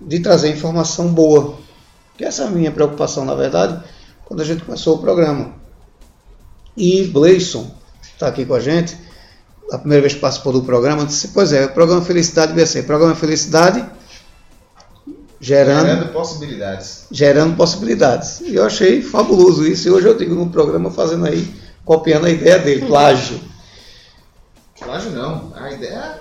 de 0.00 0.20
trazer 0.20 0.50
informação 0.50 1.08
boa. 1.08 1.56
Que 2.16 2.24
essa 2.24 2.44
é 2.44 2.46
a 2.46 2.50
minha 2.50 2.70
preocupação, 2.70 3.24
na 3.24 3.34
verdade, 3.34 3.82
quando 4.24 4.40
a 4.40 4.44
gente 4.44 4.64
começou 4.64 4.96
o 4.96 4.98
programa. 4.98 5.52
E 6.76 7.04
Gleison 7.06 7.70
está 8.02 8.28
aqui 8.28 8.44
com 8.44 8.54
a 8.54 8.60
gente, 8.60 8.96
a 9.72 9.78
primeira 9.78 10.02
vez 10.02 10.14
que 10.14 10.20
participou 10.20 10.52
do 10.52 10.62
programa, 10.62 11.04
disse: 11.06 11.28
Pois 11.28 11.52
é, 11.52 11.66
o 11.66 11.72
programa 11.72 12.02
Felicidade 12.02 12.52
vai 12.52 12.66
ser 12.66 12.84
programa 12.84 13.14
Felicidade 13.14 13.84
gerando, 15.40 15.86
Gerando 15.86 16.12
possibilidades. 16.12 17.04
gerando 17.10 17.56
possibilidades. 17.56 18.40
E 18.40 18.54
eu 18.56 18.64
achei 18.64 19.02
fabuloso 19.02 19.66
isso. 19.66 19.88
E 19.88 19.90
hoje 19.90 20.08
eu 20.08 20.16
digo 20.16 20.34
no 20.34 20.50
programa 20.50 20.90
fazendo 20.90 21.26
aí, 21.26 21.48
copiando 21.84 22.26
a 22.26 22.30
ideia 22.30 22.58
dele, 22.58 22.86
plágio. 22.86 23.40
Plágio 24.78 25.10
não. 25.10 25.52
A 25.54 25.70
ideia 25.70 26.20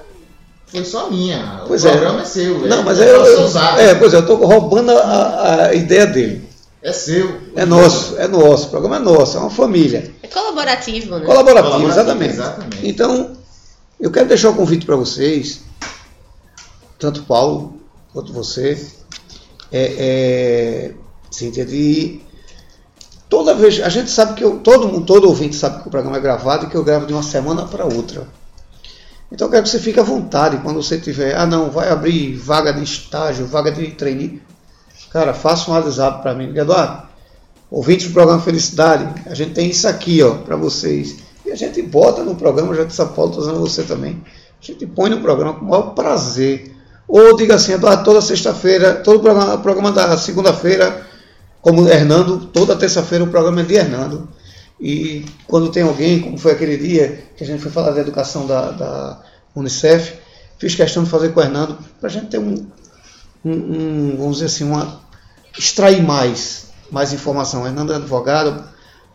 foi 0.68 0.84
só 0.84 1.10
minha. 1.10 1.62
O 1.64 1.68
Pois 1.68 1.86
é. 1.86 1.92
programa 1.92 2.22
é, 2.22 2.26
seu. 2.26 2.60
Não, 2.68 2.84
mas 2.84 3.00
é 3.00 3.10
eu, 3.10 3.20
nosso 3.20 3.32
eu, 3.32 3.42
usado. 3.42 3.80
é, 3.80 3.96
pois 3.96 4.14
é, 4.14 4.18
eu 4.18 4.22
estou 4.22 4.38
roubando 4.46 4.92
a, 4.92 5.66
a 5.68 5.74
ideia 5.74 6.06
dele. 6.06 6.48
É 6.82 6.92
seu. 6.94 7.42
É 7.56 7.66
nosso, 7.66 8.18
é 8.18 8.28
nosso, 8.28 8.68
o 8.68 8.70
programa 8.70 8.98
é 8.98 9.00
nosso, 9.00 9.38
é 9.38 9.40
uma 9.40 9.50
família. 9.50 10.14
É 10.22 10.28
colaborativo, 10.28 11.18
né? 11.18 11.26
Colaborativo, 11.26 11.72
Colaborativo, 11.72 11.92
exatamente. 11.92 12.34
exatamente. 12.34 12.88
Então, 12.88 13.38
eu 14.00 14.12
quero 14.12 14.28
deixar 14.28 14.50
o 14.52 14.56
convite 14.56 14.86
para 14.86 14.96
vocês, 14.96 15.62
tanto 17.00 17.24
Paulo 17.24 17.80
quanto 18.14 18.32
você, 18.32 18.80
é, 19.72 19.96
é, 19.98 20.94
Cíntia, 21.32 21.66
de 21.66 22.22
toda 23.30 23.54
vez, 23.54 23.82
a 23.82 23.90
gente 23.90 24.10
sabe 24.10 24.36
que 24.36 24.44
eu, 24.44 24.60
todo 24.60 24.88
mundo, 24.88 25.06
todo 25.06 25.28
ouvinte 25.28 25.56
sabe 25.56 25.82
que 25.82 25.88
o 25.88 25.92
programa 25.92 26.18
é 26.18 26.22
gravado 26.22 26.66
e 26.66 26.70
que 26.70 26.76
eu 26.76 26.84
gravo 26.84 27.06
de 27.06 27.14
uma 27.14 27.24
semana 27.24 27.66
para 27.66 27.86
outra. 27.86 28.28
Então 29.32 29.48
eu 29.48 29.52
quero 29.52 29.64
que 29.64 29.70
você 29.70 29.80
fique 29.80 30.00
à 30.00 30.04
vontade 30.04 30.58
quando 30.58 30.82
você 30.82 30.98
tiver, 30.98 31.36
ah 31.36 31.46
não, 31.46 31.70
vai 31.70 31.90
abrir 31.90 32.36
vaga 32.36 32.72
de 32.72 32.84
estágio, 32.84 33.46
vaga 33.46 33.72
de 33.72 33.92
trainee. 33.92 34.42
Cara, 35.12 35.34
faça 35.34 35.70
um 35.70 35.74
WhatsApp 35.74 36.22
para 36.22 36.34
mim, 36.34 36.56
Eduardo. 36.56 37.08
Ouvintes 37.70 38.08
do 38.08 38.14
programa 38.14 38.42
Felicidade, 38.42 39.24
a 39.26 39.34
gente 39.34 39.52
tem 39.52 39.70
isso 39.70 39.88
aqui, 39.88 40.24
ó, 40.24 40.36
para 40.36 40.56
vocês. 40.56 41.18
E 41.46 41.52
a 41.52 41.56
gente 41.56 41.82
bota 41.82 42.24
no 42.24 42.36
programa, 42.36 42.74
já 42.74 42.86
disse 42.86 43.02
a 43.02 43.06
Paulo, 43.06 43.32
estou 43.32 43.44
usando 43.44 43.60
você 43.60 43.84
também. 43.84 44.22
A 44.62 44.66
gente 44.66 44.86
põe 44.86 45.10
no 45.10 45.20
programa 45.20 45.54
com 45.54 45.66
o 45.66 45.70
maior 45.70 45.94
prazer. 45.94 46.74
Ou 47.08 47.36
diga 47.36 47.56
assim, 47.56 47.74
Eduardo, 47.74 48.04
toda 48.04 48.22
sexta-feira, 48.22 48.96
todo 48.96 49.22
programa, 49.22 49.58
programa 49.58 49.92
da 49.92 50.18
segunda-feira, 50.18 51.06
como 51.62 51.88
Hernando, 51.88 52.48
toda 52.48 52.76
terça-feira 52.76 53.24
o 53.24 53.28
programa 53.28 53.62
é 53.62 53.64
de 53.64 53.76
Hernando. 53.76 54.28
E 54.80 55.26
quando 55.48 55.72
tem 55.72 55.84
alguém, 55.84 56.22
como 56.22 56.38
foi 56.38 56.52
aquele 56.52 56.78
dia 56.78 57.24
que 57.36 57.44
a 57.44 57.48
gente 57.48 57.62
foi 57.62 57.72
falar 57.72 57.92
da 57.92 58.02
educação 58.02 58.46
da, 58.46 58.72
da 58.72 59.22
Unicef, 59.56 60.14
fiz 60.60 60.76
questão 60.76 61.04
de 61.04 61.10
fazer 61.10 61.30
com 61.30 61.40
o 61.40 61.44
Hernando, 61.44 61.78
para 62.00 62.10
a 62.10 62.12
gente 62.12 62.28
ter 62.28 62.38
um, 62.38 62.68
um, 63.44 63.52
um, 63.52 64.16
vamos 64.18 64.38
dizer 64.38 64.46
assim, 64.46 64.64
uma, 64.64 65.02
extrair 65.58 66.02
mais, 66.02 66.68
mais 66.92 67.12
informação. 67.12 67.64
O 67.64 67.68
Hernando 67.68 67.94
é 67.94 67.96
advogado, 67.96 68.64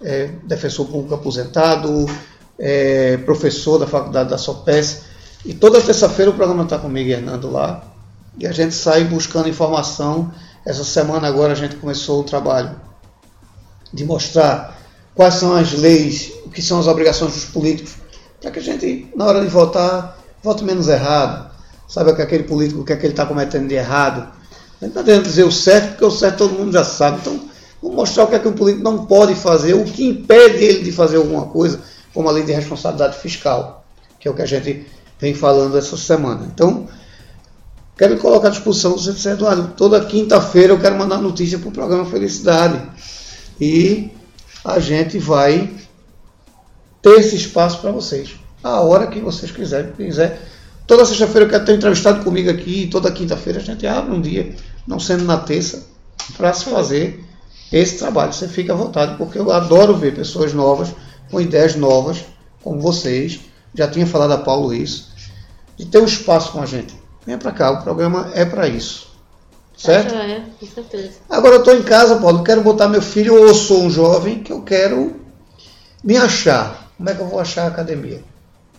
é 0.02 0.30
defensor 0.44 0.86
público 0.86 1.14
aposentado, 1.14 2.06
é 2.58 3.16
professor 3.18 3.78
da 3.78 3.86
faculdade 3.86 4.30
da 4.30 4.38
SOPES, 4.38 5.02
e 5.44 5.54
toda 5.54 5.80
terça-feira 5.80 6.30
o 6.30 6.34
programa 6.34 6.64
está 6.64 6.78
comigo 6.78 7.08
e 7.08 7.12
Hernando 7.12 7.50
lá, 7.50 7.84
e 8.38 8.46
a 8.46 8.52
gente 8.52 8.74
sai 8.74 9.04
buscando 9.04 9.48
informação. 9.48 10.32
Essa 10.64 10.84
semana 10.84 11.28
agora 11.28 11.52
a 11.52 11.56
gente 11.56 11.76
começou 11.76 12.20
o 12.20 12.24
trabalho 12.24 12.80
de 13.92 14.04
mostrar 14.04 14.81
quais 15.14 15.34
são 15.34 15.54
as 15.54 15.72
leis, 15.72 16.32
o 16.44 16.50
que 16.50 16.62
são 16.62 16.78
as 16.78 16.86
obrigações 16.86 17.32
dos 17.32 17.44
políticos, 17.46 17.94
para 18.40 18.50
que 18.50 18.58
a 18.58 18.62
gente, 18.62 19.08
na 19.14 19.26
hora 19.26 19.40
de 19.40 19.46
votar, 19.46 20.18
vote 20.42 20.64
menos 20.64 20.88
errado, 20.88 21.50
saiba 21.88 22.14
que 22.14 22.22
aquele 22.22 22.44
político, 22.44 22.80
o 22.80 22.84
que 22.84 22.92
é 22.92 22.96
que 22.96 23.06
ele 23.06 23.12
está 23.12 23.26
cometendo 23.26 23.68
de 23.68 23.74
errado. 23.74 24.28
Não 24.80 24.88
está 24.88 25.02
tentando 25.02 25.24
dizer 25.24 25.44
o 25.44 25.52
certo, 25.52 25.90
porque 25.90 26.04
o 26.04 26.10
certo 26.10 26.38
todo 26.38 26.54
mundo 26.54 26.72
já 26.72 26.82
sabe. 26.82 27.18
Então, 27.20 27.40
vamos 27.80 27.96
mostrar 27.96 28.24
o 28.24 28.26
que 28.28 28.34
é 28.34 28.38
que 28.38 28.48
o 28.48 28.52
político 28.52 28.82
não 28.82 29.06
pode 29.06 29.34
fazer, 29.34 29.74
o 29.74 29.84
que 29.84 30.04
impede 30.04 30.64
ele 30.64 30.82
de 30.82 30.90
fazer 30.90 31.18
alguma 31.18 31.46
coisa, 31.46 31.80
como 32.12 32.28
a 32.28 32.32
lei 32.32 32.42
de 32.42 32.52
responsabilidade 32.52 33.18
fiscal, 33.18 33.84
que 34.18 34.26
é 34.26 34.30
o 34.30 34.34
que 34.34 34.42
a 34.42 34.46
gente 34.46 34.86
vem 35.20 35.34
falando 35.34 35.78
essa 35.78 35.96
semana. 35.96 36.50
Então, 36.52 36.88
quero 37.96 38.16
colocar 38.18 38.48
à 38.48 38.50
disposição, 38.50 38.92
você 38.92 39.12
disse, 39.12 39.28
Eduardo, 39.28 39.74
toda 39.76 40.04
quinta-feira 40.04 40.72
eu 40.72 40.80
quero 40.80 40.96
mandar 40.96 41.18
notícia 41.18 41.58
para 41.58 41.68
o 41.68 41.72
programa 41.72 42.06
Felicidade. 42.06 42.82
E 43.60 44.10
a 44.64 44.78
gente 44.78 45.18
vai 45.18 45.70
ter 47.00 47.18
esse 47.18 47.36
espaço 47.36 47.80
para 47.80 47.90
vocês. 47.90 48.36
A 48.62 48.80
hora 48.80 49.08
que 49.08 49.20
vocês 49.20 49.50
quiserem. 49.50 49.92
Quiser. 49.92 50.40
Toda 50.86 51.04
sexta-feira 51.04 51.46
eu 51.46 51.50
quero 51.50 51.64
ter 51.64 51.74
entrevistado 51.74 52.22
comigo 52.22 52.50
aqui. 52.50 52.88
Toda 52.90 53.10
quinta-feira 53.10 53.58
a 53.58 53.62
gente 53.62 53.86
abre 53.86 54.14
um 54.14 54.20
dia, 54.20 54.54
não 54.86 55.00
sendo 55.00 55.24
na 55.24 55.38
terça, 55.38 55.86
para 56.36 56.52
se 56.52 56.64
fazer 56.66 57.24
esse 57.72 57.98
trabalho. 57.98 58.32
Você 58.32 58.46
fica 58.46 58.72
à 58.72 58.76
vontade, 58.76 59.16
porque 59.16 59.38
eu 59.38 59.50
adoro 59.50 59.96
ver 59.96 60.14
pessoas 60.14 60.52
novas, 60.52 60.94
com 61.30 61.40
ideias 61.40 61.74
novas, 61.74 62.24
como 62.62 62.80
vocês. 62.80 63.40
Já 63.74 63.88
tinha 63.88 64.06
falado 64.06 64.32
a 64.32 64.38
Paulo 64.38 64.72
isso. 64.72 65.10
De 65.76 65.86
ter 65.86 65.98
um 65.98 66.04
espaço 66.04 66.52
com 66.52 66.60
a 66.60 66.66
gente. 66.66 66.94
Venha 67.24 67.38
para 67.38 67.52
cá, 67.52 67.70
o 67.70 67.82
programa 67.82 68.30
é 68.34 68.44
para 68.44 68.68
isso. 68.68 69.11
Certo? 69.82 70.14
Ah, 70.14 70.22
é, 70.28 70.42
com 70.60 70.66
certeza. 70.66 71.10
Agora 71.28 71.56
eu 71.56 71.58
estou 71.58 71.74
em 71.76 71.82
casa, 71.82 72.16
Paulo, 72.20 72.44
quero 72.44 72.62
botar 72.62 72.88
meu 72.88 73.02
filho, 73.02 73.34
ou 73.34 73.48
eu 73.48 73.54
sou 73.54 73.82
um 73.82 73.90
jovem 73.90 74.40
que 74.42 74.52
eu 74.52 74.62
quero 74.62 75.20
me 76.04 76.16
achar. 76.16 76.88
Como 76.96 77.10
é 77.10 77.14
que 77.14 77.20
eu 77.20 77.26
vou 77.26 77.40
achar 77.40 77.64
a 77.64 77.68
academia? 77.68 78.22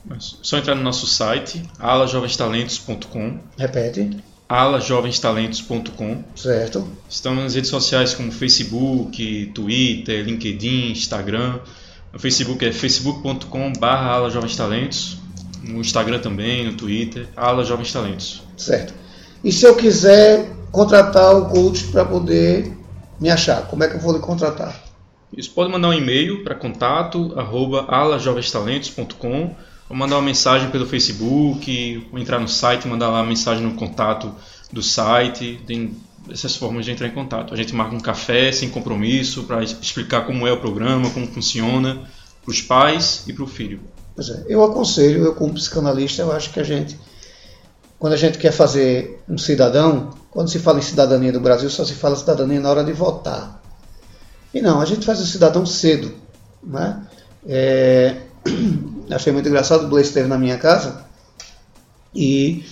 Mas 0.06 0.38
Só 0.42 0.58
entrar 0.58 0.76
no 0.76 0.82
nosso 0.82 1.06
site, 1.06 1.62
alajoventalentos.com, 1.78 3.38
Repete. 3.58 4.18
alajoventalentos.com. 4.48 6.24
Certo. 6.36 6.88
Estamos 7.10 7.44
nas 7.44 7.56
redes 7.56 7.70
sociais 7.70 8.14
como 8.14 8.32
Facebook, 8.32 9.52
Twitter, 9.54 10.24
LinkedIn, 10.26 10.92
Instagram. 10.92 11.60
No 12.12 12.20
Facebook 12.20 12.64
é 12.66 12.72
facebook.com.br 12.72 13.86
alajoventalentos. 13.86 15.18
No 15.64 15.80
Instagram 15.80 16.20
também, 16.20 16.66
no 16.66 16.74
Twitter, 16.74 17.28
Ala 17.36 17.64
Jovens 17.64 17.92
Talentos. 17.92 18.42
Certo. 18.58 18.94
E 19.44 19.52
se 19.52 19.66
eu 19.66 19.76
quiser 19.76 20.50
contratar 20.72 21.36
o 21.36 21.50
coach 21.50 21.86
para 21.86 22.06
poder 22.06 22.72
me 23.20 23.30
achar, 23.30 23.68
como 23.68 23.84
é 23.84 23.88
que 23.88 23.96
eu 23.96 24.00
vou 24.00 24.14
lhe 24.14 24.20
contratar? 24.20 24.82
Isso 25.36 25.52
pode 25.52 25.72
mandar 25.72 25.90
um 25.90 25.94
e-mail 25.94 26.44
para 26.44 26.56
contato 26.56 27.34
arroba 27.36 27.86
alajovestalentos.com 27.88 29.56
ou 29.90 29.96
mandar 29.96 30.16
uma 30.16 30.22
mensagem 30.22 30.70
pelo 30.70 30.86
Facebook, 30.86 32.08
ou 32.12 32.20
entrar 32.20 32.40
no 32.40 32.48
site 32.48 32.88
mandar 32.88 33.10
lá 33.10 33.20
a 33.20 33.24
mensagem 33.24 33.64
no 33.64 33.74
contato 33.74 34.32
do 34.72 34.82
site. 34.82 35.60
Tem 35.68 35.96
essas 36.32 36.56
formas 36.56 36.86
de 36.86 36.92
entrar 36.92 37.08
em 37.08 37.12
contato. 37.12 37.54
A 37.54 37.58
gente 37.58 37.76
marca 37.76 37.96
um 37.96 38.00
café 38.00 38.52
sem 38.52 38.70
compromisso 38.70 39.44
para 39.44 39.64
explicar 39.64 40.26
como 40.26 40.48
é 40.48 40.52
o 40.52 40.60
programa, 40.60 41.10
como 41.10 41.28
funciona 41.28 42.02
para 42.44 42.52
os 42.52 42.62
pais 42.62 43.24
e 43.28 43.34
para 43.34 43.44
o 43.44 43.48
filho. 43.48 43.82
Pois 44.16 44.30
é, 44.30 44.46
eu 44.48 44.64
aconselho, 44.64 45.24
eu 45.24 45.36
como 45.36 45.54
psicanalista, 45.54 46.22
eu 46.22 46.32
acho 46.32 46.52
que 46.52 46.60
a 46.60 46.64
gente, 46.64 46.98
quando 48.04 48.16
a 48.16 48.18
gente 48.18 48.38
quer 48.38 48.52
fazer 48.52 49.24
um 49.30 49.38
cidadão, 49.38 50.10
quando 50.30 50.50
se 50.50 50.60
fala 50.60 50.78
em 50.78 50.82
cidadania 50.82 51.32
do 51.32 51.40
Brasil, 51.40 51.70
só 51.70 51.86
se 51.86 51.94
fala 51.94 52.18
cidadania 52.18 52.60
na 52.60 52.70
hora 52.70 52.84
de 52.84 52.92
votar. 52.92 53.64
E 54.54 54.60
não, 54.60 54.82
a 54.82 54.86
gente 54.86 55.06
faz 55.06 55.22
o 55.22 55.26
cidadão 55.26 55.66
cedo. 55.66 56.14
Né? 56.62 57.02
É, 57.48 58.18
achei 59.10 59.32
muito 59.32 59.48
engraçado, 59.48 59.86
o 59.86 59.88
Blaise 59.88 60.10
esteve 60.10 60.28
na 60.28 60.38
minha 60.38 60.58
casa 60.58 61.06
e 62.14 62.66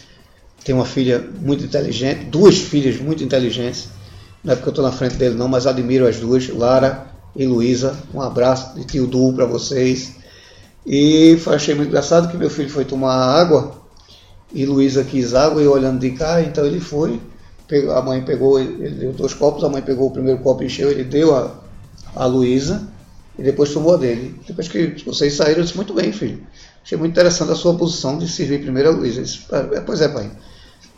tem 0.65 0.75
uma 0.75 0.83
filha 0.83 1.25
muito 1.39 1.63
inteligente, 1.63 2.25
duas 2.25 2.57
filhas 2.57 2.99
muito 2.99 3.23
inteligentes. 3.23 3.87
Não 4.43 4.51
é 4.51 4.55
porque 4.57 4.67
eu 4.67 4.71
estou 4.71 4.83
na 4.83 4.91
frente 4.91 5.15
dele 5.15 5.35
não, 5.35 5.47
mas 5.47 5.65
admiro 5.65 6.05
as 6.05 6.17
duas, 6.17 6.49
Lara 6.49 7.07
e 7.37 7.45
Luísa. 7.45 7.95
Um 8.13 8.21
abraço 8.21 8.75
de 8.75 8.83
tio 8.83 9.07
Du 9.07 9.31
para 9.31 9.45
vocês. 9.45 10.13
E 10.85 11.39
achei 11.47 11.73
muito 11.73 11.87
engraçado 11.87 12.29
que 12.29 12.35
meu 12.35 12.49
filho 12.49 12.69
foi 12.69 12.83
tomar 12.83 13.15
água 13.15 13.79
e 14.53 14.65
Luísa 14.65 15.03
quis 15.03 15.33
água 15.33 15.61
e 15.61 15.65
eu 15.65 15.71
olhando 15.71 15.99
de 15.99 16.11
cá, 16.11 16.41
então 16.41 16.65
ele 16.65 16.79
foi. 16.79 17.19
pegou- 17.67 17.93
a 17.95 18.01
mãe 18.01 18.21
pegou, 18.21 18.59
ele 18.59 18.89
deu 18.89 19.13
dois 19.13 19.33
copos, 19.33 19.63
a 19.63 19.69
mãe 19.69 19.81
pegou 19.81 20.07
o 20.09 20.11
primeiro 20.11 20.39
copo 20.39 20.61
e 20.61 20.65
encheu, 20.65 20.91
ele 20.91 21.05
deu 21.05 21.33
a, 21.33 21.55
a 22.15 22.25
Luísa 22.25 22.85
e 23.39 23.43
depois 23.43 23.71
tomou 23.71 23.93
a 23.93 23.97
dele. 23.97 24.35
Depois 24.45 24.67
que 24.67 25.01
vocês 25.05 25.33
saíram, 25.35 25.59
eu 25.59 25.63
disse, 25.63 25.77
muito 25.77 25.93
bem, 25.93 26.11
filho. 26.11 26.39
Achei 26.83 26.97
muito 26.97 27.11
interessante 27.13 27.51
a 27.51 27.55
sua 27.55 27.73
posição 27.75 28.17
de 28.17 28.27
servir 28.27 28.61
primeiro 28.61 28.89
a 28.89 28.91
Luísa. 28.91 29.23
"Ah, 29.53 29.81
Pois 29.85 30.01
é, 30.01 30.09
pai. 30.09 30.29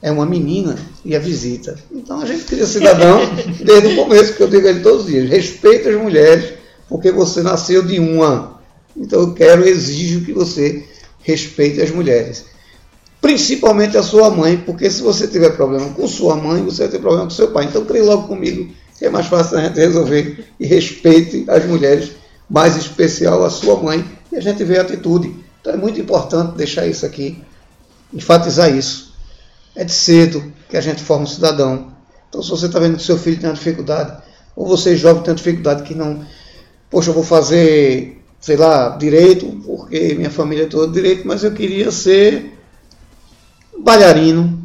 É 0.01 0.09
uma 0.11 0.25
menina 0.25 0.75
e 1.05 1.15
a 1.15 1.19
visita. 1.19 1.77
Então 1.91 2.19
a 2.21 2.25
gente 2.25 2.43
cria 2.45 2.65
cidadão 2.65 3.19
desde 3.63 3.87
o 3.89 3.95
começo, 3.95 4.33
que 4.33 4.41
eu 4.41 4.47
digo 4.49 4.65
a 4.67 4.71
ele 4.71 4.79
todos 4.81 5.01
os 5.05 5.07
dias. 5.11 5.29
Respeita 5.29 5.89
as 5.89 5.95
mulheres, 6.01 6.53
porque 6.89 7.11
você 7.11 7.43
nasceu 7.43 7.83
de 7.83 7.99
uma. 7.99 8.59
Então 8.97 9.21
eu 9.21 9.33
quero, 9.35 9.63
exijo 9.63 10.25
que 10.25 10.33
você 10.33 10.85
respeite 11.21 11.81
as 11.81 11.91
mulheres. 11.91 12.45
Principalmente 13.23 13.97
a 13.97 14.03
sua 14.03 14.29
mãe, 14.29 14.57
porque 14.57 14.89
se 14.89 15.01
você 15.01 15.25
tiver 15.29 15.51
problema 15.51 15.89
com 15.91 16.05
sua 16.09 16.35
mãe, 16.35 16.61
você 16.61 16.83
vai 16.83 16.91
ter 16.91 16.99
problema 16.99 17.23
com 17.23 17.29
seu 17.29 17.51
pai. 17.51 17.63
Então 17.63 17.85
crie 17.85 18.01
logo 18.01 18.27
comigo, 18.27 18.69
que 18.99 19.05
é 19.05 19.09
mais 19.09 19.27
fácil 19.27 19.57
a 19.57 19.61
gente 19.61 19.79
resolver. 19.79 20.45
E 20.59 20.65
respeite 20.65 21.45
as 21.47 21.65
mulheres, 21.65 22.11
mais 22.49 22.75
especial 22.75 23.45
a 23.45 23.49
sua 23.49 23.81
mãe 23.81 24.03
e 24.29 24.35
a 24.35 24.41
gente 24.41 24.61
vê 24.65 24.77
a 24.77 24.81
atitude. 24.81 25.33
Então 25.61 25.71
é 25.71 25.77
muito 25.77 26.01
importante 26.01 26.57
deixar 26.57 26.85
isso 26.85 27.05
aqui, 27.05 27.41
enfatizar 28.13 28.75
isso. 28.75 29.13
É 29.73 29.85
de 29.85 29.93
cedo 29.93 30.51
que 30.69 30.75
a 30.75 30.81
gente 30.81 31.01
forma 31.01 31.23
um 31.23 31.27
cidadão. 31.27 31.93
Então 32.27 32.43
se 32.43 32.49
você 32.49 32.65
está 32.65 32.77
vendo 32.77 32.97
que 32.97 33.03
seu 33.03 33.17
filho 33.17 33.39
tem 33.39 33.49
uma 33.49 33.55
dificuldade, 33.55 34.21
ou 34.53 34.67
você 34.67 34.97
jovem 34.97 35.23
tem 35.23 35.31
uma 35.31 35.37
dificuldade 35.37 35.83
que 35.83 35.95
não, 35.95 36.25
poxa, 36.89 37.09
eu 37.09 37.13
vou 37.13 37.23
fazer, 37.23 38.21
sei 38.41 38.57
lá, 38.57 38.89
direito, 38.97 39.45
porque 39.65 40.13
minha 40.13 40.29
família 40.29 40.63
é 40.65 40.67
toda 40.67 40.91
direito, 40.91 41.25
mas 41.25 41.41
eu 41.45 41.53
queria 41.53 41.89
ser 41.89 42.59
bailarino. 43.83 44.61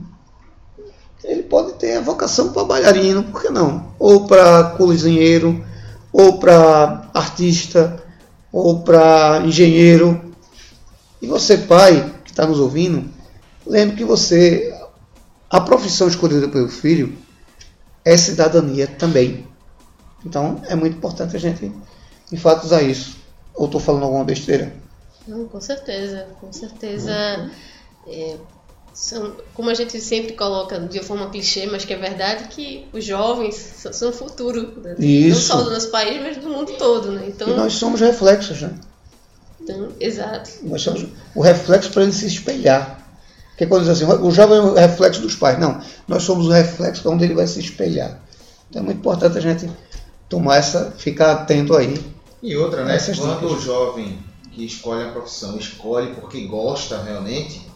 Ele 1.24 1.42
pode 1.42 1.74
ter 1.74 1.96
a 1.96 2.00
vocação 2.00 2.52
para 2.52 2.64
bailarino, 2.64 3.24
por 3.24 3.42
que 3.42 3.50
não? 3.50 3.92
Ou 3.98 4.26
para 4.26 4.70
cozinheiro, 4.76 5.64
ou 6.12 6.38
para 6.38 7.10
artista, 7.12 8.02
ou 8.52 8.82
para 8.82 9.42
engenheiro. 9.44 10.32
E 11.20 11.26
você, 11.26 11.58
pai, 11.58 12.14
que 12.24 12.30
está 12.30 12.46
nos 12.46 12.60
ouvindo, 12.60 13.10
lembre 13.66 13.96
que 13.96 14.04
você, 14.04 14.74
a 15.50 15.60
profissão 15.60 16.08
escolhida 16.08 16.48
pelo 16.48 16.68
filho 16.68 17.18
é 18.04 18.16
cidadania 18.16 18.86
também. 18.86 19.46
Então 20.24 20.62
é 20.68 20.74
muito 20.74 20.96
importante 20.96 21.36
a 21.36 21.40
gente 21.40 21.70
enfatizar 22.32 22.82
isso. 22.82 23.18
Ou 23.54 23.66
estou 23.66 23.80
falando 23.80 24.04
alguma 24.04 24.24
besteira? 24.24 24.72
Não, 25.26 25.46
com 25.46 25.60
certeza, 25.60 26.28
com 26.40 26.52
certeza. 26.52 27.12
É, 28.06 28.36
são, 28.98 29.36
como 29.54 29.70
a 29.70 29.74
gente 29.74 30.00
sempre 30.00 30.32
coloca 30.32 30.80
de 30.80 31.00
forma 31.04 31.30
clichê, 31.30 31.66
mas 31.66 31.84
que 31.84 31.94
é 31.94 31.96
verdade, 31.96 32.48
que 32.48 32.88
os 32.92 33.04
jovens 33.04 33.54
são 33.92 34.10
o 34.10 34.12
futuro. 34.12 34.72
Né? 34.82 34.96
Não 34.98 35.36
só 35.36 35.62
do 35.62 35.70
nosso 35.70 35.88
país, 35.92 36.20
mas 36.20 36.36
do 36.38 36.48
mundo 36.48 36.72
todo. 36.76 37.12
Né? 37.12 37.26
Então, 37.28 37.48
e 37.48 37.54
nós 37.54 37.74
somos 37.74 38.00
reflexos, 38.00 38.60
né? 38.60 38.74
Então, 39.60 39.90
exato. 40.00 40.50
Nós 40.64 40.82
somos 40.82 41.06
o 41.32 41.40
reflexo 41.40 41.92
para 41.92 42.02
ele 42.02 42.12
se 42.12 42.26
espelhar. 42.26 43.08
Porque 43.50 43.66
quando 43.66 43.82
diz 43.82 43.90
assim, 43.90 44.04
o 44.04 44.32
jovem 44.32 44.58
é 44.58 44.60
o 44.62 44.74
reflexo 44.74 45.20
dos 45.20 45.36
pais. 45.36 45.60
Não, 45.60 45.80
nós 46.08 46.24
somos 46.24 46.48
o 46.48 46.50
reflexo 46.50 47.08
onde 47.08 47.22
ele 47.22 47.34
vai 47.34 47.46
se 47.46 47.60
espelhar. 47.60 48.20
Então 48.68 48.82
é 48.82 48.84
muito 48.84 48.98
importante 48.98 49.38
a 49.38 49.40
gente 49.40 49.70
tomar 50.28 50.56
essa, 50.56 50.90
ficar 50.98 51.32
atento 51.34 51.76
aí. 51.76 51.94
E 52.42 52.56
outra, 52.56 52.84
né? 52.84 52.98
Quando 53.16 53.46
o 53.46 53.60
jovem 53.60 54.18
que 54.50 54.64
escolhe 54.64 55.04
a 55.04 55.12
profissão 55.12 55.56
escolhe 55.56 56.14
porque 56.14 56.46
gosta 56.46 57.00
realmente, 57.00 57.67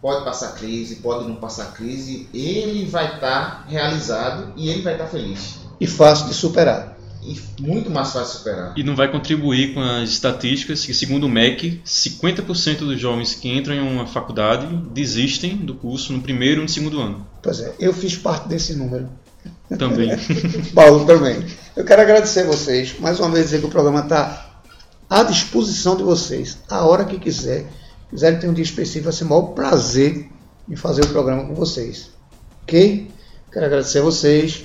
pode 0.00 0.24
passar 0.24 0.52
crise, 0.54 0.96
pode 0.96 1.28
não 1.28 1.36
passar 1.36 1.72
crise, 1.72 2.28
ele 2.32 2.86
vai 2.86 3.14
estar 3.14 3.18
tá 3.20 3.64
realizado 3.68 4.52
e 4.56 4.68
ele 4.68 4.82
vai 4.82 4.94
estar 4.94 5.04
tá 5.04 5.10
feliz. 5.10 5.60
E 5.80 5.86
fácil 5.86 6.26
de 6.28 6.34
superar. 6.34 6.98
E 7.22 7.38
muito 7.60 7.90
mais 7.90 8.12
fácil 8.12 8.32
de 8.32 8.38
superar. 8.38 8.72
E 8.76 8.82
não 8.82 8.96
vai 8.96 9.10
contribuir 9.10 9.74
com 9.74 9.80
as 9.80 10.08
estatísticas 10.08 10.84
que, 10.84 10.94
segundo 10.94 11.24
o 11.24 11.28
MEC, 11.28 11.82
50% 11.84 12.78
dos 12.78 12.98
jovens 12.98 13.34
que 13.34 13.48
entram 13.48 13.74
em 13.74 13.80
uma 13.80 14.06
faculdade 14.06 14.66
desistem 14.90 15.56
do 15.56 15.74
curso 15.74 16.12
no 16.12 16.22
primeiro 16.22 16.60
e 16.60 16.62
no 16.62 16.68
segundo 16.68 17.00
ano. 17.00 17.26
Pois 17.42 17.60
é, 17.60 17.74
eu 17.78 17.92
fiz 17.92 18.16
parte 18.16 18.48
desse 18.48 18.74
número. 18.74 19.08
Também. 19.78 20.10
Paulo 20.74 21.06
também. 21.06 21.44
Eu 21.76 21.84
quero 21.84 22.02
agradecer 22.02 22.40
a 22.40 22.46
vocês. 22.46 22.98
Mais 22.98 23.20
uma 23.20 23.30
vez 23.30 23.46
dizer 23.46 23.60
que 23.60 23.66
o 23.66 23.70
programa 23.70 24.00
está 24.00 24.50
à 25.08 25.22
disposição 25.22 25.96
de 25.96 26.02
vocês. 26.02 26.58
A 26.68 26.84
hora 26.84 27.04
que 27.04 27.18
quiser. 27.18 27.66
Quiserem 28.10 28.38
ter 28.38 28.48
um 28.48 28.52
dia 28.52 28.64
específico, 28.64 29.04
vai 29.04 29.12
ser 29.12 29.24
o 29.24 29.28
maior 29.28 29.42
prazer 29.52 30.28
em 30.68 30.76
fazer 30.76 31.02
o 31.02 31.08
programa 31.08 31.46
com 31.46 31.54
vocês. 31.54 32.10
Ok? 32.62 33.10
Quero 33.52 33.66
agradecer 33.66 33.98
a 33.98 34.02
vocês. 34.02 34.64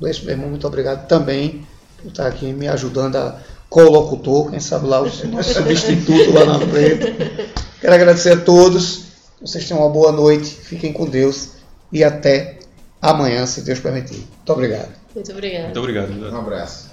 Luiz, 0.00 0.20
meu 0.20 0.32
irmão, 0.32 0.48
muito 0.48 0.66
obrigado 0.66 1.06
também 1.06 1.66
por 1.98 2.08
estar 2.08 2.26
aqui 2.26 2.52
me 2.52 2.68
ajudando 2.68 3.16
a 3.16 3.40
colocutor, 3.68 4.50
quem 4.50 4.60
sabe 4.60 4.86
lá 4.86 5.00
o 5.00 5.04
nosso 5.28 5.54
substituto 5.54 6.32
lá 6.32 6.44
na 6.44 6.58
frente. 6.66 7.46
Quero 7.80 7.94
agradecer 7.94 8.32
a 8.32 8.40
todos. 8.40 9.04
Vocês 9.40 9.66
tenham 9.66 9.82
uma 9.82 9.90
boa 9.90 10.12
noite. 10.12 10.50
Fiquem 10.50 10.92
com 10.92 11.06
Deus 11.06 11.50
e 11.92 12.04
até 12.04 12.58
amanhã, 13.00 13.46
se 13.46 13.62
Deus 13.62 13.80
permitir. 13.80 14.26
Muito 14.36 14.52
obrigado. 14.52 14.90
Muito 15.14 15.32
obrigado. 15.32 15.64
Muito 15.64 15.80
obrigado. 15.80 16.10
Um 16.10 16.38
abraço. 16.38 16.89